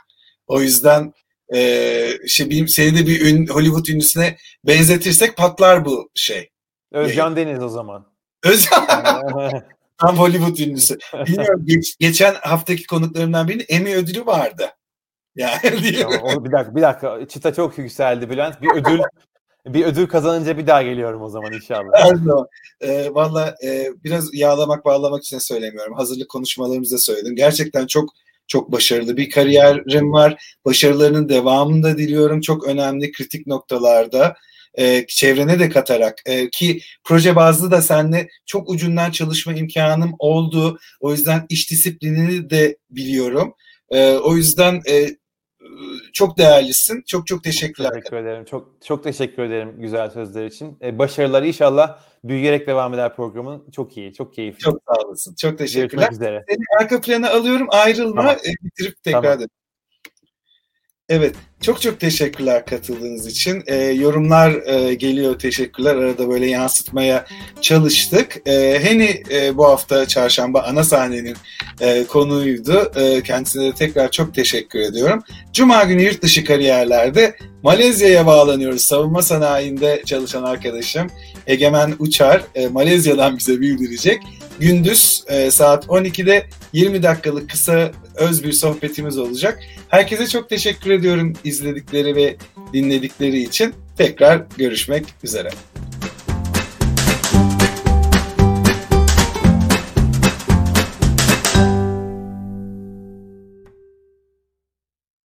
O 0.47 0.61
yüzden 0.61 1.13
e, 1.53 2.09
şey, 2.27 2.49
bir, 2.49 2.67
seni 2.67 2.97
de 2.97 3.07
bir 3.07 3.21
ün, 3.25 3.47
Hollywood 3.47 3.85
ünlüsüne 3.85 4.37
benzetirsek 4.67 5.37
patlar 5.37 5.85
bu 5.85 6.09
şey. 6.15 6.49
Özcan 6.91 7.35
Deniz 7.35 7.63
o 7.63 7.69
zaman. 7.69 8.05
Özcan. 8.43 8.87
Tam 9.99 10.17
Hollywood 10.17 10.57
ünlüsü. 10.57 10.97
Bilmiyorum 11.27 11.61
geç, 11.65 11.97
geçen 11.99 12.35
haftaki 12.35 12.87
konuklarımdan 12.87 13.47
birinin 13.47 13.65
Emmy 13.69 13.95
ödülü 13.95 14.25
vardı. 14.25 14.69
Yani 15.35 15.59
tamam, 16.01 16.45
bir 16.45 16.51
dakika 16.51 16.75
bir 16.75 16.81
dakika 16.81 17.27
çıta 17.27 17.53
çok 17.53 17.77
yükseldi 17.77 18.29
Bülent. 18.29 18.61
Bir 18.61 18.69
ödül 18.69 18.99
bir 19.65 19.85
ödül 19.85 20.07
kazanınca 20.07 20.57
bir 20.57 20.67
daha 20.67 20.83
geliyorum 20.83 21.21
o 21.21 21.29
zaman 21.29 21.53
inşallah. 21.53 22.07
Zaman. 22.07 22.47
E, 22.81 23.13
Valla 23.13 23.55
e, 23.63 23.87
biraz 24.03 24.33
yağlamak 24.33 24.85
bağlamak 24.85 25.23
için 25.23 25.37
söylemiyorum. 25.37 25.93
Hazırlık 25.93 26.29
konuşmalarımızda 26.29 26.97
söyledim. 26.97 27.35
Gerçekten 27.35 27.87
çok 27.87 28.09
çok 28.47 28.71
başarılı 28.71 29.17
bir 29.17 29.29
kariyerim 29.29 30.11
var. 30.11 30.57
Başarılarının 30.65 31.29
devamını 31.29 31.83
da 31.83 31.97
diliyorum. 31.97 32.41
Çok 32.41 32.67
önemli 32.67 33.11
kritik 33.11 33.47
noktalarda 33.47 34.35
e, 34.77 35.05
çevrene 35.07 35.59
de 35.59 35.69
katarak 35.69 36.21
e, 36.25 36.49
ki 36.49 36.81
proje 37.03 37.35
bazlı 37.35 37.71
da 37.71 37.81
seninle 37.81 38.27
çok 38.45 38.69
ucundan 38.69 39.11
çalışma 39.11 39.53
imkanım 39.53 40.15
oldu. 40.19 40.79
O 40.99 41.11
yüzden 41.11 41.45
iş 41.49 41.71
disiplinini 41.71 42.49
de 42.49 42.77
biliyorum. 42.89 43.53
E, 43.89 44.11
o 44.11 44.35
yüzden 44.35 44.81
e, 44.89 45.09
çok 46.13 46.37
değerlisin. 46.37 47.03
Çok 47.07 47.27
çok 47.27 47.43
teşekkürler. 47.43 47.89
Teşekkür 47.89 48.17
ederim. 48.17 48.45
Çok 48.45 48.71
çok 48.85 49.03
teşekkür 49.03 49.43
ederim 49.43 49.75
güzel 49.77 50.09
sözler 50.09 50.45
için. 50.45 50.77
E, 50.81 50.99
başarılar 50.99 51.43
inşallah 51.43 51.99
büyüyerek 52.23 52.67
devam 52.67 52.93
eder 52.93 53.15
programın. 53.15 53.71
Çok 53.71 53.97
iyi, 53.97 54.13
çok 54.13 54.33
keyifli. 54.33 54.59
Çok 54.59 54.81
sağ 54.87 55.07
olasın. 55.07 55.35
Çok 55.35 55.57
teşekkürler. 55.57 55.87
Görüşmek 55.87 56.11
üzere. 56.11 56.43
Seni 56.49 56.63
arka 56.81 57.01
plana 57.01 57.29
alıyorum. 57.29 57.67
Ayrılma. 57.69 58.21
Tamam. 58.21 58.35
E, 58.35 58.65
bitirip 58.65 59.03
tekrar 59.03 59.21
tamam. 59.21 59.47
Evet, 61.09 61.35
çok 61.61 61.81
çok 61.81 61.99
teşekkürler 61.99 62.65
katıldığınız 62.65 63.27
için. 63.27 63.63
E, 63.67 63.75
yorumlar 63.75 64.51
e, 64.51 64.93
geliyor, 64.93 65.39
teşekkürler. 65.39 65.95
Arada 65.95 66.29
böyle 66.29 66.47
yansıtmaya 66.49 67.25
çalıştık. 67.61 68.47
E, 68.47 68.79
Heni 68.83 69.23
e, 69.31 69.57
bu 69.57 69.65
hafta 69.65 70.07
çarşamba 70.07 70.61
ana 70.61 70.83
sahnenin 70.83 71.35
e, 71.81 72.03
konuydu. 72.03 72.91
E, 72.95 73.23
kendisine 73.23 73.65
de 73.65 73.71
tekrar 73.71 74.11
çok 74.11 74.33
teşekkür 74.33 74.79
ediyorum. 74.79 75.23
Cuma 75.53 75.83
günü 75.83 76.03
yurt 76.03 76.21
dışı 76.21 76.43
kariyerlerde 76.45 77.35
Malezya'ya 77.63 78.25
bağlanıyoruz. 78.25 78.81
Savunma 78.81 79.21
sanayinde 79.21 80.01
çalışan 80.05 80.43
arkadaşım 80.43 81.07
Egemen 81.47 81.93
Uçar 81.99 82.41
e, 82.55 82.67
Malezya'dan 82.67 83.37
bize 83.37 83.61
bildirecek. 83.61 84.21
Gündüz 84.59 85.23
e, 85.27 85.51
saat 85.51 85.85
12'de 85.85 86.45
20 86.73 87.03
dakikalık 87.03 87.49
kısa 87.49 87.91
öz 88.15 88.43
bir 88.43 88.51
sohbetimiz 88.51 89.17
olacak. 89.17 89.59
Herkese 89.89 90.27
çok 90.27 90.49
teşekkür 90.49 90.91
ediyorum 90.91 91.33
izledikleri 91.43 92.15
ve 92.15 92.37
dinledikleri 92.73 93.41
için. 93.43 93.73
Tekrar 93.97 94.41
görüşmek 94.57 95.05
üzere. 95.23 95.49